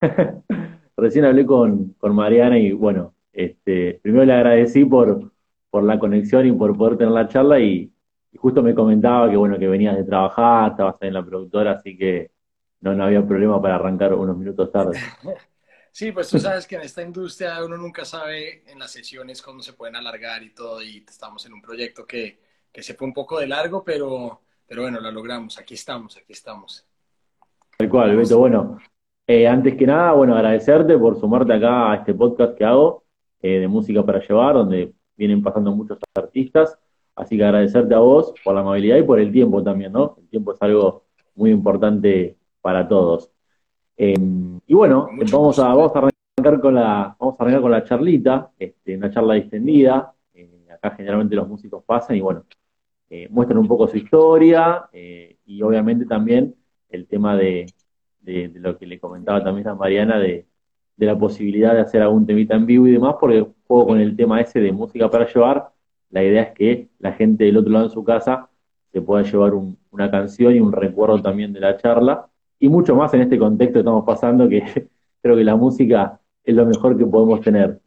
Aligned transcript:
Recién 0.96 1.24
hablé 1.24 1.46
con, 1.46 1.94
con 1.94 2.14
Mariana 2.14 2.58
y 2.58 2.72
bueno, 2.72 3.14
este, 3.32 4.00
primero 4.02 4.24
le 4.24 4.32
agradecí 4.32 4.84
por, 4.84 5.32
por 5.70 5.84
la 5.84 5.98
conexión 5.98 6.46
y 6.46 6.52
por 6.52 6.76
poder 6.76 6.98
tener 6.98 7.12
la 7.12 7.28
charla 7.28 7.60
y, 7.60 7.92
y 8.32 8.36
justo 8.36 8.62
me 8.62 8.74
comentaba 8.74 9.30
que 9.30 9.36
bueno, 9.36 9.58
que 9.58 9.68
venías 9.68 9.96
de 9.96 10.04
trabajar, 10.04 10.72
estabas 10.72 10.96
ahí 11.00 11.08
en 11.08 11.14
la 11.14 11.24
productora, 11.24 11.72
así 11.72 11.96
que 11.96 12.30
no, 12.80 12.94
no 12.94 13.04
había 13.04 13.26
problema 13.26 13.60
para 13.60 13.76
arrancar 13.76 14.14
unos 14.14 14.36
minutos 14.36 14.70
tarde. 14.72 14.98
Sí, 15.90 16.12
pues 16.12 16.28
tú 16.28 16.38
sabes 16.38 16.64
que 16.64 16.76
en 16.76 16.82
esta 16.82 17.02
industria 17.02 17.64
uno 17.64 17.76
nunca 17.76 18.04
sabe 18.04 18.62
en 18.70 18.78
las 18.78 18.92
sesiones 18.92 19.42
cómo 19.42 19.62
se 19.62 19.72
pueden 19.72 19.96
alargar 19.96 20.44
y 20.44 20.50
todo, 20.50 20.80
y 20.80 21.04
estamos 21.08 21.44
en 21.46 21.54
un 21.54 21.60
proyecto 21.60 22.06
que, 22.06 22.38
que 22.70 22.84
se 22.84 22.94
fue 22.94 23.08
un 23.08 23.12
poco 23.12 23.40
de 23.40 23.48
largo, 23.48 23.82
pero, 23.82 24.42
pero 24.64 24.82
bueno, 24.82 25.00
lo 25.00 25.10
logramos, 25.10 25.58
aquí 25.58 25.74
estamos, 25.74 26.16
aquí 26.16 26.34
estamos. 26.34 26.86
Tal 27.76 27.88
cual, 27.88 28.16
Beto, 28.16 28.38
bueno, 28.38 28.78
eh, 29.30 29.46
antes 29.46 29.76
que 29.76 29.86
nada, 29.86 30.12
bueno, 30.12 30.34
agradecerte 30.34 30.96
por 30.96 31.20
sumarte 31.20 31.52
acá 31.52 31.92
a 31.92 31.96
este 31.96 32.14
podcast 32.14 32.56
que 32.56 32.64
hago 32.64 33.04
eh, 33.42 33.58
de 33.60 33.68
música 33.68 34.02
para 34.02 34.26
llevar, 34.26 34.54
donde 34.54 34.94
vienen 35.18 35.42
pasando 35.42 35.70
muchos 35.70 35.98
artistas, 36.14 36.78
así 37.14 37.36
que 37.36 37.44
agradecerte 37.44 37.94
a 37.94 37.98
vos 37.98 38.32
por 38.42 38.54
la 38.54 38.62
amabilidad 38.62 38.96
y 38.96 39.02
por 39.02 39.20
el 39.20 39.30
tiempo 39.30 39.62
también, 39.62 39.92
¿no? 39.92 40.16
El 40.18 40.28
tiempo 40.28 40.54
es 40.54 40.62
algo 40.62 41.04
muy 41.34 41.50
importante 41.50 42.38
para 42.62 42.88
todos. 42.88 43.30
Em, 43.98 44.60
y 44.66 44.72
bueno, 44.72 45.10
vamos 45.30 45.58
a, 45.58 45.74
vamos 45.74 45.94
a 45.94 45.98
arrancar 45.98 46.60
con 46.62 46.74
la, 46.74 47.14
vamos 47.20 47.36
a 47.38 47.42
arrancar 47.42 47.60
con 47.62 47.70
la 47.72 47.84
charlita, 47.84 48.50
este, 48.58 48.96
una 48.96 49.10
charla 49.10 49.34
distendida. 49.34 50.14
Eh, 50.32 50.68
acá 50.72 50.92
generalmente 50.92 51.36
los 51.36 51.46
músicos 51.46 51.84
pasan 51.84 52.16
y 52.16 52.22
bueno, 52.22 52.46
eh, 53.10 53.28
muestran 53.30 53.58
un 53.58 53.68
poco 53.68 53.88
su 53.88 53.98
historia 53.98 54.88
y 55.44 55.62
obviamente 55.62 56.06
también 56.06 56.54
el 56.88 57.06
tema 57.06 57.36
de, 57.36 57.66
de, 58.32 58.60
lo 58.60 58.78
que 58.78 58.86
le 58.86 58.98
comentaba 58.98 59.42
también 59.42 59.68
a 59.68 59.74
Mariana 59.74 60.18
de, 60.18 60.46
de, 60.96 61.06
la 61.06 61.18
posibilidad 61.18 61.74
de 61.74 61.80
hacer 61.80 62.02
algún 62.02 62.26
temita 62.26 62.54
en 62.54 62.66
vivo 62.66 62.86
y 62.86 62.92
demás, 62.92 63.16
porque 63.20 63.46
juego 63.66 63.86
con 63.86 64.00
el 64.00 64.16
tema 64.16 64.40
ese 64.40 64.60
de 64.60 64.72
música 64.72 65.10
para 65.10 65.26
llevar. 65.26 65.70
La 66.10 66.24
idea 66.24 66.42
es 66.42 66.54
que 66.54 66.88
la 66.98 67.12
gente 67.12 67.44
del 67.44 67.56
otro 67.56 67.72
lado 67.72 67.86
en 67.86 67.90
su 67.90 68.04
casa 68.04 68.48
se 68.92 69.00
pueda 69.02 69.22
llevar 69.22 69.54
un, 69.54 69.78
una 69.90 70.10
canción 70.10 70.54
y 70.54 70.60
un 70.60 70.72
recuerdo 70.72 71.20
también 71.20 71.52
de 71.52 71.60
la 71.60 71.76
charla 71.76 72.28
y 72.58 72.68
mucho 72.68 72.94
más 72.94 73.12
en 73.14 73.22
este 73.22 73.38
contexto 73.38 73.74
que 73.74 73.80
estamos 73.80 74.04
pasando, 74.04 74.48
que 74.48 74.62
creo 75.22 75.36
que 75.36 75.44
la 75.44 75.56
música 75.56 76.20
es 76.44 76.54
lo 76.54 76.66
mejor 76.66 76.96
que 76.96 77.06
podemos 77.06 77.40
tener. 77.40 77.80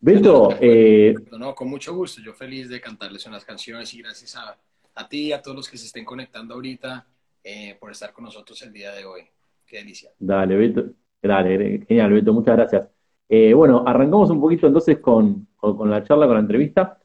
Beto, 0.00 0.50
eh, 0.60 1.14
no, 1.38 1.54
con 1.54 1.68
mucho 1.68 1.94
gusto, 1.94 2.20
yo 2.20 2.32
feliz 2.32 2.68
de 2.68 2.80
cantarles 2.80 3.26
unas 3.26 3.44
canciones 3.44 3.92
y 3.94 4.02
gracias 4.02 4.36
a, 4.36 4.56
a 4.94 5.08
ti 5.08 5.28
y 5.28 5.32
a 5.32 5.42
todos 5.42 5.56
los 5.56 5.70
que 5.70 5.78
se 5.78 5.86
estén 5.86 6.04
conectando 6.04 6.54
ahorita 6.54 7.06
eh, 7.42 7.76
por 7.78 7.90
estar 7.90 8.12
con 8.12 8.24
nosotros 8.24 8.60
el 8.62 8.72
día 8.72 8.92
de 8.92 9.04
hoy. 9.04 9.22
Qué 9.66 9.78
delicia. 9.78 10.10
Dale, 10.18 10.56
Beto, 10.56 10.84
dale, 11.22 11.84
genial, 11.86 12.12
Beto, 12.12 12.32
muchas 12.32 12.56
gracias. 12.56 12.88
Eh, 13.28 13.52
bueno, 13.52 13.82
arrancamos 13.86 14.30
un 14.30 14.40
poquito 14.40 14.66
entonces 14.66 14.98
con, 15.00 15.48
con, 15.56 15.90
la 15.90 16.02
charla, 16.04 16.26
con 16.26 16.34
la 16.34 16.40
entrevista. 16.40 16.98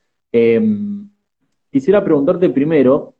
quisiera 1.72 2.04
preguntarte 2.04 2.50
primero, 2.50 3.16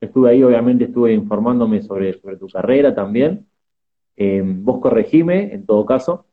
Estuve 0.00 0.30
ahí, 0.30 0.42
obviamente, 0.42 0.84
estuve 0.84 1.12
informándome 1.12 1.82
sobre, 1.82 2.18
sobre 2.20 2.36
tu 2.36 2.48
carrera 2.48 2.94
también. 2.94 3.46
Eh, 4.16 4.42
vos 4.44 4.80
corregime, 4.80 5.54
en 5.54 5.64
todo 5.64 5.86
caso. 5.86 6.26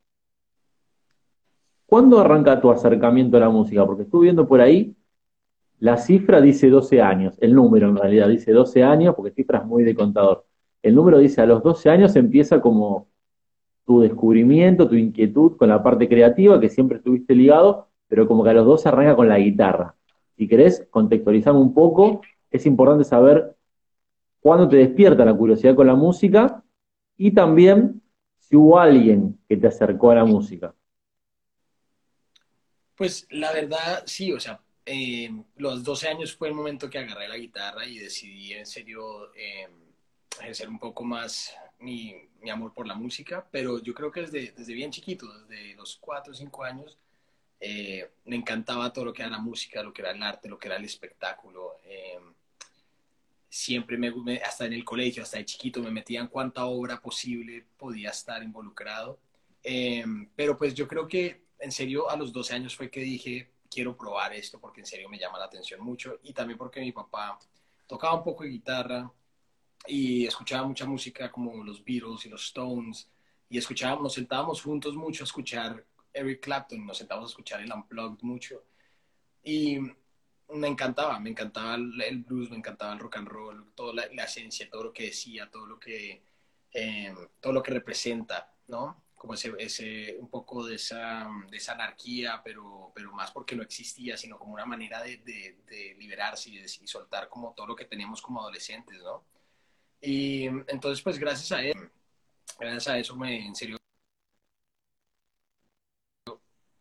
¿Cuándo 1.86 2.19
arranca 2.19 2.59
tu 2.59 2.72
acercamiento 2.72 3.38
a 3.38 3.41
la 3.41 3.50
música? 3.50 3.86
Porque 3.86 4.03
estuve 4.03 4.23
viendo 4.23 4.47
por 4.47 4.59
ahí, 4.59 4.95
la 5.80 5.97
cifra 5.97 6.41
dice 6.41 6.69
12 6.69 7.02
años, 7.02 7.38
el 7.39 7.53
número 7.53 7.89
en 7.89 7.97
realidad 7.97 8.30
dice 8.30 8.52
12 8.52 8.84
años, 8.84 9.16
porque 9.16 9.31
cifra 9.31 9.59
es 9.59 9.66
muy 9.66 9.84
de 9.84 9.95
contador. 9.95 10.45
El 10.83 10.93
número 10.93 11.17
dice 11.17 11.41
a 11.41 11.47
los 11.47 11.63
12 11.63 11.89
años 11.89 12.15
empieza 12.15 12.61
como 12.61 13.07
tu 13.85 14.01
descubrimiento, 14.01 14.87
tu 14.87 14.95
inquietud 14.95 15.57
con 15.57 15.69
la 15.69 15.81
parte 15.81 16.07
creativa, 16.07 16.59
que 16.59 16.69
siempre 16.69 16.97
estuviste 16.97 17.33
ligado, 17.33 17.87
pero 18.07 18.27
como 18.27 18.43
que 18.43 18.51
a 18.51 18.53
los 18.53 18.65
12 18.65 18.89
arranca 18.89 19.15
con 19.15 19.27
la 19.27 19.39
guitarra. 19.39 19.95
Si 20.37 20.47
querés, 20.47 20.85
contextualizame 20.91 21.57
un 21.57 21.73
poco 21.73 22.21
es 22.53 22.66
importante 22.67 23.03
saber 23.03 23.57
cuándo 24.39 24.69
te 24.69 24.77
despierta 24.77 25.25
la 25.25 25.33
curiosidad 25.33 25.75
con 25.75 25.88
la 25.88 25.95
música 25.95 26.63
y 27.17 27.31
también 27.31 28.01
si 28.38 28.55
hubo 28.55 28.79
alguien 28.79 29.39
que 29.49 29.57
te 29.57 29.67
acercó 29.67 30.11
a 30.11 30.16
la 30.16 30.25
música. 30.25 30.73
Pues 32.95 33.25
la 33.31 33.51
verdad, 33.51 34.03
sí, 34.05 34.31
o 34.31 34.39
sea, 34.39 34.61
eh, 34.85 35.31
los 35.57 35.83
12 35.83 36.09
años 36.09 36.35
fue 36.35 36.49
el 36.49 36.53
momento 36.53 36.89
que 36.89 36.99
agarré 36.99 37.27
la 37.27 37.38
guitarra 37.38 37.85
y 37.88 37.97
decidí 37.97 38.53
en 38.53 38.67
serio 38.67 39.33
eh, 39.33 39.67
ejercer 40.39 40.69
un 40.69 40.79
poco 40.79 41.03
más 41.03 41.53
mi, 41.79 42.16
amor 42.51 42.73
por 42.73 42.88
la 42.88 42.95
música, 42.95 43.47
pero 43.51 43.79
yo 43.79 43.94
creo 43.94 44.11
que 44.11 44.21
desde, 44.21 44.51
desde 44.51 44.73
bien 44.73 44.91
chiquito, 44.91 45.27
desde 45.39 45.75
los 45.75 45.97
4 45.97 46.33
o 46.33 46.35
5 46.35 46.63
años, 46.63 46.97
eh, 47.59 48.11
me 48.25 48.35
encantaba 48.35 48.91
todo 48.91 49.05
lo 49.05 49.13
que 49.13 49.22
era 49.22 49.31
la 49.31 49.38
música, 49.38 49.81
lo 49.81 49.93
que 49.93 50.01
era 50.01 50.11
el 50.11 50.22
arte, 50.22 50.49
lo 50.49 50.59
que 50.59 50.67
era 50.67 50.77
el 50.77 50.83
espectáculo 50.85 51.77
siempre 53.53 53.99
me, 53.99 54.38
hasta 54.38 54.66
en 54.66 54.73
el 54.73 54.83
colegio, 54.83 55.22
hasta 55.22 55.38
de 55.38 55.45
chiquito, 55.45 55.79
me 55.79 55.91
metían 55.91 56.27
cuánta 56.27 56.66
obra 56.66 56.99
posible 56.99 57.63
podía 57.77 58.09
estar 58.09 58.41
involucrado. 58.41 59.19
Em, 59.61 60.27
pero 60.35 60.57
pues 60.57 60.73
yo 60.73 60.88
creo 60.88 61.07
que 61.07 61.43
en 61.59 61.72
serio 61.72 62.09
a 62.09 62.17
los 62.17 62.33
12 62.33 62.55
años 62.55 62.75
fue 62.75 62.89
que 62.89 63.01
dije, 63.01 63.51
quiero 63.69 63.95
probar 63.95 64.33
esto 64.33 64.59
porque 64.59 64.81
en 64.81 64.88
serio 64.88 65.07
me 65.07 65.19
llama 65.19 65.38
la 65.38 65.45
atención 65.45 65.81
mucho 65.81 66.19
y 66.23 66.33
también 66.33 66.57
porque 66.57 66.79
mi 66.81 66.91
papá 66.91 67.38
tocaba 67.85 68.16
un 68.16 68.23
poco 68.23 68.43
de 68.43 68.49
guitarra 68.49 69.11
y 69.88 70.25
escuchaba 70.25 70.67
mucha 70.67 70.85
música 70.85 71.31
como 71.31 71.63
los 71.63 71.83
Beatles 71.83 72.25
y 72.25 72.29
los 72.29 72.44
Stones 72.45 73.09
y 73.49 73.57
escuchábamos, 73.57 74.03
nos 74.03 74.13
sentábamos 74.13 74.61
juntos 74.61 74.95
mucho 74.95 75.23
a 75.23 75.25
escuchar 75.25 75.85
Eric 76.13 76.41
Clapton, 76.41 76.85
nos 76.85 76.97
sentábamos 76.97 77.29
a 77.29 77.33
escuchar 77.33 77.61
el 77.61 77.71
Unplugged 77.71 78.23
mucho 78.23 78.63
y 79.43 79.79
me 80.49 80.67
encantaba, 80.67 81.19
me 81.19 81.29
encantaba 81.29 81.75
el 81.75 82.23
blues, 82.23 82.49
me 82.49 82.57
encantaba 82.57 82.93
el 82.93 82.99
rock 82.99 83.17
and 83.17 83.27
roll, 83.27 83.72
toda 83.75 83.93
la, 83.93 84.23
esencia, 84.23 84.69
todo 84.69 84.83
lo 84.85 84.93
que 84.93 85.03
decía, 85.07 85.49
todo 85.49 85.66
lo 85.66 85.79
que, 85.79 86.23
em, 86.72 87.16
todo 87.39 87.53
lo 87.53 87.63
que 87.63 87.72
representa, 87.72 88.53
¿no? 88.67 89.03
Como 89.16 89.33
ese, 89.35 89.53
ese, 89.57 90.17
un 90.19 90.29
poco 90.29 90.66
de 90.66 90.75
esa, 90.75 91.29
de 91.49 91.57
esa 91.57 91.73
anarquía, 91.73 92.41
pero, 92.43 92.91
pero 92.93 93.11
más 93.13 93.31
porque 93.31 93.55
no 93.55 93.63
existía, 93.63 94.17
sino 94.17 94.38
como 94.38 94.53
una 94.53 94.66
manera 94.66 95.01
de, 95.01 95.17
de, 95.17 95.95
liberarse 95.97 96.49
y, 96.49 96.57
de, 96.57 96.67
soltar 96.67 97.29
como 97.29 97.53
todo 97.53 97.67
lo 97.67 97.75
que 97.75 97.85
teníamos 97.85 98.22
como 98.22 98.41
adolescentes, 98.41 99.01
¿no? 99.01 99.25
Y 100.03 100.46
entonces, 100.68 101.02
pues 101.02 101.18
gracias 101.18 101.52
a 101.53 101.64
él, 101.64 101.90
gracias 102.59 102.88
a 102.90 102.97
eso 103.00 103.16
me, 103.16 103.46
en 103.46 103.56
serio, 103.56 103.78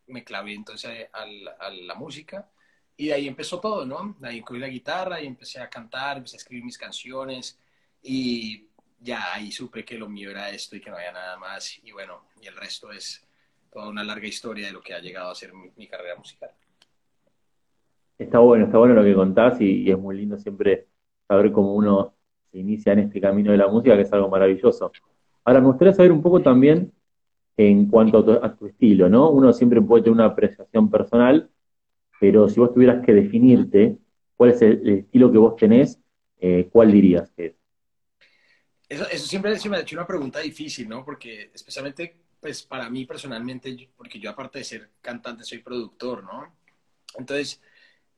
me 0.08 0.24
clavé 0.24 0.54
entonces 0.54 1.08
a, 1.12 1.22
a 1.64 1.70
la 1.70 1.94
música 1.94 2.50
y 2.96 3.06
de 3.06 3.14
ahí 3.14 3.28
empezó 3.28 3.60
todo, 3.60 3.86
¿no? 3.86 4.16
De 4.18 4.28
ahí 4.28 4.40
cogí 4.42 4.60
la 4.60 4.68
guitarra 4.68 5.20
y 5.20 5.26
empecé 5.26 5.60
a 5.60 5.70
cantar, 5.70 6.18
empecé 6.18 6.36
a 6.36 6.38
escribir 6.38 6.64
mis 6.64 6.76
canciones 6.76 7.58
y 8.02 8.66
ya 9.00 9.34
ahí 9.34 9.50
supe 9.50 9.84
que 9.84 9.96
lo 9.96 10.08
mío 10.08 10.30
era 10.30 10.50
esto 10.50 10.76
y 10.76 10.80
que 10.80 10.90
no 10.90 10.96
había 10.96 11.12
nada 11.12 11.36
más. 11.38 11.80
Y 11.82 11.92
bueno, 11.92 12.26
y 12.40 12.46
el 12.46 12.56
resto 12.56 12.90
es 12.92 13.24
toda 13.72 13.88
una 13.88 14.04
larga 14.04 14.26
historia 14.26 14.66
de 14.66 14.72
lo 14.72 14.80
que 14.80 14.94
ha 14.94 15.00
llegado 15.00 15.30
a 15.30 15.34
ser 15.34 15.52
mi, 15.54 15.86
carrera 15.86 16.16
musical. 16.16 16.50
Está 18.18 18.38
bueno, 18.38 18.66
está 18.66 18.78
bueno 18.78 18.94
lo 18.94 19.02
que 19.04 19.14
contás 19.14 19.60
y, 19.60 19.90
es 19.90 19.98
muy 19.98 20.16
lindo 20.16 20.38
siempre 20.38 20.88
saber 21.26 21.50
cómo 21.50 21.74
uno 21.74 22.14
inicia 22.52 22.92
en 22.92 23.00
este 23.00 23.20
camino 23.20 23.52
de 23.52 23.58
la 23.58 23.68
música, 23.68 23.96
que 23.96 24.02
es 24.02 24.12
algo 24.12 24.28
maravilloso. 24.28 24.92
Ahora, 25.44 25.60
me 25.60 25.66
gustaría 25.68 25.92
saber 25.92 26.12
un 26.12 26.22
poco 26.22 26.40
también 26.40 26.92
en 27.56 27.86
cuanto 27.86 28.18
a 28.42 28.56
tu, 28.56 28.66
estilo, 28.66 29.08
¿no? 29.08 29.30
Uno 29.30 29.52
siempre 29.52 29.80
puede 29.80 30.04
tener 30.04 30.14
una 30.14 30.26
apreciación 30.26 30.90
personal, 30.90 31.50
pero 32.20 32.48
si 32.48 32.60
vos 32.60 32.72
tuvieras 32.72 33.04
que 33.04 33.12
definirte 33.12 33.98
cuál 34.36 34.50
es 34.50 34.62
el, 34.62 34.88
estilo 34.88 35.30
que 35.30 35.38
vos 35.38 35.56
tenés, 35.56 35.98
eh, 36.38 36.68
¿cuál 36.72 36.92
dirías 36.92 37.30
que 37.32 37.46
es? 37.46 37.54
Eso, 38.88 39.08
eso 39.10 39.26
siempre 39.26 39.50
me 39.68 39.76
ha 39.76 39.80
hecho 39.80 39.96
una 39.96 40.06
pregunta 40.06 40.40
difícil, 40.40 40.88
¿no? 40.88 41.04
Porque 41.04 41.50
especialmente, 41.54 42.16
pues 42.40 42.62
para 42.62 42.88
mí 42.90 43.06
personalmente, 43.06 43.88
porque 43.96 44.18
yo 44.18 44.30
aparte 44.30 44.58
de 44.58 44.64
ser 44.64 44.90
cantante 45.00 45.44
soy 45.44 45.58
productor, 45.58 46.24
¿no? 46.24 46.54
Entonces, 47.18 47.60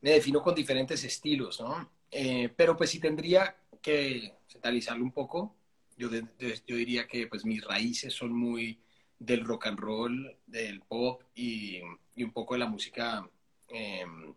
me 0.01 0.11
defino 0.11 0.43
con 0.43 0.55
diferentes 0.55 1.03
estilos, 1.05 1.61
¿no? 1.61 1.91
Eh, 2.11 2.53
pero 2.55 2.77
pues 2.77 2.91
si 2.91 3.01
tendría 3.01 3.57
que 3.85 4.35
centralizarlo 4.49 5.05
un 5.05 5.13
poco, 5.13 5.55
yo, 5.97 6.09
yo 6.11 6.77
diría 6.77 7.07
que 7.07 7.29
pues 7.29 7.45
mis 7.45 7.63
raíces 7.63 8.13
son 8.13 8.33
muy 8.33 8.81
del 9.19 9.45
rock 9.45 9.69
and 9.69 9.79
roll, 9.79 10.37
del 10.47 10.81
pop 10.81 11.23
y, 11.35 11.81
y 12.17 12.25
un 12.25 12.33
poco 12.33 12.55
de 12.55 12.61
la 12.61 12.69
música 12.69 13.29
Em, 13.69 14.33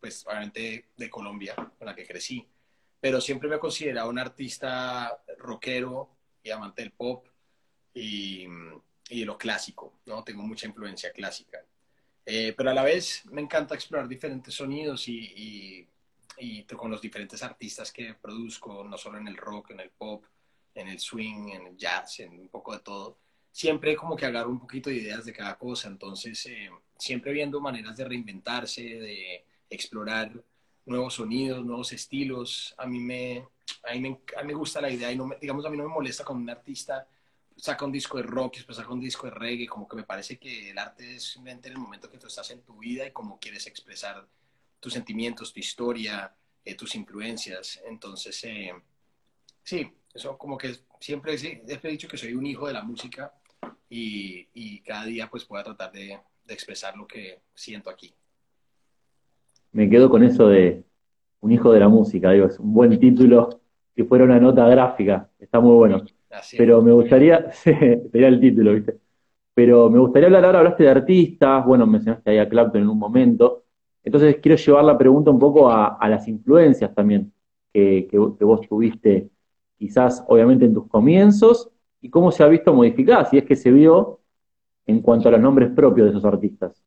pues 0.00 0.26
obviamente 0.26 0.86
de 0.96 1.10
Colombia, 1.10 1.54
con 1.54 1.86
la 1.86 1.94
que 1.94 2.06
crecí, 2.06 2.46
pero 2.98 3.20
siempre 3.20 3.48
me 3.48 3.56
he 3.56 3.60
considerado 3.60 4.08
un 4.08 4.18
artista 4.18 5.22
rockero 5.36 6.16
y 6.42 6.50
amante 6.50 6.82
del 6.82 6.92
pop 6.92 7.26
y, 7.92 8.46
y 9.10 9.20
de 9.20 9.26
lo 9.26 9.36
clásico, 9.36 10.00
¿no? 10.06 10.24
Tengo 10.24 10.42
mucha 10.42 10.66
influencia 10.66 11.12
clásica. 11.12 11.62
Eh, 12.24 12.54
pero 12.56 12.70
a 12.70 12.74
la 12.74 12.82
vez 12.82 13.24
me 13.26 13.42
encanta 13.42 13.74
explorar 13.74 14.08
diferentes 14.08 14.54
sonidos 14.54 15.06
y, 15.08 15.18
y, 15.18 15.88
con 16.76 16.90
los 16.90 17.00
diferentes 17.00 17.42
artistas 17.42 17.92
que 17.92 18.14
produzco, 18.14 18.84
no 18.84 18.96
solo 18.96 19.18
en 19.18 19.28
el 19.28 19.36
rock, 19.36 19.70
en 19.70 19.80
el 19.80 19.90
pop, 19.90 20.24
en 20.74 20.88
el 20.88 20.98
swing, 20.98 21.48
en 21.50 21.66
el 21.66 21.76
jazz, 21.76 22.20
en 22.20 22.38
un 22.38 22.48
poco 22.48 22.72
de 22.72 22.80
todo. 22.80 23.18
siempre 23.50 23.96
como 23.96 24.16
que 24.16 24.26
agarro 24.26 24.50
un 24.50 24.60
poquito 24.60 24.90
de 24.90 24.96
ideas 24.96 25.24
de 25.24 25.32
cada 25.32 25.56
cosa, 25.58 25.88
entonces 25.88 26.46
eh, 26.46 26.70
siempre 26.96 27.32
viendo 27.32 27.60
maneras 27.60 27.96
de 27.96 28.04
reinventarse, 28.04 28.82
de 28.82 29.44
explorar 29.70 30.32
nuevos 30.86 31.14
sonidos, 31.14 31.64
nuevos 31.64 31.92
estilos. 31.92 32.74
A 32.78 32.86
mí 32.86 33.00
me, 33.00 33.46
a 33.84 33.92
mí 33.94 34.00
me, 34.00 34.20
a 34.36 34.42
mí 34.42 34.48
me 34.48 34.54
gusta 34.54 34.80
la 34.80 34.90
idea 34.90 35.12
y 35.12 35.16
no 35.16 35.26
me, 35.26 35.36
digamos 35.40 35.64
a 35.66 35.70
mí 35.70 35.76
no 35.76 35.84
me 35.84 35.94
molesta 35.94 36.24
cuando 36.24 36.42
un 36.44 36.50
artista 36.50 37.06
saca 37.56 37.84
un 37.84 37.92
disco 37.92 38.16
de 38.18 38.22
rock 38.22 38.54
y 38.54 38.56
después 38.58 38.76
saca 38.76 38.92
un 38.92 39.00
disco 39.00 39.26
de 39.26 39.32
reggae, 39.32 39.66
como 39.66 39.88
que 39.88 39.96
me 39.96 40.04
parece 40.04 40.38
que 40.38 40.70
el 40.70 40.78
arte 40.78 41.16
es 41.16 41.24
simplemente 41.24 41.68
en 41.68 41.74
el 41.74 41.80
momento 41.80 42.10
que 42.10 42.18
tú 42.18 42.28
estás 42.28 42.50
en 42.50 42.62
tu 42.62 42.78
vida 42.78 43.06
y 43.06 43.12
cómo 43.12 43.38
quieres 43.40 43.66
expresar 43.66 44.26
tus 44.80 44.92
sentimientos, 44.92 45.52
tu 45.52 45.60
historia, 45.60 46.34
eh, 46.64 46.74
tus 46.74 46.94
influencias. 46.94 47.80
Entonces, 47.86 48.42
eh, 48.44 48.72
sí, 49.62 49.90
eso 50.14 50.36
como 50.38 50.56
que 50.56 50.74
siempre, 51.00 51.36
sí, 51.38 51.60
he 51.66 51.88
dicho 51.88 52.08
que 52.08 52.16
soy 52.16 52.34
un 52.34 52.46
hijo 52.46 52.66
de 52.66 52.72
la 52.72 52.82
música 52.82 53.32
y, 53.88 54.48
y 54.54 54.80
cada 54.80 55.04
día 55.04 55.28
pues 55.30 55.46
voy 55.48 55.60
a 55.60 55.64
tratar 55.64 55.92
de, 55.92 56.18
de 56.44 56.54
expresar 56.54 56.96
lo 56.96 57.06
que 57.06 57.40
siento 57.54 57.90
aquí. 57.90 58.14
Me 59.72 59.88
quedo 59.88 60.08
con 60.08 60.24
eso 60.24 60.48
de 60.48 60.84
un 61.40 61.52
hijo 61.52 61.72
de 61.72 61.80
la 61.80 61.88
música, 61.88 62.32
digo, 62.32 62.46
es 62.46 62.58
un 62.58 62.72
buen 62.72 62.98
título, 62.98 63.60
si 63.94 64.02
fuera 64.04 64.24
una 64.24 64.40
nota 64.40 64.66
gráfica, 64.68 65.30
está 65.38 65.60
muy 65.60 65.74
bueno. 65.74 66.04
Pero 66.56 66.82
me 66.82 66.92
gustaría, 66.92 67.50
sería 67.52 68.28
el 68.28 68.40
título, 68.40 68.74
¿viste? 68.74 68.98
Pero 69.54 69.90
me 69.90 69.98
gustaría 69.98 70.26
hablar 70.26 70.44
ahora, 70.44 70.58
hablaste 70.60 70.84
de 70.84 70.90
artistas, 70.90 71.64
bueno, 71.66 71.86
mencionaste 71.86 72.30
ahí 72.30 72.38
a 72.38 72.48
Clapton 72.48 72.82
en 72.82 72.88
un 72.88 72.98
momento, 72.98 73.64
entonces 74.08 74.38
quiero 74.40 74.56
llevar 74.56 74.84
la 74.84 74.96
pregunta 74.96 75.30
un 75.30 75.38
poco 75.38 75.70
a, 75.70 76.08
las 76.08 76.26
influencias 76.28 76.94
también 76.94 77.30
que, 77.74 78.08
vos 78.40 78.66
tuviste, 78.66 79.28
quizás 79.76 80.24
obviamente 80.28 80.64
en 80.64 80.72
tus 80.72 80.88
comienzos, 80.88 81.68
y 82.00 82.08
cómo 82.08 82.32
se 82.32 82.42
ha 82.42 82.48
visto 82.48 82.72
modificada, 82.72 83.26
si 83.26 83.36
es 83.36 83.44
que 83.44 83.54
se 83.54 83.70
vio 83.70 84.20
en 84.86 85.02
cuanto 85.02 85.28
a 85.28 85.32
los 85.32 85.40
nombres 85.42 85.68
propios 85.76 86.06
de 86.06 86.10
esos 86.12 86.24
artistas. 86.24 86.82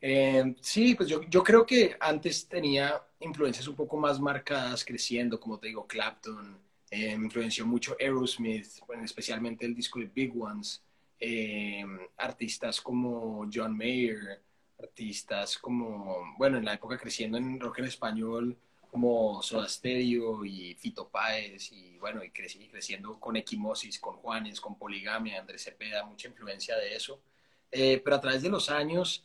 Eh, 0.00 0.54
sí, 0.60 0.94
pues 0.94 1.08
yo, 1.08 1.42
creo 1.42 1.66
que 1.66 1.96
antes 1.98 2.46
tenía 2.46 3.02
influencias 3.18 3.66
un 3.66 3.74
poco 3.74 3.96
más 3.96 4.20
marcadas 4.20 4.84
creciendo, 4.84 5.40
como 5.40 5.58
te 5.58 5.66
digo, 5.66 5.88
Clapton, 5.88 6.56
eh, 6.88 7.14
influenció 7.14 7.66
mucho 7.66 7.96
Aerosmith, 7.98 8.78
bueno, 8.86 9.02
especialmente 9.02 9.66
el 9.66 9.74
disco 9.74 9.98
de 9.98 10.06
Big 10.06 10.40
Ones, 10.40 10.84
eh, 11.18 11.84
artistas 12.16 12.80
como 12.80 13.48
John 13.52 13.76
Mayer, 13.76 14.40
artistas 14.82 15.58
como, 15.58 16.34
bueno, 16.38 16.58
en 16.58 16.64
la 16.64 16.74
época 16.74 16.98
creciendo 16.98 17.38
en 17.38 17.60
rock 17.60 17.80
en 17.80 17.84
español, 17.86 18.56
como 18.90 19.40
Soda 19.42 19.68
Stereo 19.68 20.44
y 20.44 20.74
Fito 20.74 21.08
Páez, 21.08 21.70
y 21.72 21.96
bueno, 21.98 22.24
y 22.24 22.30
creciendo 22.30 23.20
con 23.20 23.36
Equimosis, 23.36 24.00
con 24.00 24.16
Juanes, 24.16 24.60
con 24.60 24.76
Poligamia, 24.76 25.40
Andrés 25.40 25.64
Cepeda, 25.64 26.04
mucha 26.04 26.28
influencia 26.28 26.76
de 26.76 26.96
eso. 26.96 27.22
pero 27.70 28.16
a 28.16 28.20
través 28.20 28.42
de 28.42 28.48
los 28.48 28.68
años, 28.68 29.24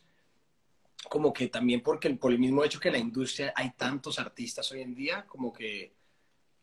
como 1.08 1.32
que 1.32 1.48
también 1.48 1.82
porque 1.82 2.10
por 2.10 2.32
el 2.32 2.38
mismo 2.38 2.64
hecho 2.64 2.80
que 2.80 2.90
la 2.90 2.98
industria 2.98 3.52
hay 3.56 3.72
tantos 3.72 4.18
artistas 4.18 4.70
hoy 4.70 4.82
en 4.82 4.94
día, 4.94 5.26
como 5.26 5.52
que 5.52 5.95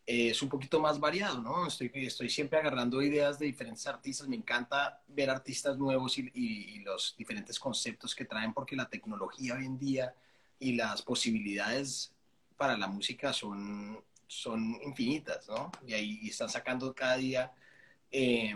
es 0.05 0.41
un 0.41 0.50
poquito 0.50 0.79
más 0.79 1.00
variado, 1.00 1.41
¿no? 1.41 1.67
Estoy, 1.67 2.29
siempre 2.29 2.59
agarrando 2.59 3.01
ideas 3.01 3.39
de 3.39 3.45
diferentes 3.45 3.88
artistas, 3.88 4.27
me 4.27 4.35
encanta 4.35 5.01
ver 5.07 5.29
artistas 5.29 5.77
nuevos 5.77 6.17
y, 6.17 6.29
y, 6.33 6.79
los 6.79 7.15
diferentes 7.17 7.57
conceptos 7.57 8.13
que 8.13 8.25
traen 8.25 8.53
porque 8.53 8.75
la 8.75 8.89
tecnología 8.89 9.53
hoy 9.55 9.65
en 9.65 9.79
día 9.79 10.13
y 10.59 10.73
las 10.73 11.01
posibilidades 11.01 12.13
para 12.57 12.77
la 12.77 12.88
música 12.88 13.31
son, 13.31 14.03
son 14.27 14.79
infinitas, 14.83 15.47
¿no? 15.47 15.71
Y 15.88 15.94
ahí 15.94 16.27
están 16.27 16.50
sacando 16.50 16.94
cada 16.94 17.17
día 17.17 17.53
eh, 18.11 18.53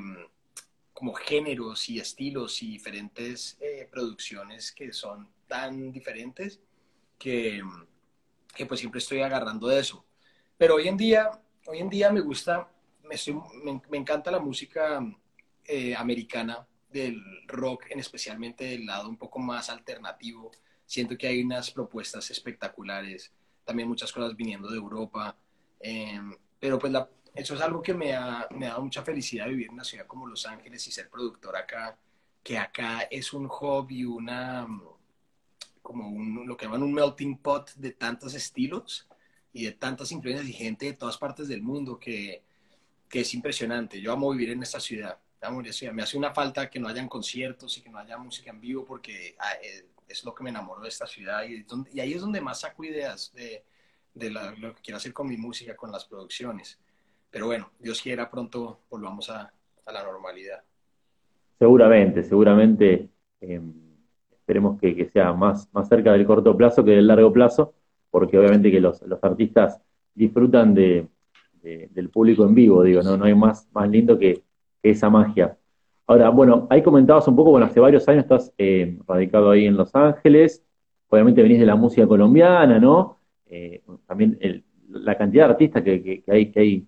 como 0.93 1.13
géneros 1.13 1.89
y 1.89 1.99
estilos 1.99 2.61
y 2.63 2.71
diferentes 2.71 3.57
eh, 3.59 3.87
producciones 3.91 4.71
que 4.71 4.91
son 4.93 5.29
tan 5.47 5.91
diferentes 5.91 6.59
que, 7.19 7.61
que, 8.55 8.65
pues 8.65 8.79
siempre 8.79 8.99
estoy 8.99 9.21
agarrando 9.21 9.67
de 9.67 9.79
eso. 9.79 10.03
Pero 10.57 10.75
hoy 10.75 10.87
en 10.87 10.97
día, 10.97 11.29
hoy 11.67 11.79
en 11.79 11.89
día 11.89 12.11
me 12.11 12.21
gusta, 12.21 12.69
me, 13.03 13.15
me, 13.63 13.81
me 13.89 13.97
encanta 13.97 14.31
la 14.31 14.39
música 14.39 15.01
eh, 15.65 15.95
americana, 15.95 16.65
del 16.89 17.21
rock, 17.47 17.85
en 17.89 17.99
especialmente 17.99 18.63
del 18.65 18.85
lado 18.85 19.09
un 19.09 19.17
poco 19.17 19.39
más 19.39 19.69
alternativo. 19.69 20.51
Siento 20.85 21.17
que 21.17 21.27
hay 21.27 21.41
unas 21.41 21.71
propuestas 21.71 22.29
espectaculares, 22.31 23.31
también 23.65 23.89
muchas 23.89 24.11
cosas 24.11 24.35
viniendo 24.35 24.69
de 24.69 24.77
Europa, 24.77 25.35
em, 25.79 26.35
pero 26.59 26.79
pues 26.79 26.93
eso 27.35 27.55
es 27.55 27.61
algo 27.61 27.81
que 27.81 27.93
me 27.93 28.15
ha, 28.15 28.47
me 28.51 28.65
ha 28.65 28.69
dado 28.69 28.83
mucha 28.83 29.03
felicidad 29.03 29.47
vivir 29.47 29.67
en 29.67 29.73
una 29.73 29.83
ciudad 29.83 30.07
como 30.07 30.27
Los 30.27 30.45
Ángeles 30.45 30.87
y 30.87 30.91
ser 30.91 31.09
productor 31.09 31.55
acá, 31.55 31.97
que 32.43 32.57
acá 32.57 33.01
es 33.11 33.33
un 33.33 33.47
hobby, 33.47 34.05
una 34.05 34.67
como 35.81 36.09
un, 36.09 36.45
lo 36.45 36.57
que 36.57 36.65
llaman 36.65 36.83
un 36.83 36.93
melting 36.93 37.37
pot 37.37 37.73
de 37.75 37.91
tantos 37.91 38.33
estilos 38.33 39.06
y 39.57 39.65
de 39.65 39.71
tantas 39.71 40.11
influencias 40.11 40.47
y 40.47 40.53
gente 40.53 40.85
de 40.85 40.93
todas 40.93 41.17
partes 41.17 41.47
del 41.47 41.63
mundo 41.63 41.97
que, 41.97 42.43
que 43.09 43.21
es 43.21 43.33
impresionante. 43.33 43.99
Yo 43.99 44.13
amo 44.13 44.29
vivir 44.29 44.51
en 44.51 44.61
esta 44.61 44.79
ciudad. 44.79 45.17
Amo 45.41 45.63
ciudad. 45.63 45.93
Me 45.93 46.03
hace 46.03 46.15
una 46.15 46.31
falta 46.31 46.69
que 46.69 46.79
no 46.79 46.87
hayan 46.87 47.09
conciertos 47.09 47.75
y 47.77 47.81
que 47.81 47.89
no 47.89 47.97
haya 47.97 48.19
música 48.19 48.51
en 48.51 48.61
vivo 48.61 48.85
porque 48.85 49.35
ah, 49.39 49.53
eh, 49.63 49.85
es 50.07 50.23
lo 50.23 50.35
que 50.35 50.43
me 50.43 50.51
enamoró 50.51 50.81
de 50.81 50.89
esta 50.89 51.07
ciudad 51.07 51.43
y, 51.43 51.65
y 51.91 51.99
ahí 51.99 52.13
es 52.13 52.21
donde 52.21 52.39
más 52.39 52.59
saco 52.59 52.83
ideas 52.83 53.33
de, 53.33 53.63
de 54.13 54.29
lo 54.29 54.75
que 54.75 54.81
quiero 54.83 54.97
hacer 54.97 55.11
con 55.11 55.27
mi 55.27 55.37
música, 55.37 55.75
con 55.75 55.91
las 55.91 56.05
producciones. 56.05 56.77
Pero 57.31 57.47
bueno, 57.47 57.71
Dios 57.79 57.99
quiera 57.99 58.29
pronto 58.29 58.81
volvamos 58.91 59.29
a, 59.31 59.51
a 59.85 59.91
la 59.91 60.03
normalidad. 60.03 60.61
Seguramente, 61.57 62.23
seguramente. 62.23 63.09
Eh 63.41 63.59
esperemos 64.47 64.79
que, 64.79 65.09
sea 65.11 65.33
más, 65.33 65.67
más 65.73 65.89
cerca 65.89 66.13
del 66.13 66.25
corto 66.25 66.55
plazo 66.55 66.85
que 66.85 66.91
del 66.91 67.05
largo 67.05 67.33
plazo, 67.33 67.73
porque 68.09 68.37
obviamente 68.37 68.71
que 68.71 68.79
los, 68.79 69.01
artistas 69.21 69.81
disfrutan 70.13 70.73
de, 70.73 71.07
del 71.61 72.09
público 72.09 72.45
en 72.45 72.55
vivo, 72.55 72.83
digo, 72.83 73.01
no, 73.01 73.17
no 73.17 73.25
hay 73.25 73.35
más, 73.35 73.67
más 73.73 73.89
lindo 73.89 74.17
que, 74.17 74.43
esa 74.83 75.09
magia. 75.09 75.57
Ahora, 76.05 76.29
bueno, 76.29 76.67
ahí 76.69 76.81
comentabas 76.81 77.27
un 77.27 77.35
poco, 77.35 77.51
bueno, 77.51 77.65
hace 77.65 77.79
varios 77.79 78.07
años 78.07 78.23
estás 78.23 78.53
eh, 78.57 78.97
radicado 79.05 79.51
ahí 79.51 79.65
en 79.65 79.75
Los 79.75 79.93
Ángeles, 79.95 80.63
obviamente 81.09 81.41
venís 81.41 81.59
de 81.59 81.65
la 81.65 81.75
música 81.75 82.07
colombiana, 82.07 82.79
¿no? 82.79 83.19
Eh, 83.47 83.81
también 84.05 84.37
la 84.89 85.17
cantidad 85.17 85.45
de 85.45 85.51
artistas 85.51 85.83
que, 85.83 86.23
hay, 86.27 86.51
que, 86.51 86.59
hay, 86.59 86.87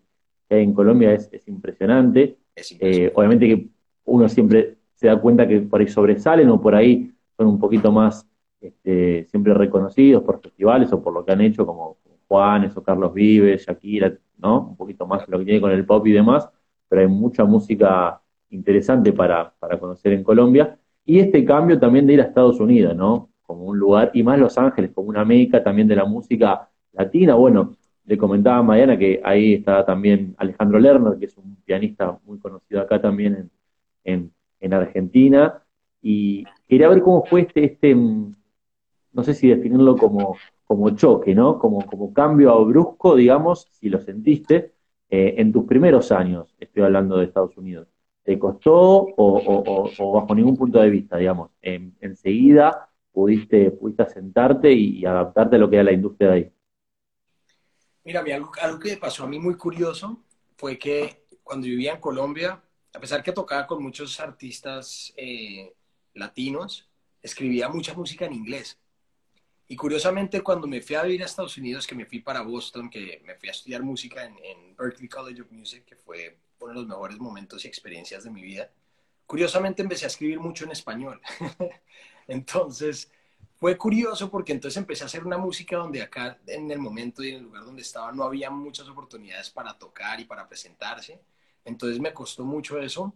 en 0.49 0.73
Colombia 0.73 1.13
es, 1.13 1.29
impresionante. 1.47 2.37
Eh, 2.79 3.11
obviamente 3.15 3.47
que 3.47 3.67
uno 4.05 4.27
siempre 4.27 4.77
se 4.95 5.07
da 5.07 5.19
cuenta 5.19 5.47
que 5.47 5.59
por 5.61 5.81
ahí 5.81 5.87
sobresalen 5.87 6.49
o 6.49 6.61
por 6.61 6.75
ahí 6.75 7.11
son 7.37 7.47
un 7.47 7.59
poquito 7.59 7.91
más 7.91 8.28
este, 8.61 9.25
siempre 9.25 9.53
reconocidos 9.53 10.23
por 10.23 10.41
festivales 10.41 10.91
o 10.93 11.01
por 11.01 11.13
lo 11.13 11.25
que 11.25 11.31
han 11.31 11.41
hecho, 11.41 11.65
como 11.65 11.97
Juanes 12.27 12.75
o 12.77 12.83
Carlos 12.83 13.13
Vives, 13.13 13.65
Shakira, 13.65 14.13
¿no? 14.37 14.69
Un 14.69 14.77
poquito 14.77 15.07
más 15.07 15.27
lo 15.27 15.39
que 15.39 15.45
tiene 15.45 15.61
con 15.61 15.71
el 15.71 15.85
pop 15.85 16.05
y 16.07 16.11
demás, 16.11 16.49
pero 16.87 17.01
hay 17.01 17.07
mucha 17.07 17.43
música 17.45 18.21
interesante 18.49 19.13
para, 19.13 19.53
para 19.59 19.79
conocer 19.79 20.13
en 20.13 20.23
Colombia. 20.23 20.77
Y 21.05 21.19
este 21.19 21.43
cambio 21.43 21.79
también 21.79 22.05
de 22.05 22.13
ir 22.13 22.21
a 22.21 22.25
Estados 22.25 22.59
Unidos, 22.59 22.95
¿no? 22.95 23.29
Como 23.41 23.63
un 23.65 23.79
lugar, 23.79 24.11
y 24.13 24.21
más 24.21 24.37
Los 24.37 24.57
Ángeles, 24.57 24.91
como 24.93 25.09
una 25.09 25.25
meca 25.25 25.63
también 25.63 25.87
de 25.87 25.95
la 25.95 26.05
música 26.05 26.69
latina. 26.93 27.33
Bueno, 27.35 27.75
le 28.05 28.17
comentaba 28.17 28.57
a 28.57 28.63
Mariana 28.63 28.97
que 28.97 29.21
ahí 29.23 29.55
está 29.55 29.85
también 29.85 30.35
Alejandro 30.37 30.79
Lerner, 30.79 31.17
que 31.17 31.25
es 31.25 31.37
un 31.37 31.55
pianista 31.65 32.19
muy 32.25 32.39
conocido 32.39 32.81
acá 32.81 33.01
también 33.01 33.35
en, 33.35 33.51
en, 34.03 34.31
en 34.59 34.73
Argentina. 34.73 35.63
Y 36.01 36.43
quería 36.67 36.89
ver 36.89 37.01
cómo 37.01 37.23
fue 37.25 37.41
este, 37.41 37.65
este 37.65 37.95
no 39.11 39.23
sé 39.23 39.33
si 39.33 39.47
definirlo 39.47 39.95
como, 39.97 40.37
como 40.65 40.91
choque, 40.91 41.33
¿no? 41.35 41.59
Como, 41.59 41.85
como 41.85 42.13
cambio 42.13 42.63
brusco, 42.65 43.15
digamos, 43.15 43.67
si 43.71 43.89
lo 43.89 43.99
sentiste, 43.99 44.73
eh, 45.09 45.35
en 45.37 45.51
tus 45.51 45.65
primeros 45.65 46.11
años, 46.11 46.55
estoy 46.59 46.83
hablando 46.83 47.17
de 47.17 47.25
Estados 47.25 47.57
Unidos. 47.57 47.87
¿Te 48.23 48.37
costó 48.37 49.07
o, 49.17 50.13
bajo 50.13 50.35
ningún 50.35 50.55
punto 50.55 50.79
de 50.79 50.89
vista, 50.89 51.17
digamos? 51.17 51.49
enseguida 51.61 52.89
pudiste, 53.11 53.71
pudiste 53.71 54.05
sentarte 54.09 54.71
y, 54.71 55.05
adaptarte 55.05 55.55
a 55.55 55.59
lo 55.59 55.69
que 55.69 55.77
era 55.77 55.85
la 55.85 55.93
industria 55.93 56.29
de 56.29 56.35
ahí. 56.35 56.51
Mira, 58.03 58.21
algo, 58.21 58.51
algo 58.61 58.79
que 58.79 58.97
pasó 58.97 59.23
a 59.23 59.27
mí 59.27 59.39
muy 59.39 59.55
curioso 59.55 60.23
fue 60.55 60.77
que 60.77 61.25
cuando 61.43 61.65
vivía 61.65 61.93
en 61.93 61.99
Colombia, 61.99 62.61
a 62.93 62.99
pesar 62.99 63.23
que 63.23 63.31
tocaba 63.31 63.65
con 63.65 63.81
muchos 63.81 64.19
artistas 64.19 65.13
eh, 65.17 65.73
latinos, 66.13 66.87
escribía 67.21 67.69
mucha 67.69 67.93
música 67.93 68.25
en 68.25 68.33
inglés. 68.33 68.79
Y 69.71 69.75
curiosamente, 69.75 70.41
cuando 70.41 70.65
me 70.65 70.81
fui 70.81 70.95
a 70.95 71.03
vivir 71.03 71.21
a 71.21 71.27
Estados 71.27 71.55
Unidos, 71.55 71.85
que 71.85 71.93
me 71.93 72.07
fui 72.07 72.21
para 72.21 72.41
Boston, 72.41 72.89
que 72.89 73.21
me 73.23 73.35
fui 73.35 73.49
a 73.49 73.51
estudiar 73.51 73.83
música 73.83 74.25
en, 74.25 74.75
Berklee 74.75 75.07
College 75.07 75.43
of 75.43 75.51
Music, 75.51 75.85
que 75.85 75.95
fue 75.95 76.39
uno 76.59 76.69
de 76.69 76.79
los 76.79 76.87
mejores 76.87 77.19
momentos 77.19 77.63
y 77.63 77.67
experiencias 77.67 78.23
de 78.23 78.31
mi 78.31 78.41
vida, 78.41 78.71
curiosamente 79.27 79.83
empecé 79.83 80.05
a 80.05 80.07
escribir 80.07 80.39
mucho 80.39 80.65
en 80.65 80.71
español. 80.71 81.21
entonces, 82.27 83.11
fue 83.57 83.77
curioso 83.77 84.31
porque 84.31 84.53
entonces 84.53 84.77
empecé 84.77 85.03
a 85.03 85.05
hacer 85.05 85.23
una 85.23 85.37
música 85.37 85.77
donde 85.77 86.01
acá, 86.01 86.39
en 86.47 86.71
el 86.71 86.79
momento 86.79 87.23
y 87.23 87.29
en 87.29 87.35
el 87.35 87.43
lugar 87.43 87.63
donde 87.63 87.83
estaba, 87.83 88.11
no 88.11 88.23
había 88.23 88.49
muchas 88.49 88.89
oportunidades 88.89 89.51
para 89.51 89.77
tocar 89.77 90.19
y 90.19 90.25
para 90.25 90.47
presentarse. 90.47 91.21
Entonces 91.63 91.99
me 91.99 92.11
costó 92.11 92.43
mucho 92.43 92.79
eso. 92.79 93.13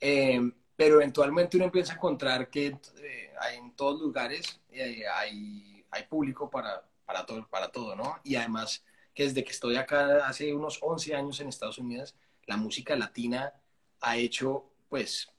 Eh, 0.00 0.40
pero 0.80 0.94
eventualmente 0.94 1.58
uno 1.58 1.66
empieza 1.66 1.92
a 1.92 1.96
encontrar 1.96 2.48
que 2.48 2.68
eh, 2.68 3.34
hay 3.38 3.58
en 3.58 3.72
todos 3.72 4.00
lugares 4.00 4.62
eh, 4.70 5.02
hay, 5.14 5.84
hay 5.90 6.04
público 6.04 6.48
para, 6.48 6.82
para, 7.04 7.26
todo, 7.26 7.46
para 7.50 7.70
todo, 7.70 7.94
¿no? 7.94 8.18
Y 8.24 8.36
además 8.36 8.82
que 9.12 9.24
desde 9.24 9.44
que 9.44 9.50
estoy 9.50 9.76
acá 9.76 10.26
hace 10.26 10.54
unos 10.54 10.78
11 10.80 11.14
años 11.14 11.38
en 11.38 11.48
Estados 11.48 11.76
Unidos, 11.76 12.14
la 12.46 12.56
música 12.56 12.96
latina 12.96 13.52
ha 14.00 14.16
hecho, 14.16 14.70
pues, 14.88 15.30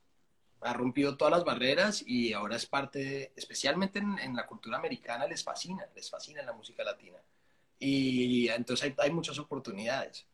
ha 0.59 0.73
rompido 0.73 1.17
todas 1.17 1.31
las 1.31 1.43
barreras 1.43 2.03
y 2.05 2.33
ahora 2.33 2.55
es 2.55 2.67
parte, 2.67 3.33
especialmente 3.35 3.97
en, 3.97 4.35
la 4.35 4.45
cultura 4.45 4.77
americana, 4.77 5.25
les 5.25 5.43
fascina, 5.43 5.87
les 5.95 6.07
fascina 6.07 6.43
la 6.43 6.53
música 6.53 6.83
latina. 6.83 7.17
Y 7.79 8.47
entonces 8.49 8.83
hay, 8.83 8.95
hay, 8.99 9.11
muchas 9.11 9.39
oportunidades. 9.39 10.27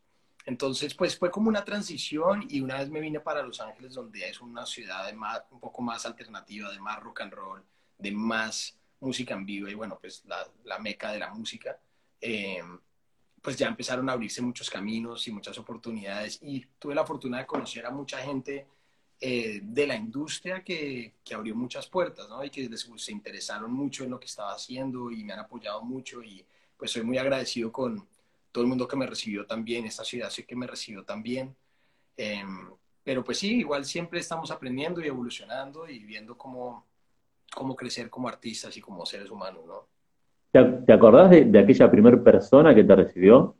Entonces, 0.48 0.94
pues 0.94 1.14
fue 1.18 1.30
como 1.30 1.50
una 1.50 1.62
transición 1.62 2.46
y 2.48 2.62
una 2.62 2.78
vez 2.78 2.88
me 2.88 3.02
vine 3.02 3.20
para 3.20 3.42
Los 3.42 3.60
Ángeles, 3.60 3.92
donde 3.92 4.26
es 4.26 4.40
una 4.40 4.64
ciudad 4.64 5.12
más, 5.12 5.42
un 5.50 5.60
poco 5.60 5.82
más 5.82 6.06
alternativa, 6.06 6.72
de 6.72 6.80
más 6.80 6.98
rock 7.00 7.20
and 7.20 7.34
roll, 7.34 7.62
de 7.98 8.12
más 8.12 8.74
música 9.00 9.34
en 9.34 9.44
vivo 9.44 9.68
y 9.68 9.74
bueno, 9.74 9.98
pues 10.00 10.24
la, 10.24 10.78
meca 10.78 11.12
de 11.12 11.18
la 11.18 11.34
música. 11.34 11.78
Eh, 12.18 12.62
pues 13.42 13.58
ya 13.58 13.68
empezaron 13.68 14.08
a 14.08 14.14
abrirse 14.14 14.40
muchos 14.40 14.70
caminos 14.70 15.28
y 15.28 15.32
muchas 15.32 15.58
oportunidades 15.58 16.38
y 16.40 16.64
tuve 16.78 16.94
la 16.94 17.04
fortuna 17.04 17.40
de 17.40 17.46
conocer 17.46 17.84
a 17.84 17.90
mucha 17.90 18.16
gente 18.16 18.68
eh, 19.20 19.60
de 19.62 19.86
la 19.86 19.96
industria 19.96 20.64
que, 20.64 21.16
que, 21.22 21.34
abrió 21.34 21.54
muchas 21.56 21.88
puertas, 21.88 22.26
¿no? 22.26 22.42
Y 22.42 22.48
que 22.48 22.66
les, 22.70 22.90
se 22.96 23.12
interesaron 23.12 23.70
mucho 23.70 24.02
en 24.02 24.10
lo 24.12 24.18
que 24.18 24.26
estaba 24.26 24.54
haciendo 24.54 25.10
y 25.10 25.24
me 25.24 25.34
han 25.34 25.40
apoyado 25.40 25.82
mucho 25.82 26.22
y 26.22 26.42
pues 26.74 26.90
soy 26.90 27.02
muy 27.02 27.18
agradecido 27.18 27.70
con 27.70 28.08
todo 28.58 28.64
el 28.64 28.70
mundo 28.70 28.88
que 28.88 28.96
me 28.96 29.06
recibió 29.06 29.46
también, 29.46 29.84
esta 29.84 30.02
ciudad 30.02 30.30
sí 30.30 30.42
que 30.42 30.56
me 30.56 30.66
recibió 30.66 31.04
también. 31.04 31.54
Eh, 32.16 32.42
pero 33.04 33.22
pues 33.22 33.38
sí, 33.38 33.60
igual 33.60 33.84
siempre 33.84 34.18
estamos 34.18 34.50
aprendiendo 34.50 35.00
y 35.00 35.06
evolucionando 35.06 35.88
y 35.88 36.00
viendo 36.00 36.36
cómo, 36.36 36.84
cómo 37.54 37.76
crecer 37.76 38.10
como 38.10 38.26
artistas 38.26 38.76
y 38.76 38.80
como 38.80 39.06
seres 39.06 39.30
humanos, 39.30 39.64
¿no? 39.64 39.86
¿Te, 40.84 40.92
acordás 40.92 41.30
de, 41.30 41.44
de 41.44 41.56
aquella 41.60 41.88
primera 41.88 42.20
persona 42.20 42.74
que 42.74 42.82
te 42.82 42.96
recibió? 42.96 43.56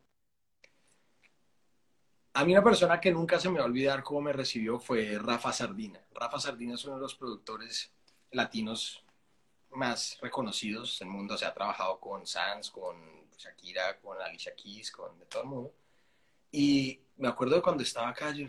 A 2.32 2.44
mí 2.44 2.52
una 2.54 2.64
persona 2.64 3.00
que 3.00 3.12
nunca 3.12 3.38
se 3.38 3.50
me 3.50 3.58
va 3.58 3.66
a 3.66 3.68
olvidar 3.68 4.02
cómo 4.02 4.22
me 4.22 4.32
recibió 4.32 4.80
fue 4.80 5.16
Rafa 5.16 5.52
Sardina. 5.52 6.00
Rafa 6.12 6.40
Sardina 6.40 6.74
es 6.74 6.84
uno 6.86 6.96
de 6.96 7.02
los 7.02 7.14
productores 7.14 7.92
latinos 8.32 9.04
más 9.70 10.18
reconocidos 10.20 10.98
del 10.98 11.08
mundo. 11.08 11.34
O 11.34 11.38
sea, 11.38 11.50
ha 11.50 11.54
trabajado 11.54 12.00
con 12.00 12.26
Sans, 12.26 12.68
con 12.68 13.17
Shakira, 13.38 13.98
con 14.00 14.20
Alicia 14.20 14.54
Keys, 14.54 14.90
con 14.90 15.18
de 15.18 15.26
todo 15.26 15.42
el 15.42 15.48
mundo. 15.48 15.74
Y 16.50 17.00
me 17.16 17.28
acuerdo 17.28 17.56
de 17.56 17.62
cuando 17.62 17.82
estaba 17.82 18.08
acá, 18.08 18.32
yo 18.32 18.46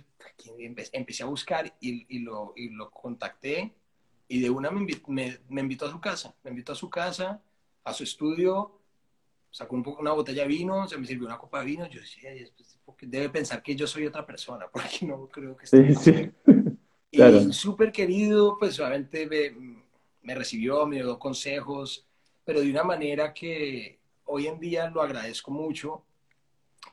empecé 0.58 1.24
a 1.24 1.28
buscar 1.28 1.74
y, 1.80 2.06
y, 2.16 2.20
lo, 2.20 2.54
y 2.56 2.70
lo, 2.70 2.90
contacté 2.90 3.74
y 4.28 4.40
de 4.40 4.50
una 4.50 4.72
me, 4.72 4.86
me, 5.08 5.40
me, 5.50 5.62
invitó 5.62 5.86
a 5.86 5.92
su 5.92 6.00
casa. 6.00 6.36
Me 6.44 6.52
invitó 6.52 6.74
a 6.74 6.76
su 6.76 6.90
casa, 6.90 7.42
a 7.84 7.94
su 7.94 8.04
estudio, 8.04 8.80
sacó 9.52 9.76
un 9.76 9.84
poco 9.84 10.02
una 10.02 10.14
botella 10.14 10.44
de 10.44 10.48
vino, 10.48 10.88
se 10.88 10.98
me 10.98 11.08
sirvió 11.08 11.28
una 11.28 11.38
copa 11.38 11.60
de 11.60 11.66
vino. 11.66 11.88
Yo 11.88 12.00
decía, 12.00 12.32
debe 13.02 13.30
pensar 13.30 13.64
que 13.64 13.76
yo 13.76 13.88
soy 13.88 14.06
otra 14.06 14.26
persona, 14.26 14.68
porque 14.72 15.06
no 15.06 15.28
creo 15.28 15.56
que 15.58 15.66
esté. 15.66 15.96
Sí, 15.96 16.12
sí. 16.12 16.32
Y 17.12 17.54
súper 17.54 17.92
querido, 17.92 18.56
pues 18.60 18.80
obviamente 18.80 19.26
me, 19.26 19.82
me, 20.22 20.36
recibió, 20.36 20.86
me 20.86 20.98
dio 20.98 21.18
consejos, 21.18 22.08
pero 22.46 22.62
de 22.62 22.70
una 22.70 22.84
manera 22.84 23.34
que 23.34 23.99
hoy 24.30 24.48
en 24.48 24.60
día 24.60 24.90
lo 24.90 25.02
agradezco 25.02 25.52
mucho, 25.52 26.04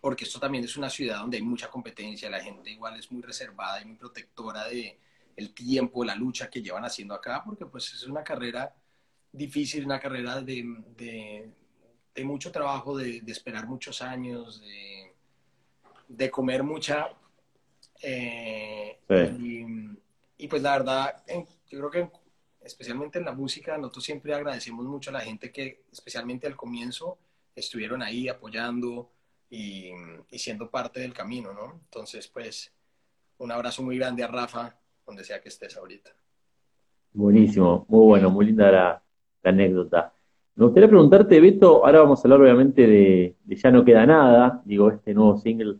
porque 0.00 0.25
esto 0.25 0.40
también 0.40 0.64
es 0.64 0.76
una 0.76 0.90
ciudad 0.90 1.19
donde 1.21 1.37
hay 1.37 1.43
mucha 1.43 1.71
competencia, 1.71 2.28
la 2.28 2.43
gente 2.43 2.71
igual 2.71 2.99
es 2.99 3.11
muy 3.11 3.23
reservada 3.23 3.81
y 3.81 3.85
muy 3.87 3.97
protectora 3.97 4.66
de 4.69 4.99
el 5.37 5.52
tiempo, 5.52 6.05
la 6.05 6.14
lucha 6.14 6.49
que 6.49 6.62
llevan 6.62 6.85
haciendo 6.85 7.14
acá, 7.14 7.43
porque 7.45 7.66
pues 7.66 7.93
es 7.93 8.05
una 8.05 8.25
carrera 8.25 8.75
difícil, 9.31 9.85
una 9.85 10.00
carrera 10.00 10.40
de, 10.40 10.64
de, 10.97 11.50
de 12.14 12.25
mucho 12.25 12.50
trabajo, 12.50 12.97
de, 12.97 13.21
de 13.21 13.33
esperar 13.33 13.66
muchos 13.66 14.00
años, 14.00 14.61
de 14.61 14.97
de 16.09 16.31
comer 16.31 16.62
mucha. 16.62 17.09
Eh, 18.02 18.99
y, 20.38 20.49
pues 20.49 20.62
la 20.62 20.78
verdad, 20.78 21.25
yo 21.69 21.78
creo 21.78 21.90
que 21.90 22.11
especialmente 22.61 23.19
en 23.19 23.25
la 23.25 23.33
música, 23.33 23.76
nosotros 23.78 24.05
siempre 24.05 24.35
agradecemos 24.35 24.85
mucho 24.85 25.11
a 25.11 25.14
la 25.14 25.21
gente 25.21 25.52
que, 25.52 25.85
especialmente 25.93 26.47
al 26.47 26.57
comienzo, 26.57 27.19
estuvieron 27.57 28.03
ahí 28.03 28.29
apoyando 28.29 29.11
y, 29.51 29.91
siendo 30.31 30.71
parte 30.71 31.01
del 31.01 31.13
camino, 31.13 31.53
¿no? 31.53 31.81
Entonces, 31.85 32.29
pues, 32.29 32.73
un 33.39 33.51
abrazo 33.51 33.83
muy 33.83 33.99
grande 33.99 34.23
a 34.23 34.29
Rafa, 34.29 34.79
donde 35.05 35.25
sea 35.25 35.41
que 35.41 35.49
estés 35.49 35.77
ahorita. 35.77 36.11
Buenísimo, 37.13 37.87
muy 37.89 38.07
bueno, 38.07 38.31
muy 38.31 38.47
linda 38.47 38.71
la, 38.71 39.03
anécdota. 39.43 40.13
Me 40.57 40.65
gustaría 40.65 40.89
preguntarte, 40.89 41.41
Beto, 41.41 41.85
ahora 41.85 42.01
vamos 42.01 42.19
a 42.19 42.23
hablar 42.23 42.41
obviamente 42.41 42.87
de, 42.87 43.37
de 43.45 43.57
Ya 43.57 43.71
no 43.71 43.85
queda 43.85 44.05
nada, 44.07 44.61
digo, 44.65 44.91
este 44.91 45.15
nuevo 45.15 45.37
single 45.39 45.79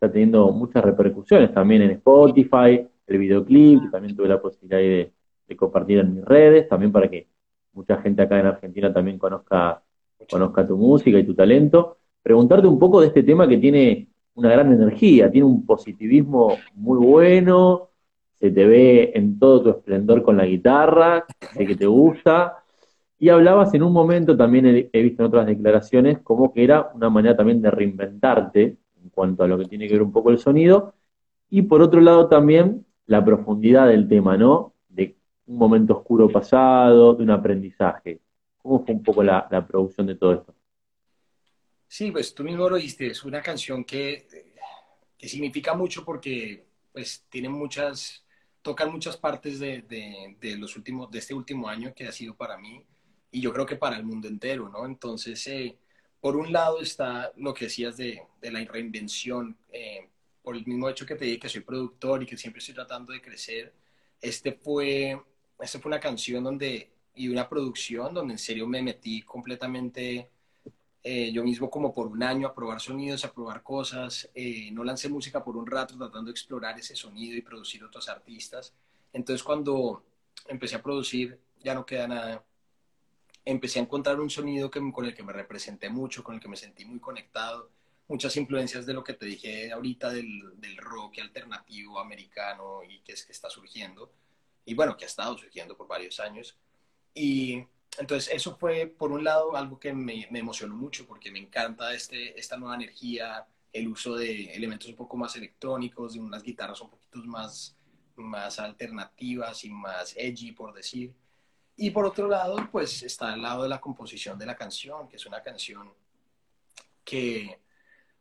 está 0.00 0.10
teniendo 0.10 0.50
muchas 0.50 0.82
repercusiones 0.82 1.52
también 1.52 1.82
en 1.82 1.90
Spotify, 1.90 2.88
el 3.06 3.18
videoclip, 3.18 3.82
que 3.82 3.88
también 3.90 4.16
tuve 4.16 4.28
la 4.28 4.40
posibilidad 4.40 4.78
de, 4.78 5.12
compartir 5.56 5.98
en 5.98 6.14
mis 6.14 6.24
redes, 6.24 6.68
también 6.68 6.92
para 6.92 7.10
que 7.10 7.28
mucha 7.72 8.00
gente 8.00 8.22
acá 8.22 8.38
en 8.38 8.46
Argentina 8.46 8.92
también 8.92 9.18
conozca, 9.18 9.82
conozca 10.26 10.66
tu 10.66 10.76
música 10.76 11.18
y 11.18 11.24
tu 11.24 11.34
talento. 11.34 11.98
Preguntarte 12.22 12.66
un 12.66 12.78
poco 12.78 13.00
de 13.00 13.08
este 13.08 13.22
tema 13.22 13.48
que 13.48 13.58
tiene 13.58 14.08
una 14.34 14.50
gran 14.50 14.72
energía, 14.72 15.30
tiene 15.30 15.46
un 15.46 15.66
positivismo 15.66 16.56
muy 16.74 16.98
bueno, 16.98 17.90
se 18.40 18.50
te 18.50 18.66
ve 18.66 19.12
en 19.14 19.38
todo 19.38 19.62
tu 19.62 19.70
esplendor 19.70 20.22
con 20.22 20.36
la 20.38 20.46
guitarra, 20.46 21.26
sé 21.52 21.66
que 21.66 21.76
te 21.76 21.86
gusta. 21.86 22.64
Y 23.18 23.28
hablabas 23.28 23.74
en 23.74 23.82
un 23.82 23.92
momento, 23.92 24.34
también 24.34 24.88
he, 24.90 25.02
visto 25.02 25.22
en 25.22 25.28
otras 25.28 25.46
declaraciones, 25.46 26.20
como 26.20 26.52
que 26.52 26.64
era 26.64 26.90
una 26.94 27.10
manera 27.10 27.36
también 27.36 27.60
de 27.60 27.70
reinventarte, 27.70 28.62
en 29.02 29.10
cuanto 29.10 29.42
a 29.42 29.46
lo 29.46 29.58
que 29.58 29.66
tiene 29.66 29.86
que 29.86 29.92
ver 29.92 30.02
un 30.02 30.12
poco 30.12 30.30
el 30.30 30.38
sonido, 30.38 30.94
y 31.50 31.62
por 31.62 31.82
otro 31.82 32.00
lado 32.00 32.28
también 32.28 32.86
la 33.04 33.22
profundidad 33.22 33.88
del 33.88 34.08
tema, 34.08 34.38
¿no? 34.38 34.72
De 34.88 35.16
un 35.46 35.58
momento 35.58 35.98
oscuro 35.98 36.30
pasado, 36.30 37.14
de 37.14 37.24
un 37.24 37.30
aprendizaje. 37.30 38.20
¿Cómo 38.62 38.84
fue 38.84 38.94
un 38.94 39.02
poco 39.02 39.22
la, 39.22 39.48
producción 39.66 40.06
de 40.06 40.14
todo 40.14 40.34
esto? 40.34 40.54
Sí, 41.88 42.10
pues 42.10 42.34
tú 42.34 42.44
mismo 42.44 42.68
lo 42.68 42.76
diste, 42.76 43.08
es 43.08 43.24
una 43.24 43.42
canción 43.42 43.84
que, 43.84 44.26
que 45.18 45.28
significa 45.28 45.74
mucho 45.74 46.04
porque 46.04 46.66
pues 46.92 47.24
tiene 47.28 47.48
muchas, 47.48 48.24
tocan 48.62 48.92
muchas 48.92 49.16
partes 49.16 49.58
de, 49.58 49.82
de, 50.38 50.56
los 50.56 50.76
últimos, 50.76 51.10
de 51.10 51.18
este 51.18 51.34
último 51.34 51.68
año 51.68 51.92
que 51.94 52.06
ha 52.06 52.12
sido 52.12 52.34
para 52.34 52.56
mí 52.56 52.84
y 53.30 53.40
yo 53.40 53.52
creo 53.52 53.66
que 53.66 53.76
para 53.76 53.96
el 53.96 54.04
mundo 54.04 54.28
entero, 54.28 54.68
¿no? 54.68 54.86
Entonces, 54.86 55.44
eh, 55.46 55.76
por 56.20 56.36
un 56.36 56.52
lado 56.52 56.80
está 56.80 57.32
lo 57.36 57.54
que 57.54 57.66
decías 57.66 57.96
de, 57.96 58.22
de 58.40 58.52
la 58.52 58.64
reinvención, 58.64 59.56
eh, 59.72 60.08
por 60.42 60.56
el 60.56 60.66
mismo 60.66 60.88
hecho 60.88 61.06
que 61.06 61.14
te 61.14 61.24
dije 61.24 61.38
que 61.38 61.48
soy 61.48 61.60
productor 61.62 62.22
y 62.22 62.26
que 62.26 62.36
siempre 62.36 62.58
estoy 62.58 62.74
tratando 62.74 63.12
de 63.12 63.20
crecer. 63.20 63.72
Este 64.20 64.52
fue, 64.52 65.20
este 65.60 65.78
fue 65.78 65.90
una 65.90 66.00
canción 66.00 66.44
donde, 66.44 66.90
y 67.14 67.28
una 67.28 67.48
producción 67.48 68.14
donde 68.14 68.34
en 68.34 68.38
serio 68.38 68.66
me 68.66 68.82
metí 68.82 69.22
completamente 69.22 70.30
eh, 71.02 71.32
yo 71.32 71.42
mismo 71.42 71.70
como 71.70 71.92
por 71.94 72.06
un 72.08 72.22
año 72.22 72.46
a 72.46 72.54
probar 72.54 72.80
sonidos, 72.80 73.24
a 73.24 73.32
probar 73.32 73.62
cosas. 73.62 74.30
Eh, 74.34 74.70
no 74.72 74.84
lancé 74.84 75.08
música 75.08 75.42
por 75.42 75.56
un 75.56 75.66
rato 75.66 75.96
tratando 75.96 76.26
de 76.26 76.32
explorar 76.32 76.78
ese 76.78 76.94
sonido 76.94 77.36
y 77.36 77.42
producir 77.42 77.82
otros 77.84 78.08
artistas. 78.08 78.74
Entonces 79.12 79.42
cuando 79.42 80.04
empecé 80.46 80.76
a 80.76 80.82
producir 80.82 81.38
ya 81.62 81.74
no 81.74 81.84
queda 81.86 82.08
nada 82.08 82.44
empecé 83.44 83.78
a 83.78 83.82
encontrar 83.82 84.20
un 84.20 84.30
sonido 84.30 84.70
que, 84.70 84.80
con 84.92 85.04
el 85.06 85.14
que 85.14 85.22
me 85.22 85.32
representé 85.32 85.88
mucho, 85.88 86.22
con 86.22 86.34
el 86.34 86.40
que 86.40 86.48
me 86.48 86.56
sentí 86.56 86.84
muy 86.84 87.00
conectado. 87.00 87.70
Muchas 88.08 88.36
influencias 88.36 88.86
de 88.86 88.94
lo 88.94 89.04
que 89.04 89.14
te 89.14 89.26
dije 89.26 89.72
ahorita 89.72 90.10
del, 90.10 90.60
del 90.60 90.76
rock 90.76 91.18
alternativo 91.20 92.00
americano 92.00 92.82
y 92.82 93.00
que 93.00 93.12
es 93.12 93.24
que 93.24 93.32
está 93.32 93.48
surgiendo. 93.48 94.12
Y 94.64 94.74
bueno, 94.74 94.96
que 94.96 95.04
ha 95.04 95.08
estado 95.08 95.38
surgiendo 95.38 95.76
por 95.76 95.86
varios 95.86 96.18
años. 96.20 96.56
Y 97.14 97.64
entonces 97.98 98.32
eso 98.32 98.56
fue, 98.56 98.86
por 98.86 99.12
un 99.12 99.24
lado, 99.24 99.56
algo 99.56 99.78
que 99.78 99.92
me, 99.92 100.26
me 100.30 100.38
emocionó 100.38 100.74
mucho 100.74 101.06
porque 101.06 101.30
me 101.30 101.38
encanta 101.38 101.92
este, 101.94 102.38
esta 102.38 102.56
nueva 102.56 102.76
energía, 102.76 103.46
el 103.72 103.88
uso 103.88 104.16
de 104.16 104.52
elementos 104.54 104.88
un 104.88 104.96
poco 104.96 105.16
más 105.16 105.36
electrónicos, 105.36 106.14
de 106.14 106.20
unas 106.20 106.42
guitarras 106.42 106.80
un 106.80 106.90
poquito 106.90 107.18
más, 107.18 107.76
más 108.16 108.58
alternativas 108.58 109.64
y 109.64 109.70
más 109.70 110.14
edgy, 110.16 110.52
por 110.52 110.72
decir. 110.72 111.14
Y 111.76 111.90
por 111.90 112.04
otro 112.04 112.28
lado, 112.28 112.68
pues 112.70 113.02
está 113.02 113.32
al 113.32 113.42
lado 113.42 113.62
de 113.62 113.68
la 113.68 113.80
composición 113.80 114.38
de 114.38 114.46
la 114.46 114.56
canción, 114.56 115.08
que 115.08 115.16
es 115.16 115.26
una 115.26 115.42
canción 115.42 115.92
que, 117.04 117.60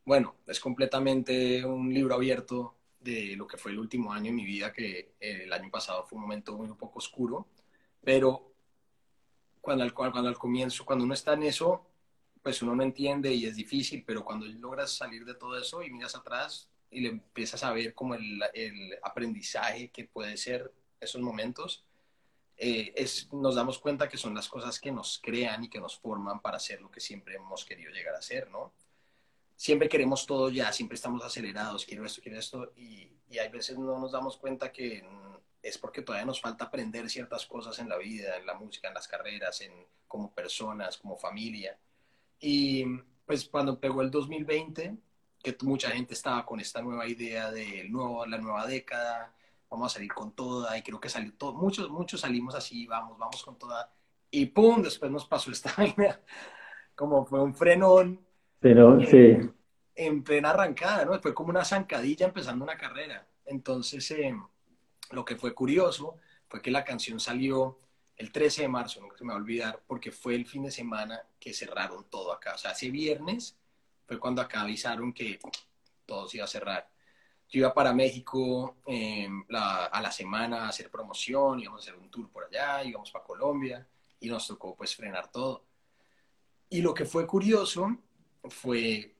bueno, 0.06 0.36
es 0.48 0.60
completamente 0.60 1.66
un 1.66 1.94
libro 1.94 2.16
abierto 2.16 2.76
de 3.00 3.36
lo 3.36 3.48
que 3.48 3.58
fue 3.58 3.72
el 3.72 3.80
último 3.80 4.14
año 4.14 4.30
en 4.30 4.36
mi 4.36 4.46
vida, 4.46 4.72
que 4.74 5.14
el 5.20 5.52
año 5.52 5.70
pasado 5.70 6.06
fue 6.06 6.18
un 6.18 6.24
momento 6.24 6.54
muy 6.56 6.68
un 6.68 6.78
poco 6.78 7.00
oscuro, 7.00 7.48
pero 8.02 8.49
cuando 9.62 9.84
al, 9.84 9.94
cuando 9.94 10.28
al 10.28 10.38
comienzo, 10.38 10.86
cuando 10.86 11.06
uno 11.06 11.14
está 11.14 11.34
en 11.34 11.44
eso, 11.44 11.86
pues 12.42 12.62
uno 12.62 12.76
no 12.76 12.84
entiende 12.84 13.34
y 13.34 13.46
es 13.46 13.56
difícil, 13.56 14.04
pero 14.06 14.24
cuando 14.24 14.46
logras 14.46 14.92
salir 14.92 15.26
de 15.26 15.36
todo 15.36 15.58
eso 15.58 15.84
y 15.84 15.92
miras 15.92 16.16
atrás, 16.16 16.70
y 16.92 17.02
le 17.02 17.10
empiezas 17.10 17.64
a 17.64 17.72
ver 17.72 17.94
como 17.94 18.16
el, 18.16 18.42
el 18.54 18.98
aprendizaje 19.04 19.90
que 19.90 20.06
puede 20.06 20.38
ser 20.38 20.72
esos 21.00 21.22
momentos, 21.22 21.86
eh, 22.58 22.92
es, 22.96 23.32
nos 23.32 23.56
damos 23.56 23.80
cuenta 23.80 24.10
que 24.10 24.18
son 24.18 24.36
las 24.36 24.50
cosas 24.50 24.80
que 24.80 24.92
nos 24.92 25.20
crean 25.24 25.64
y 25.64 25.70
que 25.70 25.80
nos 25.80 25.98
forman 25.98 26.42
para 26.42 26.60
ser 26.60 26.82
lo 26.82 26.92
que 26.92 27.00
siempre 27.00 27.36
hemos 27.36 27.64
querido 27.64 27.92
llegar 27.92 28.16
a 28.16 28.22
ser, 28.22 28.50
¿no? 28.50 28.74
Siempre 29.56 29.88
queremos 29.88 30.26
todo 30.26 30.50
ya, 30.50 30.72
siempre 30.74 30.96
estamos 30.96 31.24
acelerados, 31.24 31.86
quiero 31.86 32.06
esto, 32.06 32.22
quiero 32.22 32.40
esto, 32.40 32.74
y, 32.76 33.12
y 33.30 33.38
hay 33.38 33.50
veces 33.50 33.78
no 33.78 34.00
nos 34.00 34.12
damos 34.12 34.38
cuenta 34.38 34.72
que 34.72 35.04
es 35.62 35.78
porque 35.78 36.02
todavía 36.02 36.26
nos 36.26 36.42
falta 36.42 36.66
aprender 36.66 37.10
ciertas 37.10 37.46
cosas 37.46 37.80
en 37.80 37.90
la 37.90 37.98
vida, 37.98 38.38
en 38.38 38.46
la 38.46 38.54
música, 38.54 38.88
en 38.88 38.94
las 38.94 39.08
carreras, 39.08 39.62
en, 39.62 39.74
como 40.08 40.34
personas, 40.34 40.98
como 40.98 41.18
familia. 41.18 41.78
Y 42.40 42.86
pues 43.26 43.46
cuando 43.50 43.80
pegó 43.80 44.02
el 44.02 44.12
2020, 44.12 44.98
que 45.44 45.58
mucha 45.62 45.92
gente 45.92 46.14
estaba 46.14 46.46
con 46.46 46.60
esta 46.60 46.82
nueva 46.82 47.08
idea 47.08 47.52
de 47.52 47.88
nuevo, 47.90 48.26
la 48.26 48.38
nueva 48.38 48.66
década, 48.66 49.34
vamos 49.70 49.92
a 49.92 49.96
salir 49.96 50.14
con 50.14 50.34
toda, 50.34 50.78
y 50.78 50.82
creo 50.82 51.00
que 51.00 51.10
salió 51.10 51.34
todo, 51.34 51.54
muchos, 51.54 51.90
muchos 51.90 52.22
salimos 52.22 52.56
así, 52.56 52.88
vamos, 52.88 53.18
vamos 53.18 53.44
con 53.44 53.58
toda, 53.58 53.92
y 54.32 54.48
pum, 54.48 54.82
después 54.82 55.12
nos 55.12 55.26
pasó 55.26 55.52
esta 55.52 55.74
vaina, 55.78 56.20
como 56.96 57.26
fue 57.26 57.42
un 57.42 57.54
frenón. 57.54 58.20
Pero, 58.60 59.00
sí. 59.06 59.38
En 59.96 60.24
plena 60.24 60.52
arrancada, 60.52 61.06
¿no? 61.06 61.20
Fue 61.20 61.34
como 61.34 61.50
una 61.50 61.66
zancadilla 61.66 62.26
empezando 62.26 62.64
una 62.64 62.78
carrera. 62.78 63.28
Entonces, 63.46 64.10
eh, 64.12 64.36
lo 65.12 65.26
que 65.26 65.36
fue 65.36 65.54
curioso 65.54 66.18
fue 66.48 66.62
que 66.62 66.72
la 66.72 66.84
canción 66.84 67.20
salió 67.20 67.80
el 68.16 68.32
13 68.32 68.64
de 68.64 68.68
marzo, 68.68 69.00
nunca 69.00 69.18
se 69.18 69.24
me 69.24 69.30
va 69.30 69.40
a 69.40 69.42
olvidar, 69.42 69.82
porque 69.88 70.12
fue 70.12 70.36
el 70.36 70.46
fin 70.46 70.64
de 70.64 70.72
semana 70.72 71.22
que 71.40 71.54
cerraron 71.54 72.06
todo 72.10 72.34
acá. 72.34 72.56
O 72.56 72.58
sea, 72.58 72.72
ese 72.72 72.92
viernes 72.92 73.58
fue 74.06 74.20
cuando 74.20 74.42
acá 74.42 74.62
avisaron 74.62 75.14
que 75.14 75.40
todo 76.06 76.28
se 76.28 76.38
iba 76.38 76.44
a 76.44 76.48
cerrar. 76.48 76.90
Yo 77.48 77.60
iba 77.60 77.74
para 77.74 77.94
México 77.94 78.78
em, 78.86 79.46
a 79.52 80.02
la 80.02 80.12
semana 80.12 80.66
a 80.66 80.70
hacer 80.70 80.92
promoción, 80.92 81.60
íbamos 81.60 81.82
a 81.82 81.84
hacer 81.84 82.00
un 82.00 82.10
tour 82.12 82.30
por 82.30 82.44
allá, 82.44 82.84
íbamos 82.84 83.10
para 83.10 83.24
Colombia 83.26 83.88
y 84.20 84.28
nos 84.28 84.46
tocó 84.48 84.76
pues 84.76 84.96
frenar 84.96 85.32
todo. 85.32 85.66
Y 86.70 86.82
lo 86.82 86.94
que 86.94 87.06
fue 87.06 87.26
curioso 87.26 87.98
fue 88.50 89.16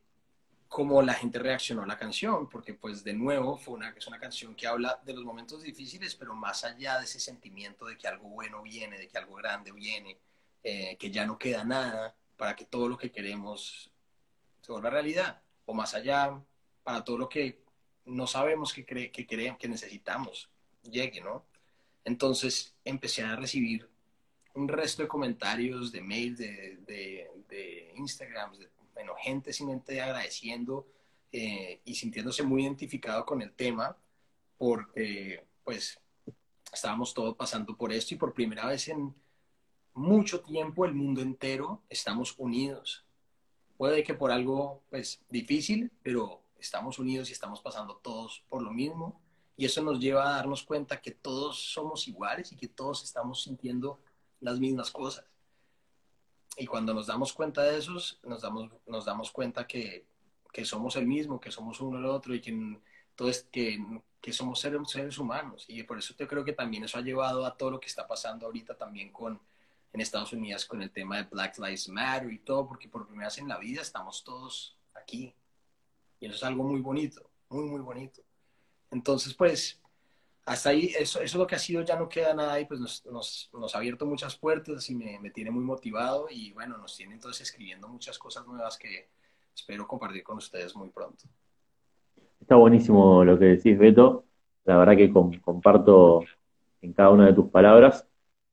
cómo 0.70 1.02
la 1.02 1.16
gente 1.16 1.40
reaccionó 1.40 1.82
a 1.84 1.88
la 1.88 1.98
canción, 1.98 2.48
porque 2.48 2.76
pues 2.76 3.04
de 3.04 3.14
nuevo 3.14 3.58
fue 3.58 3.74
una, 3.74 3.90
es 3.90 4.08
una 4.08 4.20
canción 4.20 4.56
que 4.56 4.68
habla 4.68 5.02
de 5.04 5.14
los 5.14 5.26
momentos 5.26 5.64
difíciles, 5.64 6.16
pero 6.16 6.36
más 6.36 6.64
allá 6.64 7.00
de 7.00 7.06
ese 7.06 7.20
sentimiento 7.20 7.88
de 7.88 7.98
que 7.98 8.08
algo 8.08 8.30
bueno 8.30 8.62
viene, 8.62 9.00
de 9.00 9.08
que 9.08 9.18
algo 9.18 9.36
grande 9.36 9.72
viene, 9.72 10.18
eh, 10.64 10.96
que 10.98 11.10
ya 11.10 11.26
no 11.26 11.40
queda 11.40 11.64
nada 11.64 12.16
para 12.38 12.56
que 12.56 12.66
todo 12.66 12.88
lo 12.88 12.98
que 12.98 13.12
queremos 13.12 13.92
se 14.62 14.72
vuelva 14.72 14.92
realidad, 14.92 15.42
o 15.66 15.74
más 15.74 15.96
allá 15.96 16.40
para 16.84 17.04
todo 17.04 17.18
lo 17.18 17.30
que 17.30 17.64
no 18.06 18.28
sabemos 18.28 18.72
que, 18.72 18.86
cree, 18.86 19.12
que, 19.12 19.26
queremos, 19.26 19.60
que 19.60 19.68
necesitamos 19.68 20.50
llegue, 20.84 21.22
¿no? 21.22 21.46
Entonces 22.06 22.76
empecé 22.86 23.24
a 23.24 23.36
recibir 23.36 23.90
un 24.54 24.68
resto 24.68 25.02
de 25.02 25.08
comentarios, 25.08 25.92
de 25.92 26.02
mails, 26.02 26.38
de, 26.38 26.78
de, 26.86 27.32
de 27.50 27.94
Instagrams, 27.96 28.60
de 28.60 28.70
bueno, 29.00 29.16
gente 29.16 29.54
simplemente 29.54 30.02
agradeciendo 30.02 30.86
eh, 31.32 31.80
y 31.86 31.96
sintiéndose 31.96 32.44
muy 32.44 32.64
identificado 32.64 33.26
con 33.26 33.42
el 33.42 33.54
tema, 33.54 33.96
porque 34.58 35.46
pues 35.64 36.02
estábamos 36.74 37.14
todos 37.14 37.38
pasando 37.38 37.78
por 37.78 37.94
esto 37.94 38.14
y 38.14 38.18
por 38.18 38.34
primera 38.34 38.66
vez 38.66 38.90
en 38.90 39.16
mucho 39.94 40.42
tiempo 40.42 40.84
el 40.84 40.94
mundo 40.96 41.22
entero 41.22 41.82
estamos 41.88 42.36
unidos. 42.38 43.06
Puede 43.78 44.04
que 44.04 44.16
por 44.16 44.32
algo 44.32 44.84
pues 44.90 45.22
difícil, 45.30 45.90
pero 46.04 46.42
estamos 46.60 47.00
unidos 47.00 47.30
y 47.30 47.32
estamos 47.32 47.62
pasando 47.62 48.02
todos 48.04 48.44
por 48.50 48.62
lo 48.62 48.72
mismo. 48.72 49.22
Y 49.56 49.64
eso 49.64 49.82
nos 49.82 50.02
lleva 50.02 50.28
a 50.28 50.36
darnos 50.36 50.64
cuenta 50.64 51.02
que 51.02 51.12
todos 51.12 51.72
somos 51.72 52.06
iguales 52.10 52.52
y 52.52 52.58
que 52.58 52.68
todos 52.68 53.06
estamos 53.06 53.44
sintiendo 53.44 54.02
las 54.42 54.60
mismas 54.60 54.92
cosas. 54.92 55.24
Y 56.60 56.68
cuando 56.68 56.94
nos 56.94 57.08
damos 57.08 57.34
cuenta 57.34 57.64
de 57.64 57.78
eso, 57.78 57.94
nos 58.24 58.42
damos, 58.42 58.70
nos 58.86 59.06
damos 59.06 59.32
cuenta 59.32 59.66
que, 59.66 60.06
que 60.52 60.66
somos 60.66 60.96
el 60.98 61.08
mismo, 61.08 61.40
que 61.40 61.52
somos 61.52 61.80
uno 61.80 61.98
el 61.98 62.06
otro 62.06 62.36
y 62.36 62.42
que, 62.42 62.78
todo 63.16 63.30
es, 63.30 63.48
que, 63.52 63.80
que 64.22 64.34
somos 64.34 64.60
seres, 64.60 64.82
seres 64.88 65.18
humanos. 65.18 65.66
Y 65.70 65.84
por 65.84 65.98
eso 65.98 66.14
yo 66.18 66.28
creo 66.28 66.44
que 66.44 66.54
también 66.54 66.84
eso 66.84 66.98
ha 66.98 67.02
llevado 67.02 67.46
a 67.46 67.56
todo 67.56 67.72
lo 67.72 67.80
que 67.80 67.88
está 67.88 68.08
pasando 68.08 68.46
ahorita 68.46 68.76
también 68.76 69.12
con, 69.12 69.40
en 69.94 70.02
Estados 70.02 70.34
Unidos 70.34 70.66
con 70.66 70.82
el 70.82 70.92
tema 70.92 71.18
de 71.18 71.24
Black 71.24 71.58
Lives 71.58 71.88
Matter 71.88 72.32
y 72.32 72.40
todo, 72.40 72.68
porque 72.68 72.90
por 72.90 73.08
primera 73.08 73.28
vez 73.28 73.38
en 73.38 73.48
la 73.48 73.58
vida 73.58 73.82
estamos 73.82 74.24
todos 74.24 74.78
aquí 74.94 75.34
y 76.20 76.26
eso 76.26 76.36
es 76.36 76.44
algo 76.44 76.64
muy 76.64 76.82
bonito, 76.82 77.30
muy, 77.50 77.66
muy 77.66 77.80
bonito. 77.80 78.22
Entonces, 78.92 79.34
pues, 79.34 79.80
hasta 80.46 80.70
ahí, 80.70 80.88
eso, 80.98 81.20
eso 81.20 81.24
es 81.24 81.36
lo 81.36 81.46
que 81.46 81.56
ha 81.56 81.60
sido, 81.60 81.84
ya 81.84 81.96
no 81.96 82.10
queda 82.10 82.34
nada 82.34 82.60
y 82.60 82.66
pues 82.66 82.80
nos, 82.80 83.06
nos, 83.06 83.50
nos 83.54 83.76
ha 83.76 83.78
abierto 83.78 84.06
muchas 84.06 84.36
puertas 84.36 84.90
y 84.90 84.96
me, 84.96 85.20
me, 85.20 85.30
tiene 85.32 85.52
muy 85.52 85.64
motivado 85.64 86.28
y 86.30 86.52
bueno, 86.54 86.78
nos 86.78 86.96
tiene 86.98 87.14
entonces 87.14 87.48
escribiendo 87.48 87.88
muchas 87.88 88.18
cosas 88.18 88.48
nuevas 88.48 88.78
que 88.78 89.10
espero 89.56 89.88
compartir 89.88 90.24
con 90.24 90.38
ustedes 90.38 90.76
muy 90.76 90.90
pronto. 90.90 91.26
Está 92.40 92.56
buenísimo 92.56 93.24
lo 93.24 93.38
que 93.38 93.46
decís, 93.46 93.78
Beto. 93.78 94.26
La 94.66 94.78
verdad 94.78 94.96
que 94.96 95.12
comparto 95.12 96.24
en 96.82 96.94
cada 96.94 97.10
una 97.10 97.28
de 97.28 97.34
tus 97.34 97.50
palabras. 97.50 98.08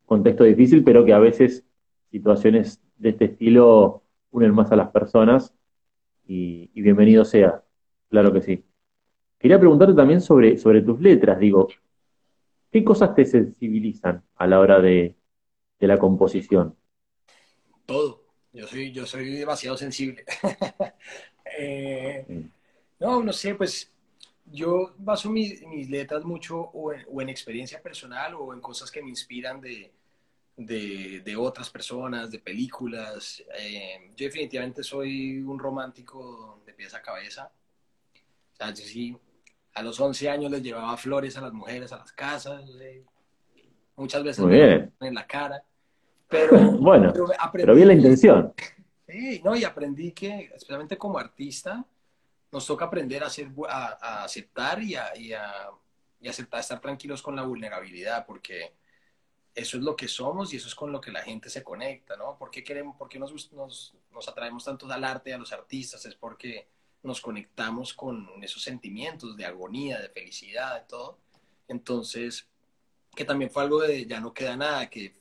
Contexto 0.05 0.45
difícil, 0.45 0.85
pero 0.85 1.05
que 1.05 1.13
a 1.13 1.19
veces 1.19 1.65
situaciones 2.11 2.81
de 2.97 3.11
este 3.11 3.27
estilo 3.27 4.03
unen 4.31 4.55
más 4.55 4.73
a 4.73 4.77
las 4.77 4.91
personas 4.91 5.55
y, 6.27 6.69
bienvenido 6.81 7.25
sea, 7.25 7.63
claro 8.09 8.33
que 8.33 8.43
sí. 8.43 8.65
Quería 9.39 9.59
preguntarte 9.59 9.95
también 9.95 10.21
sobre, 10.21 10.57
sobre 10.57 10.83
tus 10.83 11.01
letras, 11.01 11.39
digo, 11.39 11.69
¿qué 12.71 12.83
cosas 12.83 13.15
te 13.15 13.25
sensibilizan 13.25 14.23
a 14.37 14.47
la 14.47 14.61
hora 14.61 14.81
de, 14.81 15.15
la 15.81 15.99
composición? 15.99 16.77
Todo. 17.85 18.25
Yo 18.53 18.67
soy, 18.67 18.91
yo 18.93 19.07
soy 19.07 19.31
demasiado 19.31 19.77
sensible. 19.77 20.25
Eh, 21.59 22.27
no, 22.99 23.23
no 23.23 23.33
sé, 23.33 23.55
pues 23.55 23.91
yo 24.47 24.95
baso 24.99 25.31
mis 25.31 25.89
letras 25.89 26.25
mucho 26.25 26.59
o 26.59 26.93
en, 26.93 27.29
experiencia 27.29 27.81
personal 27.81 28.35
o 28.35 28.53
en 28.53 28.61
cosas 28.61 28.91
que 28.91 29.01
me 29.01 29.09
inspiran 29.09 29.61
de, 29.61 29.93
de, 30.57 31.37
otras 31.37 31.71
personas, 31.71 32.31
de 32.31 32.39
películas. 32.39 33.43
Eh, 33.59 34.11
yo 34.17 34.27
definitivamente 34.27 34.83
soy 34.83 35.39
un 35.39 35.59
romántico 35.59 36.61
de 36.67 36.73
pies 36.73 36.95
a 36.95 37.03
cabeza. 37.03 37.51
O 38.57 38.65
sea, 38.65 38.71
yo 38.71 38.85
sí, 38.85 39.15
a 39.75 39.83
los 39.83 40.01
11 40.01 40.31
años 40.31 40.51
les 40.51 40.63
llevaba 40.63 40.97
flores 40.97 41.37
a 41.37 41.43
las 41.43 41.53
mujeres 41.53 41.93
a 41.93 41.99
las 41.99 42.11
casas, 42.13 42.63
muchas 43.95 44.25
veces 44.25 44.45
en 45.01 45.15
la 45.15 45.27
cara. 45.27 45.63
Pero, 46.27 46.59
bueno, 46.81 47.13
pero, 47.53 47.75
bien 47.75 47.89
la 47.89 47.95
intención. 47.95 48.53
Sí, 49.09 49.41
no, 49.45 49.55
y 49.55 49.63
aprendí 49.63 50.11
que, 50.11 50.51
especialmente 50.53 50.99
como 50.99 51.17
artista, 51.17 51.87
nos 52.51 52.67
toca 52.67 52.87
aprender 52.87 53.23
a, 53.23 53.31
ser, 53.31 53.51
a, 53.69 54.25
aceptar 54.25 54.83
y 54.83 54.97
a, 54.97 55.17
y 55.17 55.33
a, 55.33 55.71
y 56.21 56.29
aceptar, 56.29 56.59
estar 56.59 56.81
tranquilos 56.81 57.23
con 57.23 57.37
la 57.37 57.43
vulnerabilidad, 57.43 58.27
porque 58.27 58.75
eso 59.55 59.77
es 59.77 59.85
lo 59.85 59.95
que 59.95 60.09
somos 60.09 60.53
y 60.53 60.57
eso 60.57 60.67
es 60.67 60.75
con 60.75 60.91
lo 60.91 61.01
que 61.01 61.13
la 61.13 61.23
gente 61.23 61.49
se 61.49 61.63
conecta, 61.63 62.17
¿no? 62.17 62.37
¿Por 62.37 62.51
qué, 62.51 62.65
queremos, 62.65 62.97
por 62.97 63.09
qué 63.09 63.21
nos, 63.21 63.53
nos, 63.53 63.95
nos 64.11 64.29
atraemos 64.29 64.65
tanto 64.65 64.91
al 64.91 65.05
arte 65.05 65.31
y 65.31 65.35
a 65.35 65.39
los 65.39 65.53
artistas? 65.53 66.05
Es 66.05 66.17
porque 66.17 66.67
nos 67.07 67.21
conectamos 67.21 67.95
con 67.95 68.29
esos 68.43 68.63
sentimientos 68.63 69.37
de 69.37 69.45
agonía, 69.45 70.01
de 70.01 70.09
felicidad, 70.09 70.81
de 70.81 70.87
todo. 70.89 71.19
Entonces, 71.69 72.49
que 73.15 73.25
también 73.25 73.51
fue 73.51 73.63
algo 73.63 73.83
de 73.83 74.07
ya 74.07 74.21
no 74.21 74.35
queda 74.35 74.57
nada, 74.57 74.91
que 74.91 75.15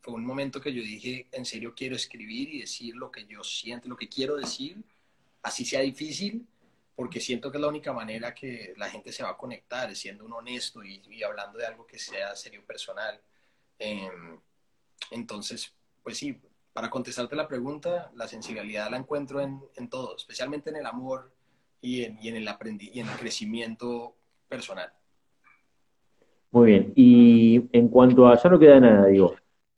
fue 0.00 0.14
un 0.14 0.24
momento 0.24 0.60
que 0.60 0.72
yo 0.72 0.82
dije, 0.82 1.28
en 1.32 1.44
serio 1.44 1.74
quiero 1.74 1.96
escribir 1.96 2.54
y 2.54 2.60
decir 2.60 2.96
lo 2.96 3.10
que 3.10 3.26
yo 3.26 3.42
siento, 3.44 3.88
lo 3.88 3.96
que 3.96 4.08
quiero 4.08 4.36
decir, 4.36 4.82
así 5.42 5.64
sea 5.64 5.80
difícil, 5.80 6.46
porque 6.94 7.20
siento 7.20 7.50
que 7.50 7.58
es 7.58 7.62
la 7.62 7.68
única 7.68 7.92
manera 7.92 8.34
que 8.34 8.74
la 8.76 8.90
gente 8.90 9.12
se 9.12 9.22
va 9.22 9.30
a 9.30 9.36
conectar, 9.36 9.94
siendo 9.96 10.24
un 10.24 10.32
honesto 10.32 10.84
y, 10.84 11.02
y 11.08 11.22
hablando 11.22 11.58
de 11.58 11.66
algo 11.66 11.86
que 11.86 11.98
sea 11.98 12.34
serio 12.36 12.64
personal. 12.66 13.20
Em, 13.78 14.40
entonces, 15.10 15.72
pues 16.02 16.18
sí, 16.18 16.40
para 16.72 16.90
contestarte 16.90 17.36
la 17.36 17.48
pregunta, 17.48 18.10
la 18.14 18.26
sensibilidad 18.26 18.90
la 18.90 18.96
encuentro 18.96 19.40
en, 19.40 19.60
en 19.76 19.88
todo, 19.88 20.16
especialmente 20.16 20.70
en 20.70 20.76
el 20.76 20.86
amor 20.86 21.30
y 21.82 22.04
en, 22.04 22.16
el 22.36 22.48
y 22.80 23.00
en 23.00 23.08
el 23.08 23.16
crecimiento 23.18 24.14
personal. 24.48 24.90
Muy 26.52 26.70
bien. 26.70 26.92
Y 26.94 27.68
en 27.72 27.88
cuanto 27.88 28.28
a 28.28 28.40
ya 28.40 28.48
no 28.48 28.58
queda 28.58 28.78
nada, 28.78 29.06
digo, 29.06 29.34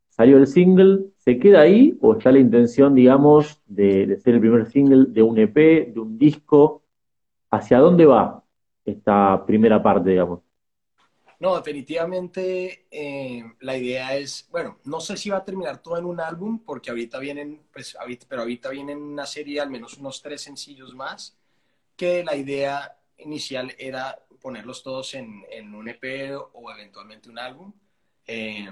salió 0.09 0.37
el 0.37 0.47
single, 0.47 1.07
¿se 1.17 1.39
queda 1.39 1.63
ahí 1.63 1.97
o 2.01 2.15
está 2.15 2.31
la 2.31 2.39
intención, 2.39 2.95
digamos, 2.95 3.63
de, 3.67 4.19
ser 4.23 4.35
el 4.35 4.41
primer 4.41 4.67
single 4.67 5.07
de 5.09 5.23
un 5.23 5.39
EP, 5.39 5.93
de 5.93 6.01
un 6.01 6.19
disco? 6.19 6.83
¿Hacia 7.51 7.79
dónde 7.79 8.05
va 8.05 8.43
esta 8.85 9.45
primera 9.47 9.83
parte, 9.83 10.11
digamos? 10.11 10.41
No, 11.45 11.55
definitivamente 11.57 12.87
eh, 12.91 13.45
la 13.61 13.77
idea 13.77 14.17
es, 14.17 14.49
bueno, 14.51 14.79
no 14.85 14.99
sé 14.99 15.15
si 15.19 15.29
va 15.29 15.37
a 15.37 15.45
terminar 15.45 15.83
todo 15.83 15.99
en 15.99 16.07
un 16.07 16.19
álbum, 16.19 16.59
porque 16.65 16.89
ahorita 16.89 17.19
vienen, 17.19 17.67
pues, 17.71 17.95
ahorita, 17.97 18.25
pero 18.27 18.41
ahorita 18.41 18.71
vienen 18.71 19.03
una 19.03 19.27
serie, 19.27 19.61
al 19.61 19.69
menos 19.69 19.99
unos 19.99 20.23
tres 20.23 20.41
sencillos 20.41 20.95
más, 20.95 21.37
que 21.99 22.25
la 22.25 22.35
idea 22.35 22.97
inicial 23.19 23.75
era 23.79 24.19
ponerlos 24.41 24.83
todos 24.83 25.13
en, 25.13 25.45
en 25.51 25.75
un 25.75 25.87
EP 25.87 26.35
o 26.35 26.73
eventualmente 26.73 27.29
un 27.29 27.39
álbum. 27.39 27.75
Eh, 28.27 28.71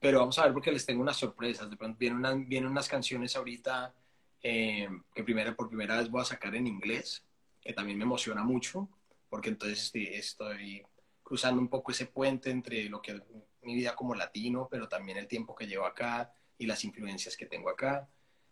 pero 0.00 0.18
vamos 0.18 0.36
a 0.40 0.46
ver 0.46 0.52
porque 0.52 0.72
les 0.72 0.84
tengo 0.84 1.02
unas 1.02 1.16
sorpresas. 1.16 1.70
De 1.70 1.76
pronto 1.76 1.96
vienen 1.96 2.48
vienen 2.48 2.72
unas 2.72 2.88
canciones 2.88 3.36
ahorita 3.36 3.94
eh, 4.42 4.88
que 5.14 5.22
primero, 5.22 5.54
por 5.54 5.68
primera 5.68 5.98
vez 5.98 6.10
voy 6.10 6.22
a 6.22 6.24
sacar 6.24 6.56
en 6.56 6.66
inglés, 6.66 7.22
que 7.60 7.72
también 7.72 7.98
me 7.98 8.04
emociona 8.04 8.42
mucho, 8.42 8.88
porque 9.28 9.50
entonces 9.50 9.84
estoy, 9.84 10.06
estoy 10.08 10.84
cruzando 11.30 11.60
un 11.60 11.68
poco 11.68 11.92
ese 11.92 12.06
puente 12.06 12.50
entre 12.50 12.88
lo 12.88 13.00
que 13.00 13.22
mi 13.62 13.76
vida 13.76 13.94
como 13.94 14.16
latino, 14.16 14.66
pero 14.68 14.88
también 14.88 15.16
el 15.16 15.28
tiempo 15.28 15.54
que 15.54 15.68
llevo 15.68 15.86
acá 15.86 16.32
y 16.58 16.66
las 16.66 16.84
influencias 16.84 17.36
que 17.36 17.46
tengo 17.46 17.70
acá. 17.70 18.08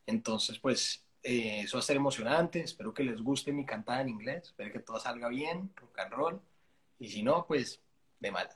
Entonces, 0.07 0.61
pues 0.61 1.05
eh, 1.25 1.63
eso 1.65 1.77
va 1.77 1.81
a 1.81 1.83
ser 1.83 1.97
emocionante. 1.97 2.61
Espero 2.61 2.95
que 2.95 3.03
les 3.03 3.21
guste 3.21 3.53
mi 3.53 3.67
cantada 3.67 4.03
en 4.03 4.11
inglés. 4.11 4.45
Espero 4.45 4.71
que 4.71 4.79
todo 4.79 5.01
salga 5.01 5.27
bien, 5.27 5.73
rock 5.75 5.99
and 5.99 6.13
roll. 6.13 6.41
Y 7.01 7.09
si 7.09 7.25
no, 7.25 7.47
pues 7.49 7.83
de 8.21 8.31
mal. 8.31 8.47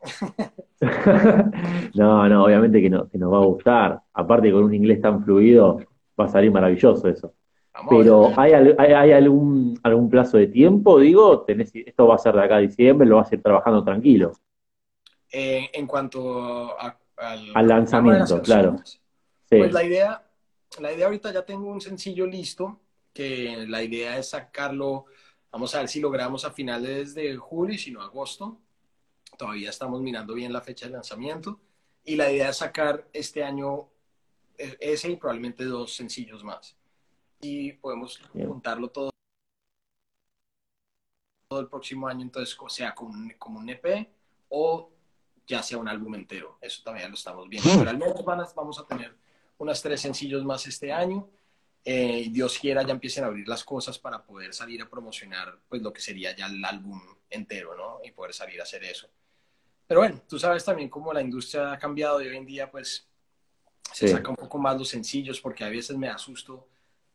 no, 1.94 2.28
no, 2.28 2.44
obviamente 2.44 2.80
que, 2.80 2.88
no, 2.88 3.08
que 3.08 3.18
nos 3.18 3.32
va 3.32 3.38
a 3.38 3.46
gustar. 3.46 4.00
Aparte, 4.12 4.52
con 4.52 4.62
un 4.62 4.74
inglés 4.74 5.02
tan 5.02 5.24
fluido, 5.24 5.80
va 6.18 6.26
a 6.26 6.28
salir 6.28 6.52
maravilloso 6.52 7.08
eso. 7.08 7.34
Pero, 7.88 8.32
¿hay, 8.36 8.52
hay, 8.52 9.12
algún, 9.12 9.78
algún 9.82 10.10
plazo 10.10 10.36
de 10.36 10.48
tiempo? 10.48 10.98
Digo, 10.98 11.42
tenés, 11.42 11.70
esto 11.74 12.06
va 12.06 12.16
a 12.16 12.18
ser 12.18 12.34
de 12.34 12.44
acá 12.44 12.56
a 12.56 12.60
diciembre, 12.60 13.08
lo 13.08 13.16
vas 13.16 13.30
a 13.30 13.34
ir 13.36 13.42
trabajando 13.42 13.84
tranquilo. 13.84 14.32
Eh, 15.32 15.70
en 15.72 15.86
cuanto 15.86 16.76
al, 16.78 17.68
lanzamiento, 17.68 18.42
claro. 18.42 18.76
Pues 19.48 19.72
la 19.72 19.84
idea, 19.84 20.22
la 20.80 20.92
idea 20.92 21.06
ahorita 21.06 21.32
ya 21.32 21.44
tengo 21.44 21.68
un 21.68 21.80
sencillo 21.80 22.26
listo, 22.26 22.80
que 23.12 23.64
la 23.68 23.82
idea 23.82 24.18
es 24.18 24.30
sacarlo, 24.30 25.06
vamos 25.50 25.74
a 25.74 25.80
ver 25.80 25.88
si 25.88 26.00
logramos 26.00 26.44
a 26.44 26.50
finales 26.50 27.14
de 27.14 27.36
julio 27.36 27.78
si 27.78 27.92
no 27.92 28.02
agosto. 28.02 28.58
Todavía 29.38 29.70
estamos 29.70 30.00
mirando 30.02 30.34
bien 30.34 30.52
la 30.52 30.60
fecha 30.60 30.86
de 30.86 30.92
lanzamiento. 30.92 31.60
Y 32.04 32.16
la 32.16 32.30
idea 32.30 32.50
es 32.50 32.56
sacar 32.56 33.06
este 33.12 33.44
año 33.44 33.88
e, 34.58 34.76
ese 34.80 35.10
y 35.10 35.16
probablemente 35.16 35.64
dos 35.64 35.94
sencillos 35.94 36.44
más. 36.44 36.76
Y 37.40 37.72
podemos 37.72 38.20
juntarlo 38.32 38.90
todo, 38.90 39.10
todo 41.48 41.60
el 41.60 41.68
próximo 41.68 42.06
año, 42.06 42.22
entonces, 42.22 42.56
o 42.60 42.68
sea, 42.68 42.94
como 42.94 43.10
un, 43.10 43.30
como 43.38 43.58
un 43.58 43.68
EP 43.70 44.08
o 44.50 44.90
ya 45.46 45.62
sea 45.62 45.78
un 45.78 45.88
álbum 45.88 46.14
entero. 46.14 46.58
Eso 46.60 46.82
también 46.84 47.08
lo 47.08 47.14
estamos 47.14 47.48
viendo. 47.48 47.68
Pero 47.76 47.90
al 47.90 47.98
menos 47.98 48.24
vamos 48.54 48.78
a 48.78 48.86
tener 48.86 49.16
unas 49.58 49.82
tres 49.82 50.00
sencillos 50.00 50.44
más 50.44 50.66
este 50.66 50.92
año. 50.92 51.28
Eh, 51.84 52.28
Dios 52.30 52.58
quiera 52.58 52.82
ya 52.82 52.92
empiecen 52.92 53.24
a 53.24 53.28
abrir 53.28 53.48
las 53.48 53.64
cosas 53.64 53.98
para 53.98 54.22
poder 54.22 54.54
salir 54.54 54.80
a 54.82 54.88
promocionar 54.88 55.58
pues 55.68 55.82
lo 55.82 55.92
que 55.92 56.00
sería 56.00 56.36
ya 56.36 56.46
el 56.46 56.64
álbum 56.64 57.00
entero, 57.28 57.76
¿no? 57.76 57.98
Y 58.04 58.12
poder 58.12 58.32
salir 58.32 58.60
a 58.60 58.64
hacer 58.64 58.84
eso. 58.84 59.08
Pero 59.86 60.00
bueno, 60.00 60.22
tú 60.28 60.38
sabes 60.38 60.64
también 60.64 60.88
cómo 60.88 61.12
la 61.12 61.20
industria 61.20 61.72
ha 61.72 61.78
cambiado 61.78 62.22
y 62.22 62.28
hoy 62.28 62.36
en 62.36 62.46
día 62.46 62.70
pues 62.70 63.08
se 63.92 64.06
saca 64.06 64.30
un 64.30 64.36
poco 64.36 64.58
más 64.58 64.78
los 64.78 64.88
sencillos 64.88 65.40
porque 65.40 65.64
a 65.64 65.68
veces 65.68 65.96
me 65.96 66.08
asusto 66.08 66.68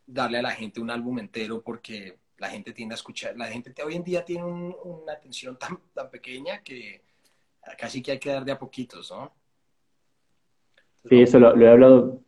darle 0.06 0.38
a 0.38 0.42
la 0.42 0.52
gente 0.52 0.80
un 0.80 0.90
álbum 0.90 1.18
entero 1.18 1.62
porque 1.62 2.18
la 2.38 2.48
gente 2.48 2.72
tiende 2.72 2.94
a 2.94 2.96
escuchar, 2.96 3.36
la 3.36 3.46
gente 3.46 3.74
hoy 3.82 3.94
en 3.94 4.04
día 4.04 4.24
tiene 4.24 4.44
una 4.44 5.12
atención 5.12 5.58
tan, 5.58 5.78
tan 5.94 6.10
pequeña 6.10 6.62
que 6.62 7.02
casi 7.78 8.02
que 8.02 8.12
hay 8.12 8.18
que 8.18 8.30
dar 8.30 8.44
de 8.44 8.52
a 8.52 8.58
poquitos, 8.58 9.10
¿no? 9.10 9.32
sí, 11.08 11.20
eso 11.22 11.38
lo, 11.38 11.56
he 11.56 11.68
hablado, 11.68 12.20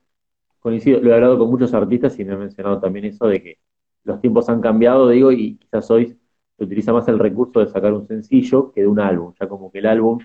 coincido, 0.61 1.01
lo 1.01 1.11
he 1.11 1.15
hablado 1.15 1.39
con 1.39 1.51
muchos 1.51 1.75
artistas 1.75 2.19
y 2.19 2.25
me 2.25 2.35
he 2.35 2.37
mencionado 2.37 2.81
también 2.81 3.05
eso 3.07 3.27
de 3.27 3.43
que 3.43 3.59
los 4.05 4.21
tiempos 4.21 4.49
han 4.49 4.61
cambiado, 4.61 5.09
digo, 5.09 5.33
y 5.33 5.57
quizás 5.57 5.91
hoy 5.91 6.19
se 6.57 6.65
utiliza 6.65 6.93
más 6.93 7.07
el 7.09 7.19
recurso 7.19 7.61
de 7.61 7.69
sacar 7.69 7.93
un 7.93 8.07
sencillo 8.07 8.73
que 8.73 8.83
de 8.83 8.87
un 8.87 9.01
álbum, 9.01 9.35
ya 9.39 9.49
como 9.49 9.71
que 9.71 9.79
el 9.81 9.87
álbum, 9.87 10.19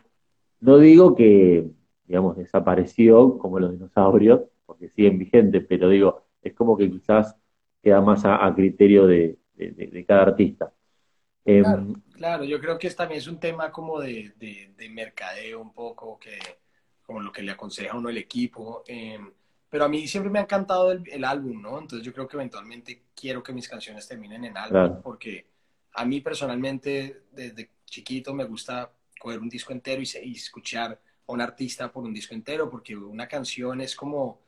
no 0.62 0.78
digo 0.78 1.16
que, 1.16 1.70
digamos, 2.06 2.38
desapareció 2.38 3.38
como 3.38 3.60
los 3.60 3.72
dinosaurios, 3.72 4.42
porque 4.66 4.90
siguen 4.90 5.18
vigentes, 5.18 5.66
pero 5.68 5.90
digo, 5.90 6.24
es 6.42 6.54
como 6.54 6.78
que 6.78 6.90
quizás 6.90 7.36
queda 7.84 8.02
más 8.02 8.24
a, 8.26 8.52
criterio 8.56 9.06
de 9.06 9.38
cada 10.08 10.24
artista. 10.24 10.74
Em, 11.46 11.94
claro, 12.14 12.44
yo 12.46 12.60
creo 12.60 12.78
que 12.78 12.90
también 12.92 13.20
es 13.20 13.28
un 13.28 13.40
tema 13.40 13.72
como 13.72 14.00
de, 14.00 14.34
de, 14.38 14.90
mercadeo 14.90 15.60
un 15.62 15.74
poco, 15.74 16.18
que, 16.18 16.38
como 17.02 17.20
lo 17.20 17.32
que 17.32 17.42
le 17.42 17.52
aconseja 17.52 17.98
uno 17.98 18.10
el 18.10 18.18
equipo. 18.18 18.84
Em, 18.88 19.32
pero 19.70 19.86
a 19.86 19.90
mí 19.90 20.08
siempre 20.08 20.32
me 20.32 20.40
ha 20.40 20.44
encantado 20.44 20.92
el, 20.92 21.24
álbum, 21.26 21.62
¿no? 21.62 21.80
Entonces 21.80 22.06
yo 22.06 22.14
creo 22.14 22.28
que 22.28 22.38
eventualmente 22.38 23.04
quiero 23.16 23.42
que 23.42 23.54
mis 23.54 23.68
canciones 23.68 24.08
terminen 24.08 24.46
en 24.46 24.58
álbum, 24.58 25.02
porque 25.02 25.48
a 25.94 26.06
mí 26.06 26.22
personalmente 26.22 27.24
desde 27.32 27.72
chiquito 27.86 28.34
me 28.34 28.46
gusta 28.46 28.92
coger 29.20 29.40
un 29.40 29.50
disco 29.50 29.74
entero 29.74 30.02
y, 30.02 30.34
escuchar 30.34 31.02
a 31.28 31.32
un 31.32 31.42
artista 31.42 31.92
por 31.92 32.04
un 32.04 32.14
disco 32.14 32.36
entero, 32.36 32.70
porque 32.70 32.96
una 32.96 33.28
canción 33.28 33.82
es 33.82 33.96
como 33.96 34.40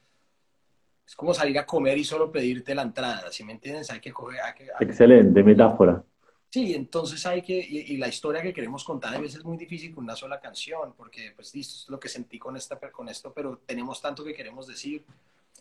es 1.05 1.15
como 1.15 1.33
salir 1.33 1.57
a 1.59 1.65
comer 1.65 1.97
y 1.97 2.03
solo 2.03 2.31
pedirte 2.31 2.73
la 2.73 2.81
entrada, 2.81 3.31
¿sí 3.31 3.43
me 3.43 3.53
entiendes? 3.53 3.91
Hay 3.91 3.99
que 3.99 4.11
coger... 4.11 4.39
Excelente, 4.79 5.43
metáfora. 5.43 6.03
Sí, 6.49 6.73
entonces 6.73 7.25
hay 7.25 7.41
que, 7.41 7.57
y, 7.59 7.97
la 7.97 8.07
historia 8.07 8.41
que 8.41 8.53
queremos 8.53 8.83
contar 8.83 9.13
a 9.13 9.19
veces 9.19 9.39
es 9.39 9.45
muy 9.45 9.57
difícil 9.57 9.93
con 9.93 10.05
una 10.05 10.15
sola 10.15 10.39
canción, 10.39 10.93
porque 10.95 11.33
pues 11.35 11.53
esto 11.53 11.75
es 11.75 11.89
lo 11.89 11.99
que 11.99 12.07
sentí 12.07 12.39
con, 12.39 12.55
esta, 12.55 12.79
con 12.79 13.09
esto, 13.09 13.33
pero 13.33 13.57
tenemos 13.65 14.01
tanto 14.01 14.23
que 14.23 14.33
queremos 14.33 14.65
decir, 14.65 15.05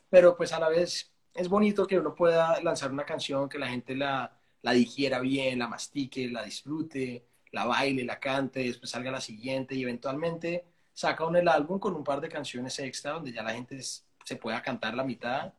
pero 0.09 0.37
pues 0.37 0.53
a 0.53 0.61
la 0.61 0.69
vez 0.69 1.13
es 1.35 1.49
bonito 1.49 1.87
que 1.87 1.99
uno 1.99 2.15
pueda 2.15 2.61
lanzar 2.63 2.93
una 2.93 3.05
canción 3.05 3.49
que 3.49 3.59
la 3.59 3.67
gente 3.67 3.97
la, 3.97 4.39
la 4.63 4.73
digiera 4.73 5.19
bien, 5.19 5.59
la 5.59 5.67
mastique, 5.67 6.29
la 6.29 6.45
disfrute, 6.45 7.27
la 7.51 7.65
baile, 7.65 8.05
la 8.05 8.21
cante, 8.21 8.61
después 8.61 8.91
salga 8.91 9.11
la 9.11 9.21
siguiente 9.21 9.75
y 9.75 9.83
eventualmente 9.83 10.65
saca 10.93 11.27
uno 11.27 11.39
el 11.39 11.49
álbum 11.49 11.81
con 11.81 11.95
un 11.95 12.05
par 12.05 12.21
de 12.21 12.29
canciones 12.29 12.79
extra 12.79 13.13
donde 13.13 13.33
ya 13.33 13.43
la 13.43 13.53
gente 13.53 13.81
se 14.25 14.37
pueda 14.37 14.61
cantar 14.63 14.95
la 14.95 15.05
mitad. 15.05 15.53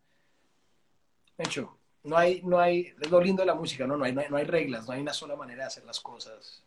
De 1.37 1.43
hecho, 1.43 1.77
no 2.03 2.17
hay, 2.17 2.41
no 2.43 2.59
hay, 2.59 2.87
es 2.99 3.11
lo 3.11 3.21
lindo 3.21 3.41
de 3.41 3.47
la 3.47 3.55
música, 3.55 3.87
¿no? 3.87 3.95
No 3.95 4.03
hay, 4.03 4.13
no 4.13 4.35
hay, 4.35 4.43
reglas, 4.43 4.87
no 4.87 4.93
hay 4.93 5.01
una 5.01 5.13
sola 5.13 5.35
manera 5.35 5.63
de 5.63 5.67
hacer 5.67 5.85
las 5.85 5.99
cosas. 5.99 6.63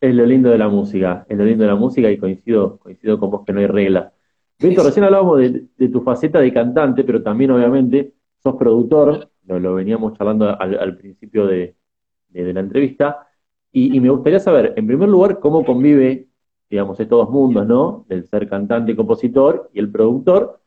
Es 0.00 0.14
lo 0.14 0.24
lindo 0.24 0.50
de 0.50 0.58
la 0.58 0.68
música, 0.68 1.26
es 1.28 1.36
lo 1.36 1.44
lindo 1.44 1.64
de 1.64 1.70
la 1.70 1.76
música 1.76 2.10
y 2.10 2.18
coincido, 2.18 2.78
coincido 2.78 3.18
con 3.18 3.30
vos 3.30 3.44
que 3.44 3.52
no 3.52 3.60
hay 3.60 3.66
reglas. 3.66 4.12
Beto, 4.58 4.82
recién 4.82 5.04
hablábamos 5.04 5.38
de, 5.38 5.88
tu 5.88 6.02
faceta 6.02 6.40
de 6.40 6.52
cantante, 6.52 7.04
pero 7.04 7.22
también 7.22 7.50
obviamente 7.50 8.14
sos 8.42 8.56
productor, 8.56 9.30
lo, 9.46 9.74
veníamos 9.74 10.16
charlando 10.16 10.58
al, 10.58 10.96
principio 10.96 11.46
de, 11.46 11.76
la 12.30 12.60
entrevista, 12.60 13.26
y, 13.72 13.96
y, 13.96 14.00
me 14.00 14.10
gustaría 14.10 14.40
saber, 14.40 14.74
en 14.76 14.86
primer 14.86 15.08
lugar, 15.08 15.38
cómo 15.38 15.64
convive, 15.64 16.28
digamos, 16.68 16.98
estos 17.00 17.18
dos 17.18 17.30
mundos, 17.30 17.66
¿no? 17.66 18.04
El 18.08 18.26
ser 18.26 18.48
cantante 18.48 18.92
y 18.92 18.96
compositor 18.96 19.70
y 19.72 19.78
el 19.78 19.90
productor, 19.90 20.59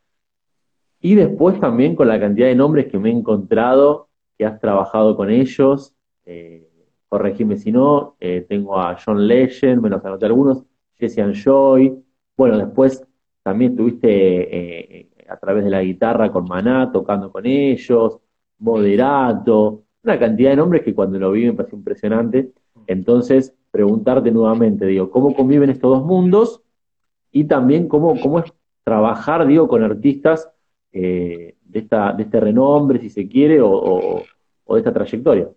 y 1.04 1.16
después 1.16 1.60
también 1.60 1.98
con 1.98 2.08
la 2.08 2.18
cantidad 2.18 2.48
de 2.48 2.56
nombres 2.56 2.88
que 2.88 2.98
me 2.98 3.10
he 3.10 3.12
encontrado 3.12 4.08
que 4.38 4.46
has 4.46 4.58
trabajado 4.62 5.18
con 5.18 5.30
ellos. 5.30 5.94
Eh, 6.26 6.66
corregime 7.10 7.58
si 7.58 7.74
no, 7.74 8.16
eh, 8.22 8.46
tengo 8.48 8.80
a 8.80 8.98
John 9.04 9.28
Legend, 9.28 9.82
me 9.82 9.90
los 9.90 10.04
anoté 10.04 10.26
algunos, 10.28 10.64
Jesse 10.98 11.20
and 11.20 11.36
Joy. 11.36 12.02
Bueno, 12.38 12.58
después 12.58 13.06
también 13.44 13.72
estuviste 13.72 14.08
eh, 14.10 15.10
a 15.28 15.36
través 15.36 15.66
de 15.66 15.72
la 15.72 15.84
guitarra 15.84 16.32
con 16.32 16.46
Maná, 16.46 16.90
tocando 16.94 17.34
con 17.34 17.46
ellos, 17.46 18.20
Moderato, 18.60 19.84
una 20.04 20.18
cantidad 20.18 20.52
de 20.52 20.56
nombres 20.56 20.84
que 20.84 20.96
cuando 20.96 21.20
lo 21.20 21.34
vi 21.34 21.48
me 21.48 21.54
pareció 21.54 21.78
impresionante. 21.78 22.54
Entonces, 22.88 23.54
preguntarte 23.72 24.32
nuevamente, 24.32 24.86
digo, 24.86 25.12
¿cómo 25.12 25.36
conviven 25.36 25.70
estos 25.70 25.98
dos 25.98 26.06
mundos? 26.06 26.62
Y 27.30 27.44
también 27.44 27.90
cómo, 27.90 28.18
cómo 28.22 28.40
es 28.40 28.54
trabajar, 28.86 29.46
digo, 29.46 29.68
con 29.68 29.84
artistas 29.84 30.53
eh, 30.94 31.56
de, 31.62 31.80
esta, 31.80 32.14
de 32.14 32.24
este 32.24 32.40
renombre, 32.40 33.00
si 33.00 33.10
se 33.10 33.28
quiere, 33.28 33.60
o, 33.62 34.24
de 34.68 34.78
esta 34.78 34.94
trayectoria? 34.94 35.50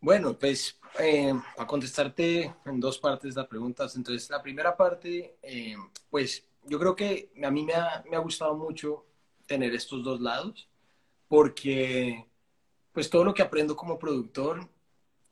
Bueno, 0.00 0.36
pues 0.36 0.78
eh, 0.98 1.32
a 1.56 1.66
contestarte 1.66 2.54
en 2.66 2.80
dos 2.80 2.98
partes 2.98 3.36
la 3.36 3.48
pregunta. 3.48 3.86
Entonces, 3.94 4.28
la 4.28 4.42
primera 4.42 4.76
parte, 4.76 5.36
eh, 5.42 5.76
pues 6.10 6.44
yo 6.66 6.78
creo 6.78 6.96
que 6.96 7.30
a 7.42 7.50
mí 7.50 7.64
me 7.64 7.74
ha, 7.74 8.04
me 8.10 8.16
ha 8.16 8.20
gustado 8.20 8.56
mucho 8.56 9.06
tener 9.46 9.72
estos 9.74 10.02
dos 10.02 10.20
lados, 10.20 10.68
porque 11.28 12.26
pues 12.92 13.08
todo 13.08 13.24
lo 13.24 13.32
que 13.32 13.42
aprendo 13.42 13.74
como 13.74 13.98
productor 13.98 14.68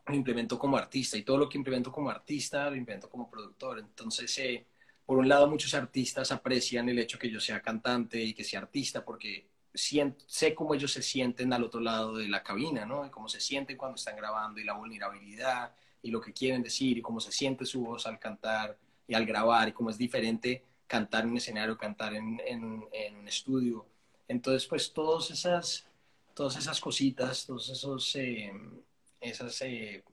lo 0.07 0.15
implemento 0.15 0.59
como 0.59 0.77
artista 0.77 1.17
y 1.17 1.23
todo 1.23 1.39
lo 1.39 1.49
que 1.49 1.59
implemento 1.59 1.93
como 1.93 2.11
artista 2.11 2.71
lo 2.71 2.77
implemento 2.77 3.09
como 3.09 3.31
productor. 3.31 3.79
Entonces, 3.79 4.37
eh, 4.39 4.67
por 5.11 5.19
un 5.19 5.29
lado, 5.29 5.49
muchos 5.49 5.75
artistas 5.75 6.31
aprecian 6.31 6.89
el 6.89 7.01
hecho 7.01 7.19
que 7.19 7.29
yo 7.29 7.41
sea 7.41 7.61
cantante 7.61 8.23
y 8.23 8.33
que 8.33 8.45
sea 8.45 8.61
artista 8.61 9.05
porque 9.05 9.49
sé 9.75 10.55
cómo 10.55 10.73
ellos 10.73 10.93
se 10.93 11.03
sienten 11.03 11.53
al 11.53 11.65
otro 11.65 11.81
lado 11.81 12.17
de 12.17 12.29
la 12.29 12.45
cabina, 12.45 12.87
¿no? 12.87 13.05
Y 13.05 13.11
cómo 13.11 13.29
se 13.29 13.41
sienten 13.41 13.77
cuando 13.77 13.97
están 13.97 14.15
grabando 14.15 14.61
y 14.61 14.65
la 14.65 14.75
vulnerabilidad 14.75 15.75
y 16.01 16.13
lo 16.13 16.21
que 16.21 16.33
quieren 16.33 16.63
decir 16.63 16.97
y 16.97 17.03
cómo 17.03 17.19
se 17.19 17.33
siente 17.33 17.67
su 17.67 17.81
voz 17.81 18.07
al 18.07 18.21
cantar 18.21 18.79
y 19.09 19.15
al 19.15 19.27
grabar 19.27 19.69
y 19.69 19.73
cómo 19.73 19.91
es 19.91 19.99
diferente 19.99 20.65
cantar 20.87 21.25
en 21.25 21.31
un 21.31 21.39
escenario, 21.39 21.77
cantar 21.77 22.15
en, 22.15 22.41
en, 22.47 22.63
un 22.63 23.27
estudio. 23.27 23.85
Entonces, 24.29 24.65
pues 24.69 24.93
todas 24.93 25.29
esas, 25.33 25.89
todas 26.35 26.57
esas 26.57 26.81
cositas, 26.81 27.47
todos 27.47 27.69
esos 27.69 28.15
eh, 28.15 28.53
esas 29.21 29.61
eh, 29.63 30.05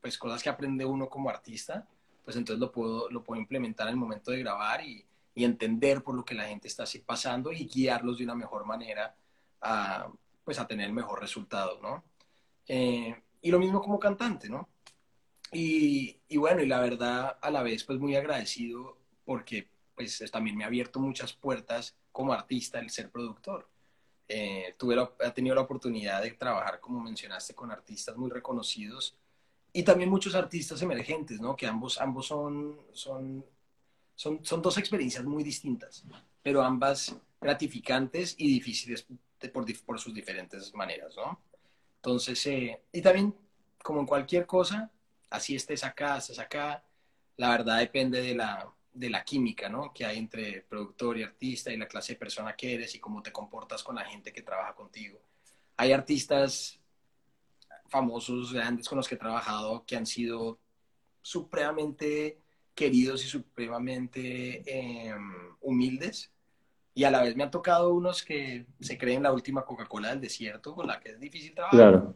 pues 0.00 0.16
cosas 0.16 0.44
que 0.44 0.48
aprende 0.48 0.84
uno 0.84 1.08
como 1.08 1.28
artista, 1.28 1.88
pues 2.24 2.36
entonces 2.36 2.60
lo 2.60 2.72
puedo, 2.72 3.10
lo 3.10 3.22
puedo 3.22 3.40
implementar 3.40 3.86
en 3.86 3.94
el 3.94 4.00
momento 4.00 4.30
de 4.30 4.38
grabar 4.38 4.84
y, 4.84 5.04
y 5.34 5.44
entender 5.44 6.02
por 6.02 6.14
lo 6.14 6.24
que 6.24 6.34
la 6.34 6.44
gente 6.44 6.68
está 6.68 6.84
pasando 7.04 7.52
y 7.52 7.66
guiarlos 7.66 8.18
de 8.18 8.24
una 8.24 8.34
mejor 8.34 8.64
manera 8.64 9.14
a, 9.60 10.08
pues 10.44 10.58
a 10.58 10.66
tener 10.66 10.86
el 10.86 10.92
mejor 10.92 11.20
resultado, 11.20 11.78
¿no? 11.82 12.04
Eh, 12.66 13.14
y 13.42 13.50
lo 13.50 13.58
mismo 13.58 13.80
como 13.80 13.98
cantante, 13.98 14.48
¿no? 14.48 14.68
Y, 15.52 16.18
y, 16.28 16.36
bueno, 16.36 16.62
y 16.62 16.66
la 16.66 16.80
verdad, 16.80 17.38
a 17.40 17.50
la 17.50 17.62
vez, 17.62 17.84
pues 17.84 17.98
muy 17.98 18.16
agradecido 18.16 18.96
porque 19.24 19.68
pues 19.94 20.22
también 20.32 20.56
me 20.56 20.64
ha 20.64 20.66
abierto 20.66 20.98
muchas 20.98 21.32
puertas 21.32 21.96
como 22.10 22.32
artista 22.32 22.78
el 22.80 22.90
ser 22.90 23.10
productor. 23.10 23.68
Eh, 24.26 24.74
tuve 24.78 24.96
he 25.20 25.30
tenido 25.32 25.54
la 25.54 25.62
oportunidad 25.62 26.22
de 26.22 26.32
trabajar, 26.32 26.80
como 26.80 27.00
mencionaste, 27.00 27.54
con 27.54 27.70
artistas 27.70 28.16
muy 28.16 28.30
reconocidos 28.30 29.16
y 29.76 29.82
también 29.82 30.08
muchos 30.08 30.36
artistas 30.36 30.80
emergentes, 30.82 31.40
¿no? 31.40 31.56
Que 31.56 31.66
ambos, 31.66 32.00
ambos 32.00 32.26
son, 32.26 32.78
son, 32.92 33.44
son, 34.14 34.44
son 34.44 34.62
dos 34.62 34.78
experiencias 34.78 35.24
muy 35.24 35.42
distintas, 35.42 36.04
pero 36.42 36.62
ambas 36.62 37.16
gratificantes 37.40 38.36
y 38.38 38.46
difíciles 38.46 39.04
por, 39.52 39.66
por 39.84 39.98
sus 39.98 40.14
diferentes 40.14 40.72
maneras, 40.74 41.16
¿no? 41.16 41.40
Entonces, 41.96 42.46
eh, 42.46 42.82
y 42.92 43.02
también, 43.02 43.34
como 43.82 43.98
en 43.98 44.06
cualquier 44.06 44.46
cosa, 44.46 44.92
así 45.28 45.56
estés 45.56 45.82
acá, 45.82 46.18
estés 46.18 46.38
acá, 46.38 46.84
la 47.36 47.50
verdad 47.50 47.80
depende 47.80 48.22
de 48.22 48.36
la, 48.36 48.72
de 48.92 49.10
la 49.10 49.24
química, 49.24 49.68
¿no? 49.68 49.92
Que 49.92 50.06
hay 50.06 50.18
entre 50.18 50.62
productor 50.62 51.18
y 51.18 51.24
artista 51.24 51.72
y 51.72 51.76
la 51.76 51.88
clase 51.88 52.12
de 52.12 52.20
persona 52.20 52.54
que 52.54 52.74
eres 52.74 52.94
y 52.94 53.00
cómo 53.00 53.24
te 53.24 53.32
comportas 53.32 53.82
con 53.82 53.96
la 53.96 54.04
gente 54.04 54.32
que 54.32 54.42
trabaja 54.42 54.76
contigo. 54.76 55.20
Hay 55.76 55.90
artistas 55.90 56.78
famosos, 57.86 58.52
grandes 58.52 58.88
con 58.88 58.96
los 58.96 59.08
que 59.08 59.14
he 59.14 59.18
trabajado 59.18 59.84
que 59.86 59.96
han 59.96 60.06
sido 60.06 60.58
supremamente 61.20 62.38
queridos 62.74 63.24
y 63.24 63.28
supremamente 63.28 64.62
em, 64.66 65.20
humildes. 65.60 66.30
Y 66.94 67.04
a 67.04 67.10
la 67.10 67.22
vez 67.22 67.36
me 67.36 67.44
han 67.44 67.50
tocado 67.50 67.92
unos 67.92 68.22
que 68.22 68.66
se 68.80 68.96
creen 68.98 69.22
la 69.22 69.32
última 69.32 69.64
Coca-Cola 69.64 70.10
del 70.10 70.20
desierto, 70.20 70.74
con 70.74 70.86
la 70.86 71.00
que 71.00 71.10
es 71.10 71.20
difícil 71.20 71.54
trabajar. 71.54 71.78
Claro. 71.78 72.14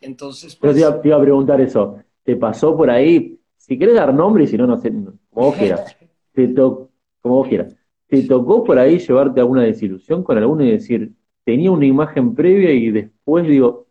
Entonces, 0.00 0.56
pues... 0.56 0.76
Yo 0.76 1.00
te 1.00 1.08
iba, 1.08 1.16
a 1.16 1.20
preguntar 1.20 1.60
eso. 1.60 1.98
¿Te 2.22 2.36
pasó 2.36 2.76
por 2.76 2.90
ahí? 2.90 3.38
Si 3.56 3.78
querés 3.78 3.94
dar 3.94 4.12
nombre 4.12 4.44
y 4.44 4.46
si 4.46 4.58
no, 4.58 4.66
no 4.66 4.76
sé, 4.76 4.90
como 4.90 5.46
vos 5.46 5.56
quieras. 5.56 5.96
te 6.32 6.48
to 6.48 6.90
como 7.20 7.36
vos 7.36 7.48
quieras. 7.48 7.74
¿Te 8.08 8.22
tocó 8.22 8.64
por 8.64 8.78
ahí 8.78 8.98
llevarte 8.98 9.40
alguna 9.40 9.62
desilusión 9.62 10.22
con 10.22 10.36
alguno 10.36 10.64
y 10.64 10.72
decir, 10.72 11.12
tenía 11.44 11.70
una 11.70 11.86
imagen 11.86 12.34
previa 12.34 12.72
y 12.72 12.90
después 12.90 13.46
digo, 13.46 13.86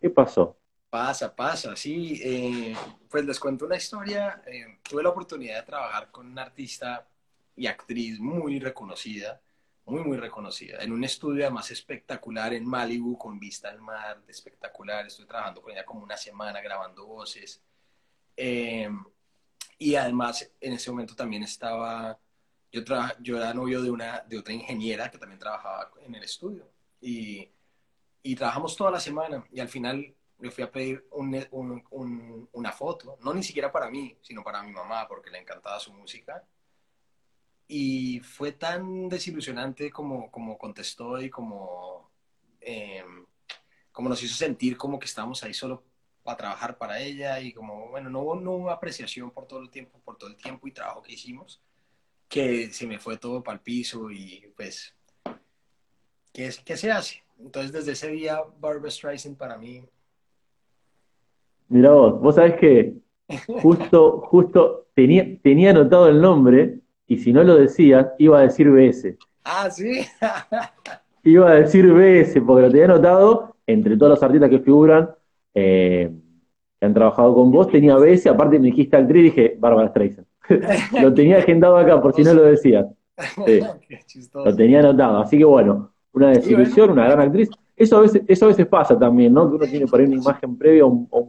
¿qué 0.00 0.10
pasó? 0.10 0.56
Pasa, 0.90 1.34
pasa, 1.34 1.76
sí. 1.76 2.20
Eh, 2.22 2.74
pues 3.10 3.24
les 3.24 3.38
cuento 3.38 3.66
una 3.66 3.76
historia. 3.76 4.42
Eh, 4.46 4.78
tuve 4.82 5.02
la 5.02 5.10
oportunidad 5.10 5.56
de 5.60 5.66
trabajar 5.66 6.10
con 6.10 6.26
una 6.26 6.42
artista 6.42 7.06
y 7.56 7.66
actriz 7.66 8.18
muy 8.18 8.58
reconocida, 8.58 9.40
muy, 9.84 10.02
muy 10.02 10.16
reconocida, 10.16 10.78
en 10.82 10.92
un 10.92 11.02
estudio 11.04 11.44
además 11.44 11.70
espectacular 11.70 12.54
en 12.54 12.64
Malibu, 12.64 13.18
con 13.18 13.38
vista 13.38 13.68
al 13.68 13.80
mar, 13.80 14.22
espectacular. 14.28 15.06
Estuve 15.06 15.26
trabajando 15.26 15.60
con 15.60 15.72
ella 15.72 15.84
como 15.84 16.02
una 16.02 16.16
semana 16.16 16.60
grabando 16.60 17.06
voces. 17.06 17.62
Eh, 18.36 18.88
y 19.78 19.94
además, 19.94 20.50
en 20.60 20.72
ese 20.72 20.90
momento 20.90 21.14
también 21.14 21.42
estaba, 21.42 22.18
yo, 22.72 22.82
yo 23.20 23.36
era 23.36 23.52
novio 23.52 23.82
de, 23.82 23.90
una, 23.90 24.20
de 24.26 24.38
otra 24.38 24.54
ingeniera 24.54 25.10
que 25.10 25.18
también 25.18 25.38
trabajaba 25.38 25.90
en 26.04 26.14
el 26.14 26.22
estudio. 26.24 26.68
Y, 27.00 27.48
y 28.22 28.34
trabajamos 28.34 28.76
toda 28.76 28.90
la 28.90 29.00
semana. 29.00 29.46
Y 29.50 29.60
al 29.60 29.68
final 29.68 30.14
le 30.38 30.50
fui 30.50 30.64
a 30.64 30.70
pedir 30.70 31.06
un, 31.10 31.82
un, 31.90 32.48
una 32.52 32.72
foto, 32.72 33.18
no 33.22 33.34
ni 33.34 33.42
siquiera 33.42 33.72
para 33.72 33.90
mí, 33.90 34.16
sino 34.22 34.44
para 34.44 34.62
mi 34.62 34.72
mamá, 34.72 35.08
porque 35.08 35.30
le 35.30 35.38
encantaba 35.38 35.80
su 35.80 35.92
música. 35.92 36.44
Y 37.66 38.20
fue 38.20 38.52
tan 38.52 39.08
desilusionante 39.08 39.90
como, 39.90 40.30
como 40.30 40.56
contestó 40.56 41.20
y 41.20 41.28
como, 41.28 42.10
em, 42.60 43.26
como 43.92 44.08
nos 44.08 44.22
hizo 44.22 44.34
sentir 44.34 44.76
como 44.76 44.98
que 44.98 45.06
estábamos 45.06 45.42
ahí 45.42 45.52
solo 45.52 45.84
a 46.24 46.36
trabajar 46.36 46.78
para 46.78 47.00
ella 47.00 47.40
y 47.40 47.52
como, 47.52 47.88
bueno, 47.88 48.10
no 48.10 48.20
hubo, 48.20 48.36
no 48.36 48.70
apreciación 48.70 49.30
por 49.30 49.46
todo 49.46 49.60
el 49.60 49.70
tiempo, 49.70 49.98
por 50.04 50.16
todo 50.16 50.30
el 50.30 50.36
tiempo 50.36 50.66
y 50.68 50.72
trabajo 50.72 51.02
que 51.02 51.12
hicimos, 51.12 51.60
que 52.28 52.70
se 52.72 52.86
me 52.86 52.98
fue 52.98 53.16
todo 53.16 53.42
para 53.42 53.56
el 53.56 53.62
piso 53.62 54.10
y 54.10 54.52
pues, 54.56 54.94
¿qué, 56.32 56.54
¿qué 56.64 56.76
se 56.76 56.92
hace? 56.92 57.22
Entonces 57.38 57.72
desde 57.72 57.92
ese 57.92 58.08
día 58.08 58.40
Barbara 58.60 58.90
Streisand 58.90 59.36
para 59.36 59.56
mí... 59.56 59.84
Mira 61.68 61.92
vos, 61.92 62.20
vos 62.20 62.34
sabés 62.34 62.54
que 62.54 62.94
justo, 63.62 64.20
justo 64.22 64.86
tenía, 64.94 65.26
tenía 65.42 65.70
anotado 65.70 66.08
el 66.08 66.20
nombre 66.20 66.80
y 67.06 67.18
si 67.18 67.32
no 67.32 67.42
lo 67.44 67.56
decías, 67.56 68.08
iba 68.18 68.38
a 68.38 68.42
decir 68.42 68.70
BS. 68.70 69.16
Ah, 69.44 69.70
sí. 69.70 70.02
iba 71.24 71.50
a 71.50 71.54
decir 71.54 71.92
BS 71.92 72.40
porque 72.40 72.62
lo 72.62 72.70
tenía 72.70 72.84
anotado 72.86 73.56
entre 73.66 73.96
todos 73.96 74.10
los 74.10 74.22
artistas 74.22 74.50
que 74.50 74.60
figuran 74.60 75.10
eh, 75.54 76.10
que 76.78 76.86
han 76.86 76.94
trabajado 76.94 77.34
con 77.34 77.50
vos, 77.50 77.68
tenía 77.68 77.96
BS, 77.96 78.28
aparte 78.28 78.58
me 78.58 78.66
dijiste 78.66 78.96
actriz 78.96 79.20
y 79.20 79.24
dije, 79.24 79.56
Bárbara 79.58 79.88
Streisand. 79.88 80.26
lo 81.02 81.12
tenía 81.12 81.38
agendado 81.38 81.76
acá, 81.76 82.00
por 82.00 82.14
si 82.14 82.22
no 82.22 82.34
lo 82.34 82.42
decías. 82.44 82.86
lo 84.34 84.56
tenía 84.56 84.80
anotado. 84.80 85.18
Así 85.18 85.36
que 85.36 85.44
bueno, 85.44 85.92
una 86.18 86.30
desilusión, 86.30 86.90
una 86.90 87.04
gran 87.04 87.20
actriz. 87.20 87.48
Eso 87.76 87.96
a 87.96 88.00
veces, 88.02 88.22
eso 88.26 88.44
a 88.44 88.48
veces 88.48 88.66
pasa 88.66 88.98
también, 88.98 89.32
¿no? 89.32 89.48
Que 89.48 89.56
uno 89.56 89.66
tiene 89.66 89.86
por 89.86 90.00
ahí 90.00 90.06
una 90.06 90.16
imagen 90.16 90.58
previa 90.58 90.84
o 90.84 91.28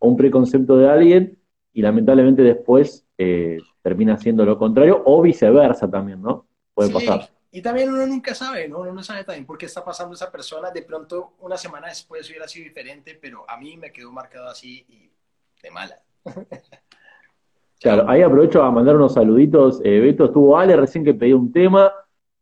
un, 0.00 0.16
preconcepto 0.16 0.76
de 0.76 0.88
alguien 0.90 1.38
y 1.72 1.82
lamentablemente 1.82 2.42
después 2.42 3.06
eh, 3.16 3.58
termina 3.82 4.16
siendo 4.18 4.44
lo 4.44 4.58
contrario 4.58 5.02
o 5.04 5.22
viceversa 5.22 5.88
también, 5.90 6.20
¿no? 6.20 6.46
Puede 6.74 6.92
pasar. 6.92 7.30
Y 7.50 7.62
también 7.62 7.92
uno 7.92 8.04
nunca 8.06 8.34
sabe, 8.34 8.68
¿no? 8.68 8.80
Uno 8.80 8.92
no 8.92 9.02
sabe 9.04 9.22
también 9.22 9.46
por 9.46 9.56
qué 9.56 9.66
está 9.66 9.84
pasando 9.84 10.14
esa 10.14 10.30
persona. 10.32 10.72
De 10.72 10.82
pronto, 10.82 11.34
una 11.40 11.56
semana 11.56 11.86
después 11.86 12.28
hubiera 12.28 12.48
sido 12.48 12.64
diferente, 12.64 13.16
pero 13.20 13.48
a 13.48 13.56
mí 13.56 13.76
me 13.76 13.92
quedó 13.92 14.10
marcado 14.10 14.48
así 14.48 14.84
y 14.88 15.10
de 15.62 15.70
mala. 15.70 16.02
Claro, 17.80 18.08
ahí 18.08 18.22
aprovecho 18.22 18.62
a 18.62 18.70
mandar 18.70 18.96
unos 18.96 19.12
saluditos. 19.12 19.80
Eh, 19.84 20.00
Beto, 20.00 20.24
estuvo 20.24 20.56
Ale 20.56 20.74
recién 20.74 21.04
que 21.04 21.12
pedí 21.12 21.34
un 21.34 21.52
tema. 21.52 21.92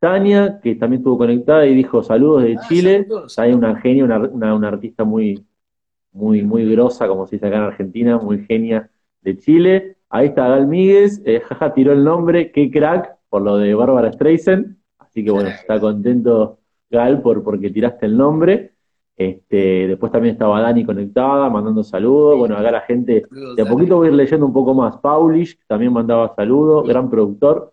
Tania, 0.02 0.58
que 0.60 0.74
también 0.74 0.98
estuvo 0.98 1.16
conectada 1.16 1.64
y 1.64 1.76
dijo 1.76 2.02
saludos 2.02 2.42
de 2.42 2.56
ah, 2.58 2.66
Chile. 2.66 3.06
Hay 3.36 3.52
una 3.52 3.76
genia, 3.76 4.04
una, 4.04 4.52
una, 4.52 4.66
artista 4.66 5.04
muy, 5.04 5.46
muy, 6.10 6.42
muy 6.42 6.68
grosa, 6.68 7.06
como 7.06 7.24
se 7.24 7.36
dice 7.36 7.46
acá 7.46 7.58
en 7.58 7.62
Argentina, 7.62 8.18
muy 8.18 8.44
genia 8.44 8.90
de 9.20 9.38
Chile. 9.38 9.98
Ahí 10.10 10.26
está 10.26 10.48
Gal 10.48 10.66
Míguez, 10.66 11.22
eh, 11.24 11.40
jaja, 11.48 11.72
tiró 11.72 11.92
el 11.92 12.02
nombre, 12.02 12.50
qué 12.50 12.68
crack, 12.68 13.16
por 13.28 13.42
lo 13.42 13.58
de 13.58 13.74
Bárbara 13.74 14.12
Streisand. 14.12 14.76
Así 14.98 15.24
que 15.24 15.30
bueno, 15.30 15.50
está 15.50 15.78
contento 15.78 16.58
Gal 16.90 17.22
por 17.22 17.44
porque 17.44 17.70
tiraste 17.70 18.06
el 18.06 18.16
nombre. 18.16 18.72
Este, 19.16 19.86
después 19.86 20.10
también 20.10 20.32
estaba 20.32 20.60
Dani 20.62 20.84
conectada, 20.84 21.48
mandando 21.48 21.84
saludos. 21.84 22.38
Bueno, 22.38 22.56
acá 22.56 22.72
la 22.72 22.80
gente, 22.80 23.22
de 23.54 23.62
a 23.62 23.66
poquito 23.66 23.98
voy 23.98 24.08
a 24.08 24.10
ir 24.10 24.16
leyendo 24.16 24.46
un 24.46 24.52
poco 24.52 24.74
más. 24.74 24.96
Paulish 24.96 25.60
también 25.68 25.92
mandaba 25.92 26.34
saludos, 26.34 26.88
gran 26.88 27.08
productor. 27.08 27.72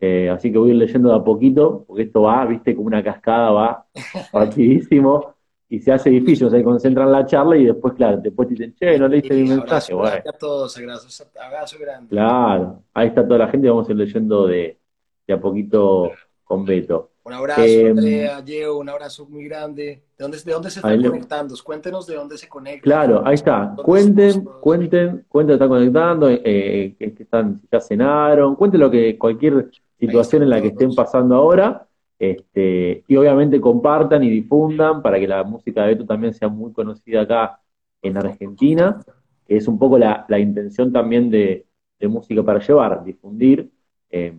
Eh, 0.00 0.30
así 0.30 0.52
que 0.52 0.58
voy 0.58 0.70
a 0.70 0.72
ir 0.74 0.78
leyendo 0.78 1.10
de 1.10 1.16
a 1.16 1.24
poquito, 1.24 1.84
porque 1.86 2.04
esto 2.04 2.22
va, 2.22 2.44
viste, 2.46 2.74
como 2.74 2.86
una 2.86 3.02
cascada, 3.02 3.50
va 3.50 3.86
rapidísimo 4.32 5.34
y 5.68 5.80
se 5.80 5.92
hace 5.92 6.08
difícil, 6.10 6.48
se 6.50 6.62
concentran 6.62 7.08
en 7.08 7.12
la 7.12 7.26
charla 7.26 7.56
y 7.56 7.66
después, 7.66 7.94
claro, 7.94 8.18
después 8.18 8.48
te 8.48 8.54
dicen, 8.54 8.74
che, 8.74 8.98
no 8.98 9.06
leíste 9.08 9.34
mi 9.34 9.48
mensaje. 9.48 9.92
Bueno. 9.92 10.22
A 10.26 10.32
todos, 10.32 10.78
abrazo, 10.78 11.76
grande. 11.78 12.08
Claro, 12.08 12.82
ahí 12.94 13.08
está 13.08 13.26
toda 13.26 13.40
la 13.40 13.48
gente, 13.48 13.68
vamos 13.68 13.88
a 13.88 13.92
ir 13.92 13.98
leyendo 13.98 14.46
de, 14.46 14.78
de 15.26 15.34
a 15.34 15.40
poquito 15.40 16.10
con 16.44 16.64
Beto. 16.64 17.10
Un 17.24 17.34
abrazo, 17.34 17.60
eh, 17.60 17.90
Andrea, 17.90 18.40
Diego, 18.40 18.78
un 18.78 18.88
abrazo 18.88 19.26
muy 19.26 19.44
grande. 19.44 20.02
¿De 20.16 20.22
dónde, 20.24 20.38
de 20.38 20.52
dónde 20.52 20.70
se 20.70 20.78
están 20.78 21.02
conectando? 21.02 21.54
Cuéntenos 21.62 22.06
de 22.06 22.14
dónde 22.14 22.38
se 22.38 22.48
conectan. 22.48 22.80
Claro, 22.80 23.22
ahí 23.26 23.34
está. 23.34 23.74
Cuenten, 23.84 24.44
cuenten, 24.62 25.26
cuenten, 25.28 25.54
están 25.54 25.68
conectando, 25.68 26.30
eh, 26.30 26.96
que 26.98 27.14
están, 27.22 27.60
ya 27.70 27.80
cenaron, 27.80 28.56
cuenten 28.56 28.80
lo 28.80 28.90
que, 28.90 29.18
cualquier 29.18 29.68
situación 29.98 30.42
en 30.42 30.50
la 30.50 30.60
que 30.60 30.68
estén 30.68 30.94
pasando 30.94 31.34
ahora. 31.34 31.86
Este, 32.18 33.04
y 33.06 33.16
obviamente 33.16 33.60
compartan 33.60 34.24
y 34.24 34.30
difundan 34.30 35.02
para 35.02 35.20
que 35.20 35.28
la 35.28 35.44
música 35.44 35.82
de 35.82 35.94
Beto 35.94 36.06
también 36.06 36.34
sea 36.34 36.48
muy 36.48 36.72
conocida 36.72 37.22
acá 37.22 37.60
en 38.02 38.16
Argentina, 38.16 39.00
que 39.46 39.56
es 39.56 39.68
un 39.68 39.78
poco 39.78 39.98
la, 39.98 40.24
la 40.28 40.38
intención 40.38 40.92
también 40.92 41.30
de, 41.30 41.66
de, 41.98 42.08
música 42.08 42.42
para 42.42 42.58
llevar, 42.58 43.04
difundir. 43.04 43.70
Eh, 44.10 44.36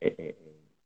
eh 0.00 0.36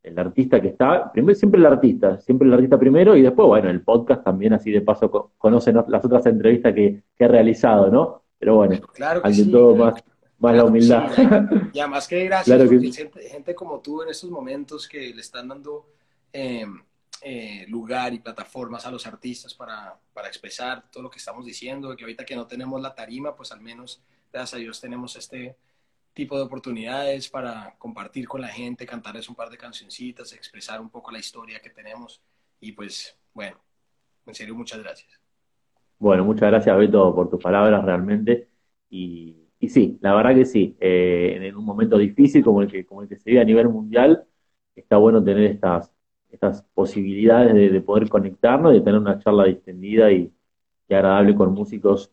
el 0.04 0.18
artista 0.18 0.60
que 0.60 0.68
está, 0.68 1.10
primero, 1.10 1.34
siempre 1.34 1.58
el 1.58 1.66
artista, 1.66 2.20
siempre 2.20 2.46
el 2.46 2.54
artista 2.54 2.78
primero 2.78 3.16
y 3.16 3.22
después, 3.22 3.48
bueno, 3.48 3.70
el 3.70 3.80
podcast 3.80 4.22
también, 4.22 4.52
así 4.52 4.70
de 4.70 4.82
paso 4.82 5.32
conocen 5.38 5.82
las 5.88 6.04
otras 6.04 6.26
entrevistas 6.26 6.74
que, 6.74 7.02
he 7.18 7.28
realizado, 7.28 7.90
¿no? 7.90 8.22
Pero 8.38 8.56
bueno, 8.56 8.76
claro 8.92 9.22
ante 9.24 9.44
todo 9.46 9.74
más, 9.74 10.04
más 10.44 10.56
la 10.56 10.64
humildad. 10.64 11.10
Ya 11.72 11.86
más 11.88 12.06
que 12.06 12.24
gracias, 12.24 12.70
gente, 12.96 13.28
gente, 13.28 13.54
como 13.54 13.80
tú 13.80 14.02
en 14.02 14.10
estos 14.10 14.30
momentos 14.30 14.86
que 14.86 15.12
le 15.12 15.20
están 15.20 15.48
dando 15.48 15.86
em, 16.32 16.82
eh, 17.22 17.66
lugar 17.68 18.14
y 18.14 18.20
plataformas 18.20 18.86
a 18.86 18.90
los 18.90 19.06
artistas 19.06 19.54
para, 19.54 19.98
para, 20.12 20.28
expresar 20.28 20.84
todo 20.90 21.02
lo 21.02 21.10
que 21.10 21.18
estamos 21.18 21.44
diciendo, 21.44 21.96
que 21.96 22.04
ahorita 22.04 22.24
que 22.24 22.36
no 22.36 22.46
tenemos 22.46 22.80
la 22.80 22.94
tarima, 22.94 23.34
pues 23.34 23.50
al 23.50 23.60
menos, 23.60 24.02
gracias 24.32 24.54
a 24.54 24.58
Dios, 24.58 24.80
tenemos 24.80 25.16
este 25.16 25.56
tipo 26.12 26.36
de 26.36 26.44
oportunidades 26.44 27.28
para 27.28 27.74
compartir 27.78 28.28
con 28.28 28.40
la 28.40 28.48
gente, 28.48 28.86
cantarles 28.86 29.28
un 29.28 29.34
par 29.34 29.50
de 29.50 29.58
cancioncitas, 29.58 30.32
expresar 30.32 30.80
un 30.80 30.88
poco 30.88 31.10
la 31.10 31.18
historia 31.18 31.60
que 31.60 31.70
tenemos 31.70 32.22
y 32.60 32.72
pues 32.72 33.18
bueno, 33.34 33.58
en 34.26 34.34
serio, 34.34 34.54
muchas 34.54 34.78
gracias. 34.78 35.20
Bueno, 35.98 36.24
muchas 36.24 36.50
gracias 36.50 36.76
Beto 36.76 37.14
por 37.14 37.28
tus 37.28 37.42
palabras 37.42 37.84
realmente 37.84 38.48
y, 38.90 39.43
y 39.64 39.68
sí, 39.70 39.98
la 40.02 40.14
verdad 40.14 40.34
que 40.34 40.44
sí, 40.44 40.76
eh, 40.78 41.38
en 41.40 41.56
un 41.56 41.64
momento 41.64 41.96
difícil 41.96 42.44
como 42.44 42.60
el 42.60 42.70
que, 42.70 42.84
como 42.84 43.00
el 43.02 43.08
que 43.08 43.16
se 43.16 43.30
vive 43.30 43.40
a 43.40 43.44
nivel 43.44 43.70
mundial, 43.70 44.24
está 44.76 44.98
bueno 44.98 45.24
tener 45.24 45.44
estas, 45.44 45.90
estas 46.30 46.62
posibilidades 46.74 47.54
de, 47.54 47.80
poder 47.80 48.10
conectarnos, 48.10 48.72
de 48.74 48.82
tener 48.82 49.00
una 49.00 49.18
charla 49.18 49.44
distendida 49.44 50.12
y, 50.12 50.30
agradable 50.90 51.34
con 51.34 51.54
músicos 51.54 52.12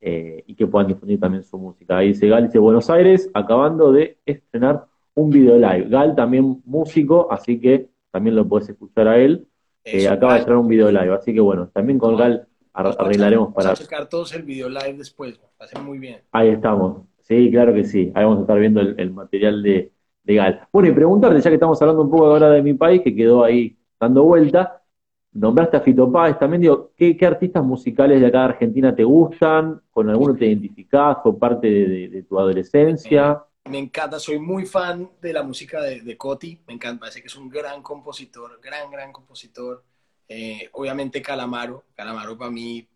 eh, 0.00 0.44
y 0.46 0.54
que 0.54 0.66
puedan 0.66 0.88
difundir 0.88 1.20
también 1.20 1.42
su 1.42 1.58
música. 1.58 1.98
Ahí 1.98 2.08
dice 2.08 2.28
Gal, 2.28 2.46
dice 2.46 2.58
Buenos 2.58 2.88
Aires, 2.88 3.28
acabando 3.34 3.92
de 3.92 4.16
estrenar 4.24 4.86
un 5.14 5.28
video 5.28 5.56
live. 5.56 5.88
Gal 5.90 6.14
también 6.14 6.62
músico, 6.64 7.30
así 7.30 7.60
que 7.60 7.90
también 8.10 8.36
lo 8.36 8.48
puedes 8.48 8.68
escuchar 8.70 9.08
a 9.08 9.18
él. 9.18 9.48
Eh, 9.84 10.08
acaba 10.08 10.34
de 10.34 10.38
estrenar 10.38 10.62
un 10.62 10.68
video 10.68 10.90
live, 10.90 11.12
así 11.12 11.34
que 11.34 11.40
bueno, 11.40 11.68
también 11.74 11.98
con 11.98 12.16
Gal 12.16 12.46
arreglaremos 12.72 13.54
para... 13.54 13.70
Vamos 13.70 13.92
a 13.92 14.08
todos 14.08 14.34
el 14.34 14.42
video 14.42 14.68
live 14.68 14.94
después, 14.94 15.38
va 15.60 15.64
a 15.64 15.68
ser 15.68 15.80
muy 15.82 15.98
bien. 15.98 16.20
Ahí 16.32 16.48
estamos, 16.48 17.02
sí, 17.20 17.50
claro 17.50 17.74
que 17.74 17.84
sí, 17.84 18.12
ahí 18.14 18.24
vamos 18.24 18.38
a 18.38 18.40
estar 18.42 18.58
viendo 18.58 18.80
el 18.80 19.12
material 19.12 19.62
de, 19.62 19.92
legal. 20.24 20.66
Bueno, 20.72 20.88
y 20.88 20.92
preguntarte, 20.92 21.40
ya 21.40 21.50
que 21.50 21.54
estamos 21.54 21.80
hablando 21.80 22.02
un 22.02 22.10
poco 22.10 22.26
ahora 22.26 22.50
de 22.50 22.62
mi 22.62 22.74
país, 22.74 23.02
que 23.02 23.14
quedó 23.14 23.44
ahí 23.44 23.76
dando 23.98 24.24
vuelta, 24.24 24.82
nombraste 25.32 25.76
a 25.76 25.80
Fito 25.80 26.10
Páez 26.10 26.38
también, 26.38 26.62
digo, 26.62 26.92
¿qué, 26.96 27.16
artistas 27.26 27.64
musicales 27.64 28.20
de 28.20 28.26
acá 28.26 28.38
de 28.38 28.44
Argentina 28.44 28.94
te 28.94 29.04
gustan? 29.04 29.80
¿Con 29.90 30.08
alguno 30.10 30.34
te 30.34 30.46
identificás? 30.46 31.18
¿Fue 31.22 31.38
parte 31.38 31.68
de, 31.68 32.22
tu 32.28 32.38
adolescencia? 32.38 33.42
Me, 33.64 33.78
encanta, 33.78 34.18
soy 34.18 34.38
muy 34.38 34.66
fan 34.66 35.10
de 35.20 35.32
la 35.32 35.42
música 35.42 35.80
de, 35.82 36.16
Coti, 36.16 36.60
me 36.66 36.74
encanta, 36.74 37.00
parece 37.00 37.20
que 37.20 37.28
es 37.28 37.36
un 37.36 37.48
gran 37.48 37.82
compositor, 37.82 38.60
gran, 38.62 38.90
gran 38.90 39.12
compositor. 39.12 39.84
Eh, 40.34 40.70
obviamente 40.72 41.20
Calamaro, 41.20 41.84
Calamaro 41.94 42.38
para 42.38 42.50
mí 42.50 42.88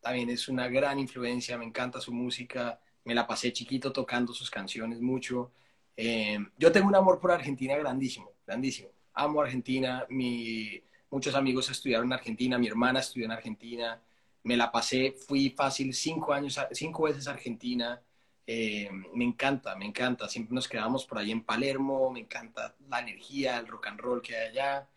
también 0.00 0.28
es 0.28 0.48
una 0.48 0.66
gran 0.66 0.98
influencia, 0.98 1.56
me 1.56 1.64
encanta 1.64 2.00
su 2.00 2.12
música, 2.12 2.80
me 3.04 3.14
la 3.14 3.28
pasé 3.28 3.52
chiquito 3.52 3.92
tocando 3.92 4.32
sus 4.32 4.50
canciones 4.50 5.00
mucho. 5.00 5.52
Eh, 5.96 6.38
yo 6.58 6.72
tengo 6.72 6.88
un 6.88 6.96
amor 6.96 7.20
por 7.20 7.30
Argentina 7.30 7.76
grandísimo, 7.76 8.32
grandísimo. 8.44 8.88
Amo 9.14 9.40
Argentina, 9.40 10.04
mi, 10.08 10.82
muchos 11.10 11.36
amigos 11.36 11.70
estudiaron 11.70 12.08
en 12.08 12.14
Argentina, 12.14 12.58
mi 12.58 12.66
hermana 12.66 12.98
estudió 12.98 13.26
en 13.26 13.32
Argentina, 13.32 14.02
me 14.42 14.56
la 14.56 14.72
pasé, 14.72 15.12
fui 15.12 15.50
fácil 15.50 15.94
cinco 15.94 16.32
años, 16.32 16.58
cinco 16.72 17.04
veces 17.04 17.28
Argentina. 17.28 18.02
Eh, 18.48 18.90
me 19.14 19.24
encanta, 19.24 19.76
me 19.76 19.86
encanta. 19.86 20.28
Siempre 20.28 20.56
nos 20.56 20.66
quedamos 20.66 21.06
por 21.06 21.18
ahí 21.18 21.30
en 21.30 21.44
Palermo, 21.44 22.10
me 22.10 22.18
encanta 22.18 22.74
la 22.88 22.98
energía, 22.98 23.58
el 23.58 23.68
rock 23.68 23.86
and 23.86 24.00
roll 24.00 24.20
que 24.20 24.34
hay 24.34 24.48
allá. 24.48 24.88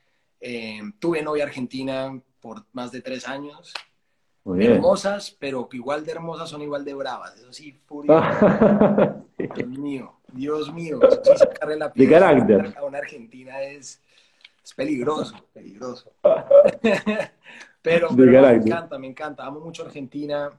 Eh, 0.45 0.81
tuve 0.99 1.21
novia 1.21 1.45
argentina 1.45 2.19
por 2.41 2.65
más 2.73 2.91
de 2.91 2.99
tres 2.99 3.25
años 3.29 3.73
hermosas, 4.59 5.31
pero 5.39 5.69
que 5.69 5.77
igual 5.77 6.05
de 6.05 6.11
hermosas 6.11 6.49
son 6.49 6.61
igual 6.61 6.83
de 6.83 6.93
bravas. 6.93 7.37
Eso 7.37 7.53
sí, 7.53 7.79
furia. 7.85 9.23
Dios 9.55 9.69
mío, 9.69 10.19
Dios 10.33 10.73
mío. 10.73 10.99
sacarle 11.37 11.77
la 11.77 11.93
piel 11.93 12.09
de 12.09 12.13
carácter. 12.13 12.73
a 12.77 12.83
una 12.83 12.97
argentina 12.97 13.61
es, 13.61 14.01
es 14.61 14.73
peligroso, 14.73 15.47
peligroso. 15.53 16.11
pero, 17.81 18.11
me 18.11 18.53
encanta, 18.53 18.99
me 18.99 19.07
encanta. 19.07 19.45
Amo 19.45 19.61
mucho 19.61 19.85
Argentina. 19.85 20.51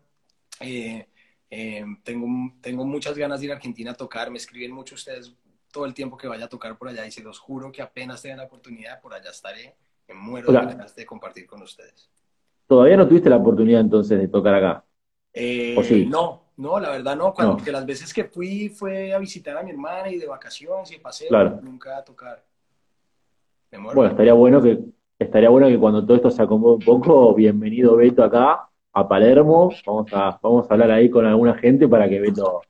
Eh, 0.61 1.07
eh, 1.51 1.85
tengo, 2.03 2.27
tengo 2.63 2.87
muchas 2.87 3.19
ganas 3.19 3.41
de 3.41 3.47
ir 3.47 3.53
a 3.53 3.57
Argentina 3.57 3.91
a 3.91 3.95
tocar. 3.95 4.31
Me 4.31 4.39
escriben 4.39 4.73
mucho 4.73 4.95
ustedes 4.95 5.35
todo 5.75 5.87
el 5.87 5.93
tiempo 5.93 6.17
que 6.17 6.29
vaya 6.29 6.45
a 6.45 6.49
tocar 6.49 6.79
por 6.79 6.89
allá 6.89 7.05
y 7.05 7.11
se 7.11 7.21
los 7.21 7.41
juro 7.41 7.73
que 7.73 7.83
apenas 7.83 8.23
tengan 8.23 8.39
la 8.39 8.45
oportunidad, 8.45 9.01
por 9.01 9.13
allá 9.13 9.31
estaré. 9.31 9.75
Me 10.07 10.15
muero 10.15 10.53
de 10.53 10.59
ganas 10.59 10.95
de 10.95 11.05
compartir 11.05 11.47
con 11.47 11.63
ustedes. 11.63 12.09
¿Todavía 12.67 12.97
no 12.97 13.09
tuviste 13.09 13.29
la 13.29 13.37
oportunidad 13.37 13.81
entonces 13.81 14.21
de 14.21 14.29
tocar 14.29 14.55
acá? 14.55 14.85
Eh, 15.33 15.77
sí? 15.83 16.07
No, 16.07 16.45
no, 16.59 16.79
la 16.79 16.91
verdad 16.91 17.17
no. 17.17 17.35
Cuando, 17.35 17.59
las 17.73 17.85
veces 17.85 18.15
que 18.15 18.25
fui 18.25 18.69
fue 18.69 19.13
a 19.13 19.19
visitar 19.19 19.57
a 19.57 19.63
mi 19.65 19.71
hermana 19.71 20.09
y 20.11 20.19
de 20.19 20.27
vacaciones 20.29 20.93
y 20.93 20.99
paseo, 20.99 21.61
nunca 21.61 21.99
a 21.99 22.05
tocar. 22.05 22.45
bueno, 23.73 24.07
estaría 24.07 24.35
bueno 24.35 24.63
que 24.63 24.79
estaría 25.19 25.49
bueno 25.49 25.67
que 25.67 25.79
cuando 25.79 26.05
todo 26.05 26.17
esto 26.17 26.31
se 26.31 26.43
acomode 26.43 26.77
un 26.77 26.85
poco, 26.85 27.35
bienvenido 27.35 27.97
Beto 27.97 28.23
acá 28.23 28.69
a 28.93 29.09
Palermo. 29.09 29.71
Vamos 29.85 30.13
a, 30.13 30.39
vamos 30.41 30.71
a 30.71 30.75
hablar 30.75 30.93
ahí 30.93 31.11
con 31.11 31.27
alguna 31.27 31.55
gente 31.55 31.89
para 31.89 32.09
que 32.09 32.21
Beto 32.21 32.63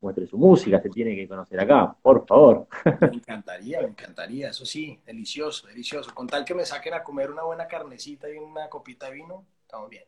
muestre 0.00 0.26
su 0.26 0.38
música, 0.38 0.80
se 0.80 0.88
tiene 0.88 1.14
que 1.14 1.28
conocer 1.28 1.60
acá, 1.60 1.94
por 2.00 2.26
favor. 2.26 2.66
Me 3.00 3.16
encantaría, 3.16 3.80
me 3.82 3.88
encantaría, 3.88 4.50
eso 4.50 4.64
sí, 4.64 4.98
delicioso, 5.04 5.66
delicioso. 5.66 6.14
Con 6.14 6.26
tal 6.26 6.44
que 6.44 6.54
me 6.54 6.64
saquen 6.64 6.94
a 6.94 7.02
comer 7.02 7.30
una 7.30 7.42
buena 7.42 7.66
carnecita 7.66 8.28
y 8.30 8.36
una 8.36 8.68
copita 8.68 9.06
de 9.06 9.14
vino, 9.14 9.44
estamos 9.62 9.90
bien. 9.90 10.04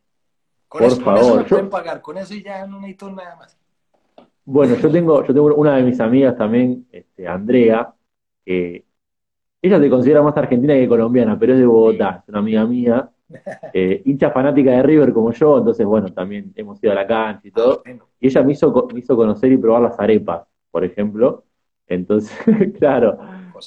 Con 0.69 0.81
por 0.81 0.89
eso, 0.89 1.01
favor. 1.03 1.37
me 1.39 1.45
pueden 1.45 1.71
pagar, 1.71 2.01
con 2.01 2.17
eso 2.17 2.35
ya 2.35 2.67
no 2.67 2.81
necesito 2.81 3.11
nada 3.11 3.37
más. 3.37 3.57
Bueno, 4.45 4.75
yo 4.77 4.91
tengo, 4.91 5.25
yo 5.25 5.33
tengo 5.33 5.55
una 5.55 5.77
de 5.77 5.83
mis 5.83 6.01
amigas 6.01 6.37
también, 6.37 6.87
este, 6.91 7.29
Andrea, 7.29 7.95
que 8.45 8.85
ella 9.61 9.79
se 9.79 9.91
considera 9.91 10.23
más 10.23 10.37
argentina 10.37 10.75
que 10.75 10.89
colombiana, 10.89 11.39
pero 11.39 11.53
es 11.53 11.61
de 11.61 11.67
Bogotá, 11.67 12.23
es 12.23 12.29
una 12.29 12.41
amiga 12.41 12.67
mía, 12.67 13.09
eh, 13.73 14.03
hincha 14.05 14.31
fanática 14.31 14.71
de 14.71 14.83
River 14.83 15.13
como 15.13 15.33
yo, 15.33 15.59
entonces 15.59 15.87
bueno, 15.87 16.09
también 16.13 16.53
hemos 16.57 16.83
ido 16.83 16.93
a 16.93 16.97
la 16.97 17.07
cancha 17.07 17.49
y 17.49 17.51
todo. 17.51 17.83
Y 18.21 18.27
ella 18.27 18.43
me 18.43 18.53
hizo, 18.53 18.89
me 18.93 19.01
hizo 19.01 19.17
conocer 19.17 19.53
y 19.53 19.57
probar 19.57 19.83
las 19.83 19.99
arepas, 19.99 20.47
por 20.71 20.85
ejemplo. 20.85 21.45
Entonces, 21.87 22.37
claro, 22.79 23.19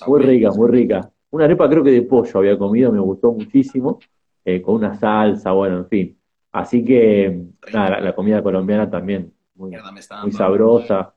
muy 0.07 0.21
rica, 0.21 0.51
muy 0.51 0.69
rica. 0.69 1.09
Una 1.31 1.45
arepa 1.45 1.69
creo 1.69 1.83
que 1.83 1.91
de 1.91 2.01
pollo 2.03 2.39
había 2.39 2.57
comido, 2.57 2.91
me 2.91 2.99
gustó 2.99 3.31
muchísimo, 3.31 3.99
eh, 4.43 4.61
con 4.61 4.75
una 4.75 4.95
salsa, 4.95 5.51
bueno, 5.51 5.77
en 5.77 5.87
fin. 5.87 6.17
Así 6.51 6.85
que, 6.85 7.47
nada, 7.73 7.99
la, 7.99 8.15
comida 8.15 8.41
colombiana 8.41 8.89
también, 8.89 9.33
muy, 9.55 9.75
muy 10.21 10.31
sabrosa. 10.31 11.13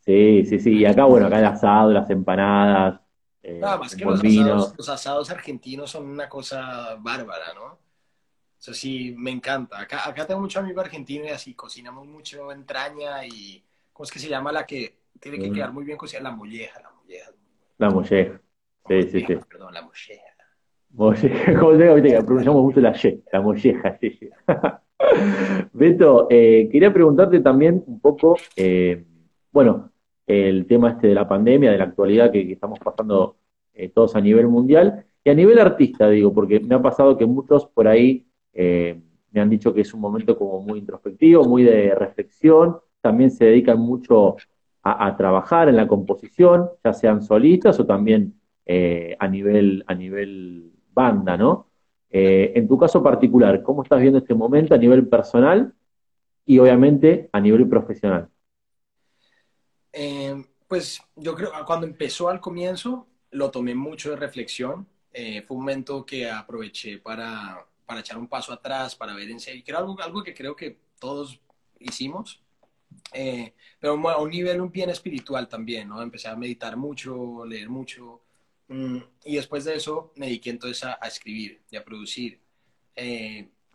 Sí, 0.00 0.44
sí, 0.44 0.58
sí. 0.58 0.78
Y 0.78 0.84
acá, 0.84 1.06
bueno, 1.06 1.28
acá 1.28 1.38
el 1.38 1.46
asado, 1.46 1.90
las 1.90 2.10
empanadas, 2.10 3.00
eh, 3.44 3.58
Nada 3.60 3.76
más 3.76 3.94
que 3.94 4.06
los 4.06 4.88
asados, 4.88 5.30
argentinos 5.30 5.90
son 5.90 6.06
una 6.06 6.30
cosa 6.30 6.96
bárbara, 6.98 7.52
¿no? 7.54 7.78
Eso 8.58 8.72
sí, 8.72 9.14
me 9.18 9.30
encanta. 9.30 9.80
Acá, 9.80 10.08
acá 10.08 10.26
tengo 10.26 10.40
mucho 10.40 10.60
amigo 10.60 10.80
argentino 10.80 11.26
y 11.26 11.28
así 11.28 11.52
cocinamos 11.52 12.06
mucho 12.06 12.50
entraña 12.50 13.26
y, 13.26 13.62
¿cómo 13.92 14.04
es 14.04 14.10
que 14.10 14.18
se 14.18 14.30
llama 14.30 14.50
la 14.50 14.64
que 14.64 14.96
tiene 15.20 15.38
que 15.38 15.50
mm. 15.50 15.52
quedar 15.52 15.72
muy 15.74 15.84
bien 15.84 15.98
cocinada? 15.98 16.30
La 16.30 16.36
molleja, 16.36 16.80
la 16.80 16.90
molleja. 16.90 17.30
La 17.76 17.90
molleja. 17.90 18.40
Sí, 18.88 19.02
sí, 19.02 19.20
sí. 19.26 19.36
Perdón, 19.46 19.74
la 19.74 19.82
molleja. 19.82 20.24
Molleja, 20.88 21.54
como 21.60 21.76
te 21.76 22.22
pronunciamos 22.22 22.62
mucho 22.62 22.80
la 22.80 22.96
Y, 22.96 23.22
la 23.30 23.40
molleja, 23.42 23.98
sí, 24.00 24.10
sí. 24.18 24.30
Beto, 25.74 26.28
eh, 26.30 26.70
quería 26.72 26.90
preguntarte 26.94 27.40
también 27.40 27.84
un 27.86 28.00
poco, 28.00 28.38
eh, 28.56 29.04
bueno, 29.52 29.92
el 30.26 30.66
tema 30.66 30.90
este 30.90 31.08
de 31.08 31.14
la 31.14 31.28
pandemia, 31.28 31.70
de 31.72 31.78
la 31.78 31.84
actualidad 31.84 32.30
que, 32.30 32.52
estamos 32.52 32.78
pasando 32.78 33.36
eh, 33.74 33.88
todos 33.88 34.16
a 34.16 34.20
nivel 34.20 34.48
mundial 34.48 35.04
y 35.22 35.30
a 35.30 35.34
nivel 35.34 35.58
artista, 35.58 36.08
digo, 36.08 36.32
porque 36.32 36.60
me 36.60 36.74
ha 36.74 36.82
pasado 36.82 37.16
que 37.16 37.26
muchos 37.26 37.66
por 37.66 37.88
ahí 37.88 38.26
eh, 38.52 39.00
me 39.32 39.40
han 39.40 39.50
dicho 39.50 39.74
que 39.74 39.82
es 39.82 39.92
un 39.94 40.00
momento 40.00 40.38
como 40.38 40.60
muy 40.60 40.78
introspectivo, 40.78 41.44
muy 41.44 41.64
de 41.64 41.94
reflexión, 41.94 42.78
también 43.00 43.30
se 43.30 43.46
dedican 43.46 43.78
mucho 43.78 44.36
a, 44.86 45.16
trabajar 45.16 45.70
en 45.70 45.76
la 45.76 45.86
composición, 45.88 46.68
ya 46.84 46.92
sean 46.92 47.22
solistas 47.22 47.80
o 47.80 47.86
también 47.86 48.34
eh, 48.66 49.16
a, 49.18 49.26
nivel, 49.26 49.82
a 49.86 49.94
nivel 49.94 50.72
banda, 50.92 51.38
¿no? 51.38 51.68
en 52.10 52.68
tu 52.68 52.78
caso 52.78 53.02
particular, 53.02 53.62
¿cómo 53.64 53.82
estás 53.82 54.00
viendo 54.00 54.18
este 54.18 54.34
momento 54.34 54.72
a 54.72 54.78
nivel 54.78 55.08
personal 55.08 55.74
y 56.46 56.60
obviamente 56.60 57.28
a 57.32 57.40
nivel 57.40 57.68
profesional? 57.68 58.28
Eh, 59.96 60.44
pues 60.66 61.00
yo 61.14 61.36
creo 61.36 61.52
que 61.52 61.64
cuando 61.64 61.86
empezó 61.86 62.28
al 62.28 62.40
comienzo 62.40 63.06
lo 63.30 63.50
tomé 63.50 63.74
mucho 63.74 64.10
de 64.10 64.16
reflexión. 64.16 64.88
Eh, 65.12 65.42
fue 65.42 65.56
un 65.56 65.62
momento 65.62 66.04
que 66.04 66.28
aproveché 66.28 66.98
para, 66.98 67.64
para, 67.86 68.00
echar 68.00 68.18
un 68.18 68.26
paso 68.26 68.52
atrás, 68.52 68.96
para 68.96 69.14
ver 69.14 69.30
en 69.30 69.38
serio. 69.38 69.62
Que 69.64 69.72
algo, 69.72 69.96
algo 70.02 70.22
que 70.24 70.34
creo 70.34 70.56
que 70.56 70.78
todos 70.98 71.40
hicimos. 71.78 72.42
Eh, 73.12 73.54
pero 73.78 73.92
a 74.08 74.20
un 74.20 74.30
nivel 74.30 74.60
un 74.60 74.72
bien 74.72 74.90
espiritual 74.90 75.48
también, 75.48 75.88
¿no? 75.88 76.02
Empecé 76.02 76.28
a 76.28 76.36
meditar 76.36 76.76
mucho, 76.76 77.44
leer 77.46 77.68
mucho. 77.68 78.20
Mm, 78.68 78.98
y 79.24 79.36
después 79.36 79.64
de 79.64 79.76
eso 79.76 80.12
me 80.16 80.26
dediqué 80.26 80.50
entonces 80.50 80.84
a, 80.84 80.94
escribir 81.06 81.62
y 81.70 81.76
a 81.76 81.84
producir. 81.84 82.40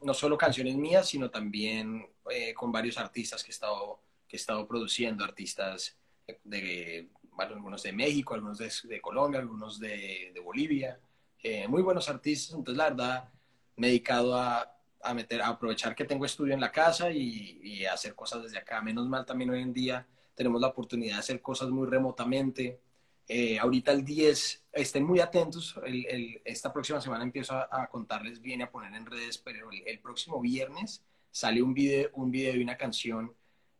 no 0.01 0.13
solo 0.13 0.37
canciones 0.37 0.75
mías, 0.75 1.07
sino 1.07 1.29
también 1.29 2.07
con 2.55 2.71
varios 2.71 2.97
artistas 2.97 3.43
que 3.43 3.51
he 3.51 3.53
estado, 3.53 4.01
que 4.27 4.35
he 4.37 4.39
estado 4.39 4.67
produciendo, 4.67 5.23
artistas 5.23 5.98
de, 6.43 7.09
algunos 7.37 7.83
de 7.83 7.93
México, 7.93 8.33
algunos 8.33 8.57
de, 8.57 9.01
Colombia, 9.01 9.39
algunos 9.39 9.79
de, 9.79 10.33
Bolivia. 10.43 10.99
eh, 11.41 11.67
muy 11.67 11.81
buenos 11.81 12.09
artistas, 12.09 12.55
entonces 12.55 12.77
la 12.77 12.89
verdad 12.89 13.29
me 13.77 13.87
he 13.87 13.89
dedicado 13.91 14.35
a, 14.35 14.79
a 15.01 15.13
meter, 15.13 15.41
a 15.41 15.47
aprovechar 15.47 15.95
que 15.95 16.05
tengo 16.05 16.25
estudio 16.25 16.53
en 16.53 16.59
la 16.59 16.71
casa 16.71 17.11
y, 17.11 17.59
y, 17.63 17.85
hacer 17.85 18.15
cosas 18.15 18.43
desde 18.43 18.57
acá. 18.57 18.81
Menos 18.81 19.07
mal 19.07 19.25
también 19.25 19.49
hoy 19.49 19.61
en 19.61 19.73
día 19.73 20.05
tenemos 20.35 20.59
la 20.61 20.67
oportunidad 20.67 21.15
de 21.15 21.19
hacer 21.19 21.41
cosas 21.41 21.69
muy 21.69 21.87
remotamente. 21.87 22.81
Eh, 23.27 23.59
ahorita 23.59 23.91
el 23.91 24.03
10, 24.03 24.65
estén 24.73 25.05
muy 25.05 25.19
atentos, 25.19 25.79
el, 25.85 26.05
el, 26.07 26.41
esta 26.43 26.73
próxima 26.73 26.99
semana 26.99 27.23
empiezo 27.23 27.53
a, 27.53 27.67
a, 27.71 27.87
contarles 27.87 28.41
bien 28.41 28.61
a 28.61 28.71
poner 28.71 28.93
en 28.95 29.05
redes, 29.05 29.37
pero 29.37 29.69
el, 29.71 29.83
el, 29.85 29.99
próximo 29.99 30.41
viernes 30.41 31.03
sale 31.29 31.61
un 31.61 31.73
video, 31.73 32.09
un 32.13 32.31
video 32.31 32.55
y 32.55 32.63
una 32.63 32.75
canción 32.75 33.33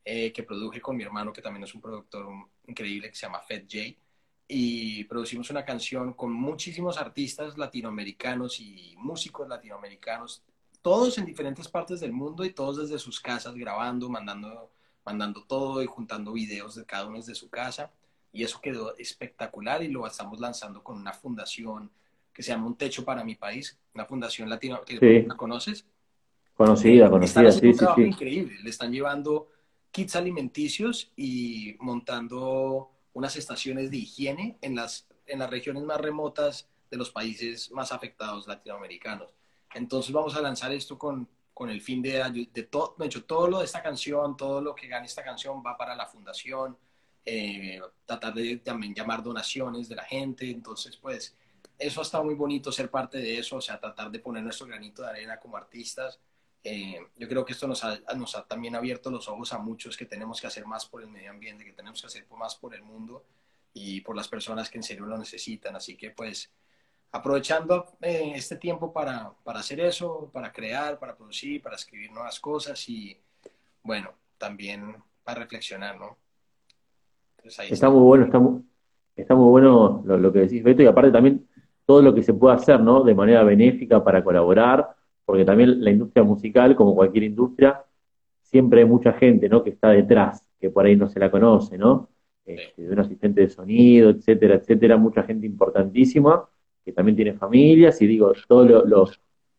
eh, 0.04 0.32
que 0.32 0.44
produje 0.44 0.82
con 0.82 0.98
mi 0.98 1.04
hermano, 1.04 1.34
que 1.34 1.42
también 1.42 1.64
es 1.64 1.74
un 1.74 1.82
productor 1.82 2.28
increíble, 2.68 3.10
que 3.10 3.16
se 3.16 3.26
llama 3.26 3.42
Fed 3.42 3.64
J 3.64 3.96
y 4.52 5.04
producimos 5.04 5.52
una 5.52 5.64
canción 5.64 6.14
con 6.14 6.34
muchísimos 6.34 6.98
artistas 6.98 7.56
latinoamericanos 7.56 8.60
y 8.60 8.96
músicos 8.98 9.48
latinoamericanos, 9.48 10.42
todos 10.82 11.20
en 11.20 11.26
diferentes 11.26 11.68
partes 11.68 12.00
del 12.00 12.12
mundo 12.12 12.44
y 12.44 12.50
todos 12.50 12.78
desde 12.80 12.98
sus 12.98 13.20
casas 13.20 13.54
grabando, 13.54 14.10
mandando, 14.10 14.72
mandando 15.06 15.44
todo 15.44 15.84
y 15.84 15.86
juntando 15.86 16.34
videos 16.34 16.74
de 16.74 16.86
cada 16.86 17.06
uno 17.06 17.18
desde 17.18 17.36
su 17.36 17.48
casa. 17.48 17.92
Y 18.34 18.44
eso 18.44 18.60
quedó 18.60 18.98
espectacular 18.98 19.84
y 19.84 19.88
lo 19.88 20.08
estamos 20.08 20.40
lanzando 20.40 20.84
con 20.84 20.98
una 20.98 21.14
fundación 21.14 21.92
que 22.34 22.42
se 22.42 22.52
llama 22.52 22.66
Un 22.66 22.76
Techo 22.76 23.06
para 23.06 23.24
mi 23.24 23.36
País, 23.36 23.78
una 23.94 24.06
fundación 24.06 24.50
latina. 24.50 24.82
Sí. 24.88 25.22
¿La 25.28 25.38
conoces? 25.38 25.86
Conocida, 26.56 27.08
conocida, 27.08 27.52
sí, 27.52 27.68
un 27.68 27.74
sí, 27.74 27.78
trabajo 27.78 28.02
sí. 28.02 28.08
increíble. 28.08 28.58
Le 28.64 28.70
están 28.72 28.92
llevando 28.92 29.50
kits 29.92 30.16
alimenticios 30.16 31.12
y 31.16 31.76
montando 31.80 32.92
unas 33.14 33.36
estaciones 33.36 33.92
de 33.92 33.98
higiene 33.98 34.58
en 34.62 34.76
las, 34.76 35.08
en 35.26 35.40
las 35.40 35.50
regiones 35.50 35.84
más 35.84 36.00
remotas 36.00 36.70
de 36.90 36.98
los 36.98 37.12
países 37.12 37.72
más 37.72 37.92
afectados 37.92 38.48
latinoamericanos. 38.48 39.34
Entonces 39.74 40.12
vamos 40.12 40.36
a 40.36 40.42
lanzar 40.42 40.72
esto 40.72 40.98
con, 40.98 41.28
con 41.54 41.70
el 41.70 41.82
fin 41.82 42.02
de, 42.02 42.48
de 42.52 42.64
todo, 42.64 42.96
de 42.98 43.06
hecho, 43.06 43.26
todo 43.26 43.48
lo 43.48 43.60
de 43.60 43.66
esta 43.66 43.84
canción, 43.84 44.38
todo 44.38 44.62
lo 44.62 44.74
que 44.74 44.88
gane 44.88 45.06
esta 45.06 45.24
canción 45.24 45.62
va 45.66 45.78
para 45.78 45.96
la 45.96 46.08
fundación, 46.08 46.78
eh, 47.26 47.80
tratar 48.06 48.34
de 48.34 48.58
también 48.58 48.96
llamar 48.96 49.22
donaciones 49.22 49.88
de 49.90 49.96
la 49.96 50.04
gente, 50.04 50.50
entonces 50.50 50.98
pues 50.98 51.36
eso 51.78 52.00
ha 52.00 52.04
estado 52.04 52.24
muy 52.24 52.36
bonito 52.36 52.72
ser 52.72 52.90
parte 52.90 53.18
de 53.20 53.38
eso, 53.38 53.58
o 53.58 53.62
sea, 53.62 53.80
tratar 53.80 54.10
de 54.10 54.20
poner 54.20 54.44
nuestro 54.44 54.68
granito 54.68 55.02
de 55.02 55.10
arena 55.10 55.40
como 55.40 55.58
artistas. 55.58 56.20
Eh, 56.64 57.00
yo 57.16 57.28
creo 57.28 57.46
que 57.46 57.54
esto 57.54 57.68
nos 57.68 57.84
ha, 57.84 58.00
nos 58.16 58.36
ha 58.36 58.46
también 58.46 58.76
abierto 58.76 59.10
los 59.10 59.28
ojos 59.30 59.54
a 59.54 59.60
muchos 59.60 59.96
que 59.96 60.06
tenemos 60.06 60.42
que 60.42 60.48
hacer 60.48 60.66
más 60.66 60.86
por 60.86 61.02
el 61.02 61.08
medio 61.08 61.32
ambiente, 61.32 61.64
que 61.64 61.74
tenemos 61.74 62.02
que 62.02 62.08
hacer 62.08 62.26
más 62.38 62.56
por 62.56 62.76
el 62.76 62.84
mundo 62.84 63.24
y 63.74 64.02
por 64.02 64.16
las 64.16 64.28
personas 64.28 64.70
que 64.70 64.78
en 64.78 64.84
serio 64.84 65.06
lo 65.06 65.18
necesitan. 65.18 65.76
Así 65.76 65.96
que 65.96 66.12
pues 66.12 66.52
aprovechando 67.12 67.86
eh, 68.02 68.34
este 68.36 68.58
tiempo 68.58 68.92
para, 68.92 69.32
para, 69.44 69.60
hacer 69.60 69.80
eso, 69.80 70.30
para 70.32 70.52
crear, 70.52 71.00
para 71.00 71.16
producir, 71.16 71.62
para 71.62 71.76
escribir 71.76 72.12
nuevas 72.12 72.40
cosas 72.40 72.88
y 72.90 73.18
bueno, 73.84 74.12
también 74.38 74.96
para 75.24 75.42
reflexionar, 75.42 75.98
¿no? 75.98 76.18
Entonces, 77.38 77.60
está, 77.64 77.74
está, 77.74 77.90
muy 77.90 78.02
bueno, 78.02 78.26
está 78.26 78.40
muy, 78.40 78.62
está 79.16 79.36
muy 79.36 79.50
bueno 79.50 80.04
lo, 80.06 80.18
lo, 80.18 80.34
que 80.34 80.40
decís, 80.40 80.62
Beto, 80.62 80.84
y 80.84 80.88
aparte 80.88 81.12
también 81.12 81.48
todo 81.86 82.02
lo 82.02 82.14
que 82.14 82.22
se 82.22 82.34
puede 82.34 82.56
hacer, 82.56 82.80
¿no? 82.82 83.04
De 83.04 83.16
manera 83.16 83.44
benéfica 83.44 84.04
para 84.04 84.24
colaborar, 84.24 84.96
porque 85.30 85.46
también 85.46 85.84
la 85.84 85.92
industria 85.92 86.24
musical, 86.24 86.76
como 86.76 86.96
cualquier 86.96 87.26
industria, 87.26 87.84
siempre 88.42 88.80
hay 88.80 88.88
mucha 88.88 89.14
gente, 89.14 89.48
¿no? 89.48 89.64
Que 89.64 89.70
está 89.70 89.92
detrás, 89.92 90.44
que 90.60 90.72
por 90.72 90.88
ahí 90.88 90.96
no 90.96 91.08
se 91.08 91.20
la 91.20 91.30
conoce, 91.30 91.78
¿no? 91.78 92.10
Este, 92.44 92.82
de 92.82 92.92
un 92.92 93.00
asistente 93.00 93.42
de 93.42 93.50
sonido, 93.50 94.10
etcétera, 94.10 94.56
etcétera, 94.56 94.98
mucha 94.98 95.22
gente 95.22 95.46
importantísima 95.46 96.50
que 96.84 96.94
también 96.94 97.16
tiene 97.16 97.34
familias 97.36 98.02
y 98.02 98.08
digo, 98.08 98.34
todo 98.48 98.66
lo, 98.66 98.86
lo, 98.88 99.08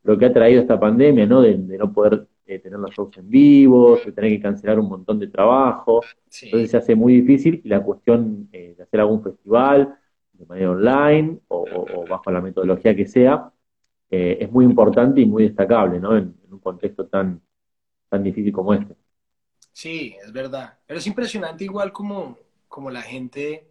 lo 0.03 0.19
que 0.19 0.25
ha 0.25 0.33
traído 0.33 0.61
esta 0.61 0.81
pandemia, 0.81 1.25
¿no? 1.25 1.41
De, 1.41 1.57
de 1.57 1.79
no 1.79 1.93
poder 1.93 2.27
eh, 2.47 2.59
tener 2.59 2.81
los 2.81 2.91
shows 2.91 3.17
en 3.19 3.31
vivo, 3.31 3.97
de 4.05 4.11
tener 4.11 4.33
que 4.33 4.41
cancelar 4.41 4.81
un 4.81 4.89
montón 4.89 5.21
de 5.21 5.29
trabajo, 5.29 6.01
sí. 6.29 6.47
entonces 6.47 6.73
se 6.73 6.79
hace 6.79 6.97
muy 6.97 7.21
difícil 7.21 7.61
y 7.63 7.69
la 7.69 7.81
cuestión 7.81 8.49
eh, 8.51 8.75
de 8.77 8.83
hacer 8.83 8.99
algún 8.99 9.23
festival 9.23 9.95
de 10.33 10.47
manera 10.47 10.73
online 10.73 11.39
o, 11.47 11.59
o, 11.59 12.01
o 12.01 12.07
bajo 12.09 12.29
la 12.33 12.41
metodología 12.41 12.97
que 12.97 13.07
sea, 13.07 13.53
eh, 14.11 14.39
es 14.41 14.51
muy 14.51 14.65
importante 14.65 15.21
y 15.21 15.27
muy 15.27 15.45
destacable, 15.45 16.01
¿no? 16.01 16.17
En, 16.17 16.35
en, 16.45 16.53
un 16.53 16.59
contexto 16.59 17.07
tan, 17.07 17.41
tan 18.09 18.23
difícil 18.23 18.53
como 18.53 18.75
este. 18.75 18.95
Sí, 19.73 20.17
es 20.23 20.33
verdad. 20.33 20.79
Pero 20.87 20.99
es 20.99 21.07
impresionante 21.07 21.65
igual 21.65 21.93
como, 21.93 22.37
como 22.69 22.91
la 22.91 23.03
gente 23.03 23.71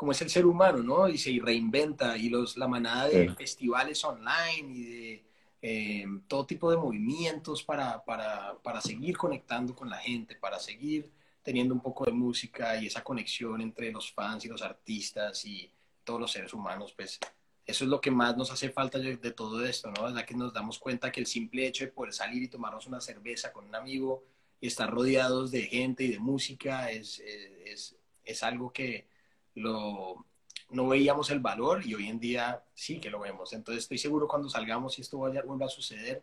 como 0.00 0.12
es 0.12 0.22
el 0.22 0.30
ser 0.30 0.46
humano, 0.46 0.78
¿no? 0.82 1.06
Y 1.10 1.18
se 1.18 1.38
reinventa 1.42 2.16
y 2.16 2.30
los, 2.30 2.56
la 2.56 2.66
manada 2.66 3.06
de 3.06 3.28
sí. 3.28 3.34
festivales 3.34 4.02
online 4.02 4.72
y 4.72 4.82
de 4.84 5.24
eh, 5.60 6.06
todo 6.26 6.46
tipo 6.46 6.70
de 6.70 6.78
movimientos 6.78 7.62
para, 7.62 8.02
para, 8.02 8.56
para, 8.62 8.80
seguir 8.80 9.18
conectando 9.18 9.76
con 9.76 9.90
la 9.90 9.98
gente, 9.98 10.36
para 10.36 10.58
seguir 10.58 11.12
teniendo 11.42 11.74
un 11.74 11.80
poco 11.80 12.06
de 12.06 12.12
música 12.12 12.80
y 12.80 12.86
esa 12.86 13.04
conexión 13.04 13.60
entre 13.60 13.92
los 13.92 14.10
fans 14.10 14.46
y 14.46 14.48
los 14.48 14.62
artistas 14.62 15.44
y 15.44 15.70
todos 16.02 16.18
los 16.18 16.32
seres 16.32 16.54
humanos, 16.54 16.94
pues 16.96 17.20
eso 17.66 17.84
es 17.84 17.90
lo 17.90 18.00
que 18.00 18.10
más 18.10 18.36
nos 18.36 18.50
hace 18.50 18.70
falta 18.70 18.98
de, 18.98 19.16
todo 19.32 19.64
esto, 19.64 19.90
¿no? 19.90 20.08
Es 20.08 20.14
la 20.14 20.26
que 20.26 20.34
nos 20.34 20.52
damos 20.52 20.78
cuenta 20.78 21.12
que 21.12 21.20
el 21.20 21.26
simple 21.26 21.66
hecho 21.66 21.84
de 21.84 21.92
poder 21.92 22.12
salir 22.12 22.42
y 22.42 22.48
tomarnos 22.48 22.86
una 22.86 23.00
cerveza 23.00 23.52
con 23.52 23.66
un 23.66 23.74
amigo 23.74 24.24
y 24.60 24.66
estar 24.66 24.90
rodeados 24.90 25.50
de 25.50 25.62
gente 25.62 26.04
y 26.04 26.08
de 26.08 26.18
música 26.18 26.90
es, 26.90 27.20
es, 27.20 27.96
es 28.24 28.42
algo 28.42 28.72
que 28.72 29.06
lo, 29.54 30.26
no 30.70 30.88
veíamos 30.88 31.30
el 31.30 31.40
valor 31.40 31.84
y 31.84 31.94
hoy 31.94 32.08
en 32.08 32.18
día 32.18 32.62
sí 32.74 33.00
que 33.00 33.10
lo 33.10 33.20
vemos. 33.20 33.52
Entonces 33.52 33.84
estoy 33.84 33.98
seguro 33.98 34.28
cuando 34.28 34.48
salgamos 34.48 34.98
y 34.98 35.02
esto 35.02 35.18
vaya, 35.18 35.42
vuelva 35.42 35.66
a 35.66 35.70
suceder, 35.70 36.22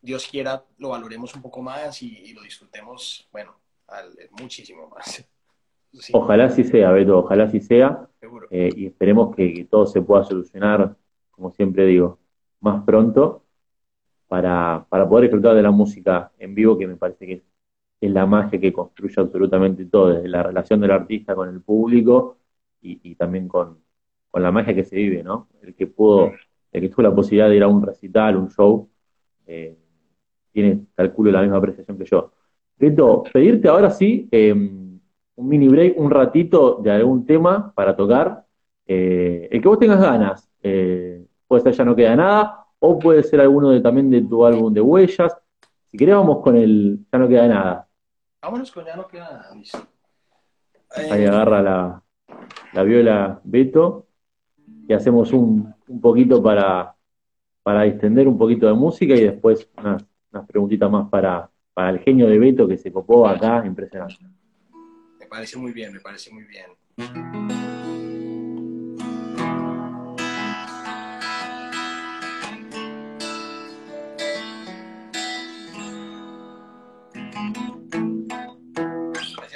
Dios 0.00 0.26
quiera, 0.26 0.64
lo 0.78 0.90
valoremos 0.90 1.34
un 1.34 1.42
poco 1.42 1.62
más 1.62 2.02
y, 2.02 2.32
lo 2.32 2.42
disfrutemos, 2.42 3.28
bueno, 3.32 3.54
muchísimo 4.40 4.88
más. 4.88 5.24
Sí. 6.00 6.10
Ojalá 6.16 6.48
sí 6.48 6.64
sea, 6.64 6.90
Beto, 6.90 7.18
ojalá 7.18 7.50
sí 7.50 7.60
sea. 7.60 8.08
Eh, 8.50 8.70
y 8.76 8.86
esperemos 8.86 9.34
que, 9.34 9.66
todo 9.70 9.86
se 9.86 10.02
pueda 10.02 10.24
solucionar, 10.24 10.96
como 11.30 11.50
siempre 11.50 11.86
digo, 11.86 12.18
más 12.60 12.84
pronto 12.84 13.44
para, 14.28 14.86
para 14.88 15.08
poder 15.08 15.24
disfrutar 15.24 15.54
de 15.56 15.62
la 15.62 15.70
música 15.70 16.30
en 16.38 16.54
vivo, 16.54 16.78
que 16.78 16.86
me 16.86 16.96
parece 16.96 17.26
que 17.26 17.32
es, 17.32 17.42
la 18.10 18.26
magia 18.26 18.58
que 18.60 18.72
construye 18.72 19.14
absolutamente 19.20 19.84
todo, 19.86 20.08
desde 20.08 20.28
la 20.28 20.42
relación 20.42 20.80
del 20.80 20.90
artista 20.90 21.36
con 21.36 21.48
el 21.48 21.60
público 21.60 22.38
y, 22.80 23.00
y 23.10 23.14
también 23.14 23.46
con, 23.46 23.78
con, 24.28 24.42
la 24.42 24.50
magia 24.50 24.74
que 24.74 24.84
se 24.84 24.96
vive, 24.96 25.22
¿no? 25.22 25.48
El 25.62 25.74
que 25.74 25.86
pudo, 25.86 26.32
el 26.72 26.80
que 26.80 26.88
tuvo 26.88 27.02
la 27.02 27.14
posibilidad 27.14 27.48
de 27.48 27.56
ir 27.56 27.62
a 27.62 27.68
un 27.68 27.82
recital, 27.82 28.36
un 28.36 28.50
show, 28.50 28.88
eh, 29.46 29.78
tiene, 30.50 30.86
calculo, 30.96 31.30
la 31.30 31.42
misma 31.42 31.58
apreciación 31.58 31.96
que 31.96 32.04
yo. 32.04 32.32
Beto, 32.76 33.22
pedirte 33.32 33.68
ahora 33.68 33.90
sí 33.90 34.28
eh, 34.32 34.52
un 35.36 35.48
mini 35.48 35.68
break, 35.68 35.98
un 35.98 36.10
ratito 36.10 36.80
de 36.82 36.90
algún 36.90 37.24
tema 37.24 37.72
para 37.74 37.96
tocar, 37.96 38.44
eh, 38.86 39.48
el 39.50 39.60
que 39.62 39.68
vos 39.68 39.78
tengas 39.78 40.00
ganas, 40.00 40.50
eh, 40.62 41.24
puede 41.46 41.62
ser 41.62 41.72
Ya 41.74 41.84
no 41.84 41.96
queda 41.96 42.16
nada, 42.16 42.66
o 42.78 42.98
puede 42.98 43.22
ser 43.22 43.40
alguno 43.40 43.70
de, 43.70 43.80
también 43.80 44.10
de 44.10 44.22
tu 44.22 44.44
álbum 44.44 44.72
de 44.72 44.80
huellas. 44.80 45.36
Si 45.90 45.96
querés 45.96 46.16
vamos 46.16 46.40
con 46.42 46.56
el 46.56 46.98
Ya 47.12 47.18
no 47.18 47.28
queda 47.28 47.48
nada. 47.48 47.88
Vámonos 48.42 48.72
con 48.72 48.84
Ya 48.84 48.96
no 48.96 49.06
queda 49.06 49.30
nada. 49.30 49.50
Ahí 51.10 51.24
agarra 51.24 51.62
la, 51.62 52.02
la 52.72 52.82
viola 52.82 53.40
Beto 53.44 54.06
y 54.88 54.92
hacemos 54.92 55.32
un, 55.32 55.72
un 55.88 56.00
poquito 56.00 56.42
para, 56.42 56.94
para 57.62 57.82
distender 57.82 58.28
un 58.28 58.36
poquito 58.36 58.66
de 58.66 58.74
música 58.74 59.14
y 59.14 59.22
después 59.22 59.68
unas, 59.78 60.04
unas 60.32 60.46
preguntitas 60.46 60.90
más 60.90 61.08
para, 61.08 61.48
para 61.72 61.90
el 61.90 62.00
genio 62.00 62.26
de 62.26 62.38
Beto 62.38 62.66
que 62.68 62.76
se 62.76 62.92
copó 62.92 63.26
acá, 63.26 63.64
impresionante. 63.64 64.41
Me 65.32 65.36
parece 65.36 65.56
muy 65.56 65.72
bien, 65.72 65.94
me 65.94 66.00
parece 66.00 66.30
muy 66.30 66.44
bien. 66.44 66.66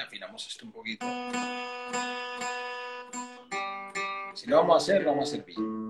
Afinamos 0.03 0.47
esto 0.47 0.65
un 0.65 0.73
poquito. 0.73 1.05
Si 4.33 4.47
lo 4.47 4.57
vamos 4.57 4.75
a 4.75 4.77
hacer, 4.79 5.03
lo 5.03 5.11
vamos 5.11 5.31
a 5.31 5.35
hacer 5.35 5.45
bien. 5.45 5.86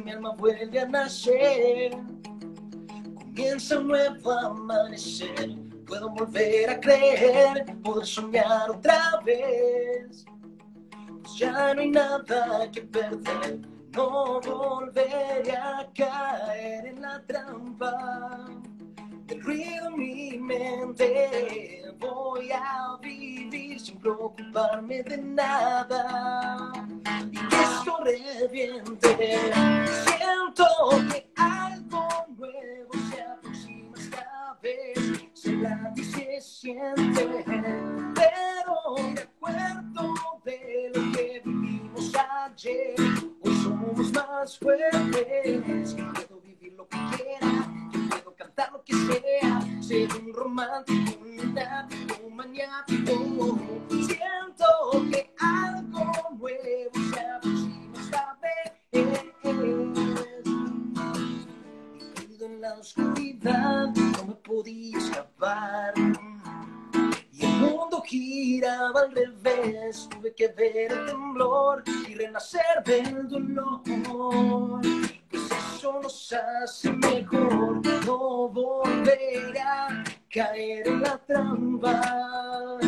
Mi 0.00 0.10
alma 0.10 0.34
vuelve 0.34 0.80
a 0.80 0.86
nacer. 0.86 1.92
Comienza 3.14 3.78
un 3.78 3.88
nuevo 3.88 4.30
amanecer 4.32 5.68
puedo 5.88 6.10
volver 6.10 6.70
a 6.70 6.80
creer, 6.80 7.64
poder 7.82 8.06
soñar 8.06 8.70
otra 8.70 9.20
vez. 9.24 10.24
ya 11.36 11.74
no 11.74 11.80
hay 11.80 11.90
nada 11.90 12.70
que 12.70 12.82
perder. 12.82 13.60
No 13.92 14.40
volveré 14.40 15.52
a 15.56 15.88
caer 15.94 16.86
en 16.86 17.00
la 17.00 17.24
trampa 17.26 18.46
mi 19.96 20.38
mente. 20.38 21.82
Voy 21.98 22.50
a 22.52 22.96
vivir 23.00 23.80
sin 23.80 23.98
preocuparme 23.98 25.02
de 25.02 25.18
nada. 25.18 26.72
Y 27.30 27.36
que 27.36 27.56
esto 27.56 27.98
reviente. 28.04 29.40
Siento 30.06 30.66
que 31.10 31.30
algo 31.36 32.08
nuevo 32.36 32.92
se 33.10 33.22
aproxima 33.22 33.96
esta 33.98 34.58
vez. 34.62 34.98
Se 35.34 35.52
y 35.96 36.04
se 36.04 36.40
siente. 36.40 37.44
Pero 38.14 38.96
me 38.96 39.20
acuerdo 39.20 40.14
de 40.44 40.92
lo 40.94 41.12
que 41.12 41.42
vivimos 41.44 42.12
ayer. 42.14 42.94
Hoy 43.42 43.54
somos 43.62 44.12
más 44.12 44.58
fuertes. 44.58 45.94
Puedo 45.94 46.40
vivir 46.40 46.72
lo 46.74 46.88
que 46.88 46.98
quiera. 47.16 47.57
Cantar 48.58 48.72
lo 48.72 48.82
que 48.82 48.92
sea. 48.92 49.60
Ser 49.80 50.08
un 50.20 50.34
romántico, 50.34 51.20
un 51.20 51.36
lunático, 51.36 52.14
un 52.26 52.34
maniático. 52.34 53.56
Siento 53.88 54.66
que 55.12 55.32
algo 55.38 56.12
nuevo 56.36 56.90
se 57.14 57.20
aproxima 57.20 58.00
esta 58.00 58.36
vez. 58.42 58.72
Perdido 62.16 62.46
en 62.46 62.60
la 62.60 62.74
oscuridad, 62.74 63.94
no 63.94 64.24
me 64.24 64.34
podía 64.34 64.98
escapar. 64.98 65.94
Y 67.32 67.44
el 67.44 67.52
mundo 67.60 68.02
giraba 68.04 69.02
al 69.02 69.12
revés, 69.12 70.08
tuve 70.10 70.34
que 70.34 70.48
ver 70.48 70.90
el 70.90 71.06
temblor 71.06 71.84
y 72.08 72.14
renacer 72.16 72.82
del 72.84 73.28
dolor. 73.28 74.80
Eso 75.50 76.00
nos 76.02 76.32
hace 76.32 76.92
mejor, 76.92 77.80
no 78.04 78.48
volver 78.48 79.58
a 79.58 80.04
caer 80.30 80.88
en 80.88 81.02
la 81.02 81.18
trampa 81.18 82.78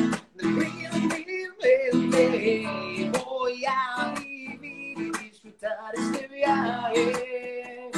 mi 0.43 1.45
mente. 1.63 3.11
Voy 3.25 3.65
a 3.65 4.15
vivir 4.19 4.99
y 4.99 5.11
disfrutar 5.25 5.95
este 5.95 6.29
viaje. 6.29 7.91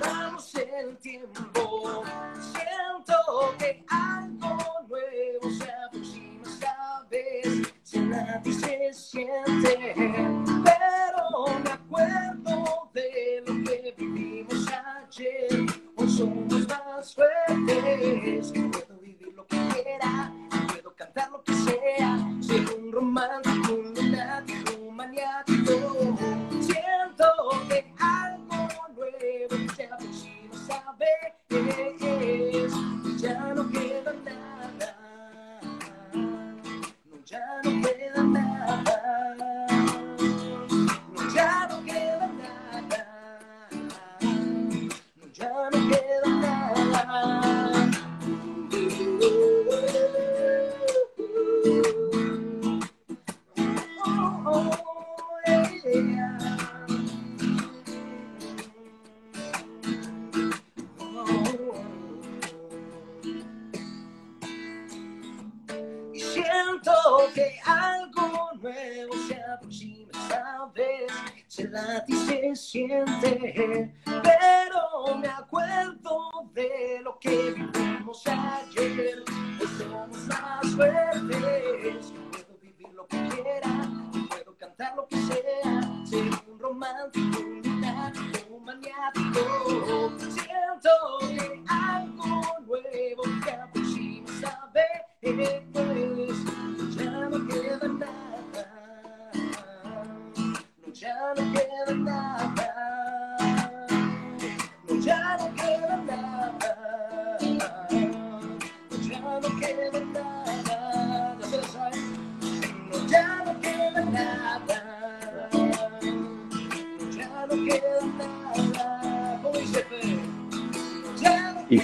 Damos 0.00 0.54
el 0.54 0.96
tiempo, 0.98 2.04
siento 2.40 3.54
que 3.58 3.84
algo 3.88 4.58
nuevo 4.88 5.50
se 5.58 5.70
aproxima 5.86 6.42
esta 6.42 7.06
vez. 7.10 7.72
Se 7.82 8.00
nada 8.00 8.42
y 8.44 8.52
se 8.52 8.92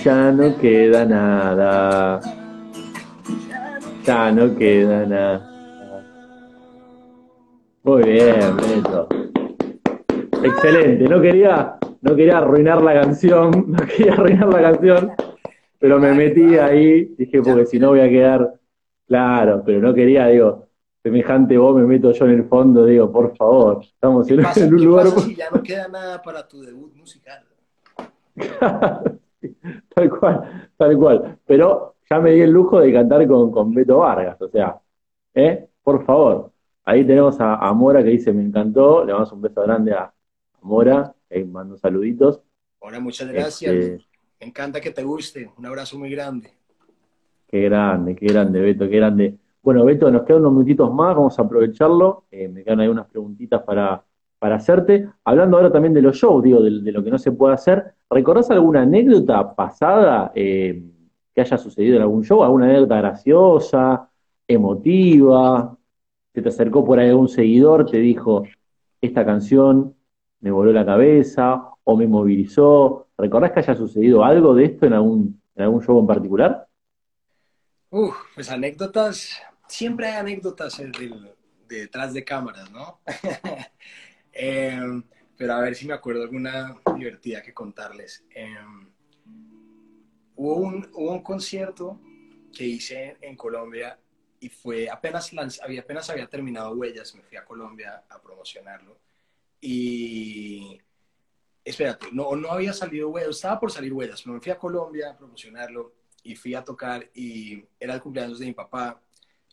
ya 0.09 0.33
no 0.33 0.57
queda 0.57 1.05
nada. 1.05 2.19
Ya 4.05 4.33
no 4.33 4.57
queda 4.57 5.05
nada. 5.05 6.03
Muy 7.83 8.03
bien, 8.05 8.57
Beto. 8.57 9.07
Excelente. 10.43 11.05
No 11.07 11.21
quería, 11.21 11.77
no 12.01 12.17
quería 12.17 12.39
arruinar 12.39 12.81
la 12.81 12.95
canción, 12.95 13.67
no 13.69 13.85
quería 13.85 14.15
arruinar 14.15 14.49
la 14.49 14.63
canción, 14.63 15.13
pero 15.79 15.99
me 15.99 16.15
metí 16.15 16.57
ahí, 16.57 17.15
dije, 17.19 17.43
porque 17.43 17.67
si 17.67 17.79
no 17.79 17.89
voy 17.89 18.01
a 18.01 18.09
quedar 18.09 18.55
claro, 19.07 19.63
pero 19.67 19.79
no 19.81 19.93
quería, 19.93 20.29
digo, 20.29 20.69
semejante 21.03 21.59
voz 21.59 21.77
me 21.77 21.83
meto 21.83 22.13
yo 22.13 22.25
en 22.25 22.31
el 22.31 22.45
fondo, 22.45 22.87
digo, 22.87 23.13
por 23.13 23.37
favor, 23.37 23.83
estamos 23.83 24.31
en, 24.31 24.37
¿Qué 24.39 24.43
pasa, 24.43 24.65
un 24.65 24.83
lugar. 24.83 25.05
pasa 25.05 25.21
si 25.21 25.35
ya 25.35 25.51
no 25.51 25.63
queda 25.63 25.87
nada 25.89 26.23
para 26.23 26.49
tu 26.49 26.63
debut 26.63 26.95
musical? 26.95 27.45
tal 29.99 30.11
cual, 30.11 30.71
tal 30.77 30.97
cual. 30.99 31.39
Pero 31.47 31.97
ya 32.11 32.21
me 32.21 32.33
di 32.33 32.41
el 32.41 32.51
lujo 32.51 32.81
de 32.81 32.93
cantar 32.93 33.27
con, 33.27 33.51
con 33.51 33.73
Beto 33.75 33.99
Vargas, 33.99 34.41
o 34.43 34.49
sea, 34.49 34.81
¿eh? 35.35 35.69
Por 35.83 36.05
favor. 36.05 36.53
Ahí 36.85 37.07
tenemos 37.07 37.39
a, 37.41 37.57
a 37.57 37.73
Mora 37.75 38.03
que 38.03 38.11
dice, 38.11 38.33
me 38.33 38.43
encantó, 38.43 39.05
le 39.05 39.13
damos 39.13 39.31
un 39.33 39.43
beso 39.43 39.63
grande 39.63 39.93
a, 39.93 40.05
a 40.05 40.15
Mora, 40.63 41.15
ahí 41.31 41.45
mando 41.45 41.77
saluditos. 41.77 42.43
Ahora, 42.81 43.01
muchas 43.01 43.29
gracias. 43.29 43.75
Este, 43.75 44.07
Me 44.41 44.47
encanta 44.49 44.81
que 44.81 44.91
te 44.91 45.03
guste. 45.03 45.51
Un 45.59 45.67
abrazo 45.67 45.99
muy 45.99 46.11
grande. 46.11 46.55
qué 47.47 47.63
grande, 47.63 48.15
qué 48.17 48.27
grande, 48.27 48.61
Beto, 48.61 48.89
qué 48.89 48.97
grande. 48.97 49.39
Bueno, 49.63 49.85
Beto, 49.85 50.11
nos 50.11 50.23
quedan 50.25 50.41
unos 50.41 50.53
minutitos 50.53 50.93
más, 50.95 51.15
vamos 51.17 51.39
a 51.39 51.43
aprovecharlo. 51.43 52.27
Eh, 52.31 52.49
me 52.49 52.65
quedan 52.65 52.81
ahí 52.81 52.89
unas 52.89 53.07
preguntitas 53.09 53.63
para, 53.63 54.05
para 54.39 54.57
hacerte. 54.57 55.09
Hablando 55.25 55.57
ahora 55.57 55.73
también 55.73 55.95
de 55.95 56.03
los 56.03 56.17
shows, 56.17 56.43
digo, 56.43 56.61
de, 56.61 56.71
lo 56.71 57.03
que 57.03 57.11
no 57.11 57.19
se 57.19 57.33
puede 57.33 57.55
hacer, 57.55 57.95
¿recordás 58.11 58.51
alguna 58.51 58.83
anécdota 58.83 59.55
pasada 59.55 60.33
eh, 60.35 60.83
que 61.35 61.41
haya 61.41 61.59
sucedido 61.59 61.97
en 61.97 62.03
algún 62.03 62.25
show? 62.25 62.43
¿Alguna 62.43 62.67
anécdota 62.67 62.99
graciosa, 62.99 64.11
emotiva? 64.47 65.77
¿Se 66.35 66.43
te 66.43 66.49
acercó 66.49 66.85
por 66.85 66.99
ahí 66.99 67.09
algún 67.09 67.29
seguidor, 67.29 67.91
te 67.91 67.99
dijo, 67.99 68.45
esta 69.01 69.25
canción 69.25 69.95
me 70.41 70.51
voló 70.51 70.73
la 70.73 70.87
cabeza 70.87 71.71
o 71.85 71.97
me 71.97 72.07
movilizó? 72.07 73.09
¿Recordás 73.17 73.53
que 73.53 73.61
haya 73.61 73.75
sucedido 73.75 74.25
algo 74.25 74.55
de 74.55 74.67
esto 74.67 74.87
en 74.87 74.93
algún, 74.93 75.43
en 75.57 75.63
algún 75.65 75.83
show 75.83 75.99
en 75.99 76.07
particular? 76.07 76.69
Uf, 77.91 78.15
pues 78.35 78.51
anécdotas. 78.51 79.43
Siempre 79.67 80.07
hay 80.07 80.17
anécdotas 80.17 80.79
de 80.79 81.37
detrás 81.69 82.15
de 82.15 82.25
cámaras, 82.25 82.71
¿no? 82.71 83.01
Em, 84.33 85.03
pero 85.37 85.55
a 85.55 85.61
ver 85.61 85.75
si 85.75 85.87
me 85.87 85.95
acuerdo 85.95 86.23
alguna 86.23 86.77
divertida 86.97 87.43
que 87.43 87.55
contarles. 87.55 88.25
Em, 88.31 88.91
hubo, 90.37 90.55
un, 90.57 90.91
hubo 90.95 91.13
un 91.13 91.23
concierto 91.23 92.01
que 92.53 92.65
hice 92.65 93.17
en 93.21 93.37
Colombia 93.37 93.99
y 94.41 94.49
fue 94.49 94.89
apenas, 94.89 95.33
había, 95.63 95.81
apenas 95.81 96.11
había 96.11 96.29
terminado 96.29 96.73
Huellas, 96.73 97.15
me 97.15 97.23
fui 97.23 97.37
a 97.37 97.45
Colombia 97.45 98.05
a 98.09 98.21
promocionarlo. 98.21 98.99
Y 99.61 100.81
espérate, 101.65 102.07
no, 102.13 102.37
no 102.37 102.51
había 102.51 102.73
salido 102.73 103.11
Huellas, 103.11 103.37
estaba 103.37 103.59
por 103.59 103.73
salir 103.73 103.93
Huellas, 103.93 104.27
me 104.27 104.41
fui 104.41 104.53
a 104.53 104.59
Colombia 104.59 105.11
a 105.11 105.17
promocionarlo 105.17 105.95
y 106.23 106.37
fui 106.37 106.55
a 106.55 106.65
tocar 106.65 107.09
y 107.15 107.65
era 107.79 107.95
el 107.95 108.01
cumpleaños 108.01 108.39
de 108.39 108.47
mi 108.47 108.53
papá. 108.53 109.01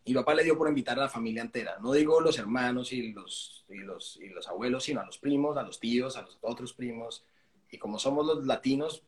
Y 0.05 0.11
mi 0.11 0.15
papá 0.19 0.35
le 0.35 0.43
dio 0.43 0.55
por 0.55 0.69
invitar 0.69 0.99
a 0.99 1.03
la 1.03 1.09
familia 1.09 1.41
entera. 1.41 1.79
No 1.81 1.91
digo 1.91 2.21
los 2.21 2.37
hermanos 2.37 2.93
y 2.93 3.11
los, 3.11 3.65
y 3.69 3.79
los, 3.79 4.17
y 4.21 4.29
los 4.29 4.47
abuelos, 4.47 4.83
sino 4.83 5.01
a 5.01 5.05
los 5.05 5.17
primos, 5.17 5.57
a 5.57 5.63
los 5.63 5.79
tíos, 5.79 6.15
a 6.15 6.21
los 6.21 6.37
otros 6.41 6.73
primos. 6.73 7.25
Y 7.71 7.79
como 7.79 7.97
somos 7.97 8.23
los 8.23 8.45
latinos, 8.45 9.03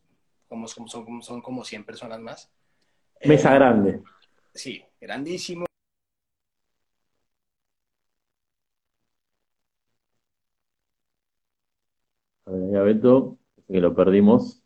como, 0.49 0.67
son, 0.67 0.87
son 1.21 1.41
como 1.41 1.63
100 1.63 1.83
personas 1.83 2.19
más. 2.19 2.49
Mesa 3.23 3.51
eh, 3.51 3.55
grande. 3.55 4.03
Sí, 4.55 4.83
grandísimo. 4.99 5.67
A 12.45 12.51
ver, 12.51 12.71
ya 12.71 12.81
Beto, 12.81 13.37
que 13.67 13.79
lo 13.79 13.93
perdimos. 13.95 14.63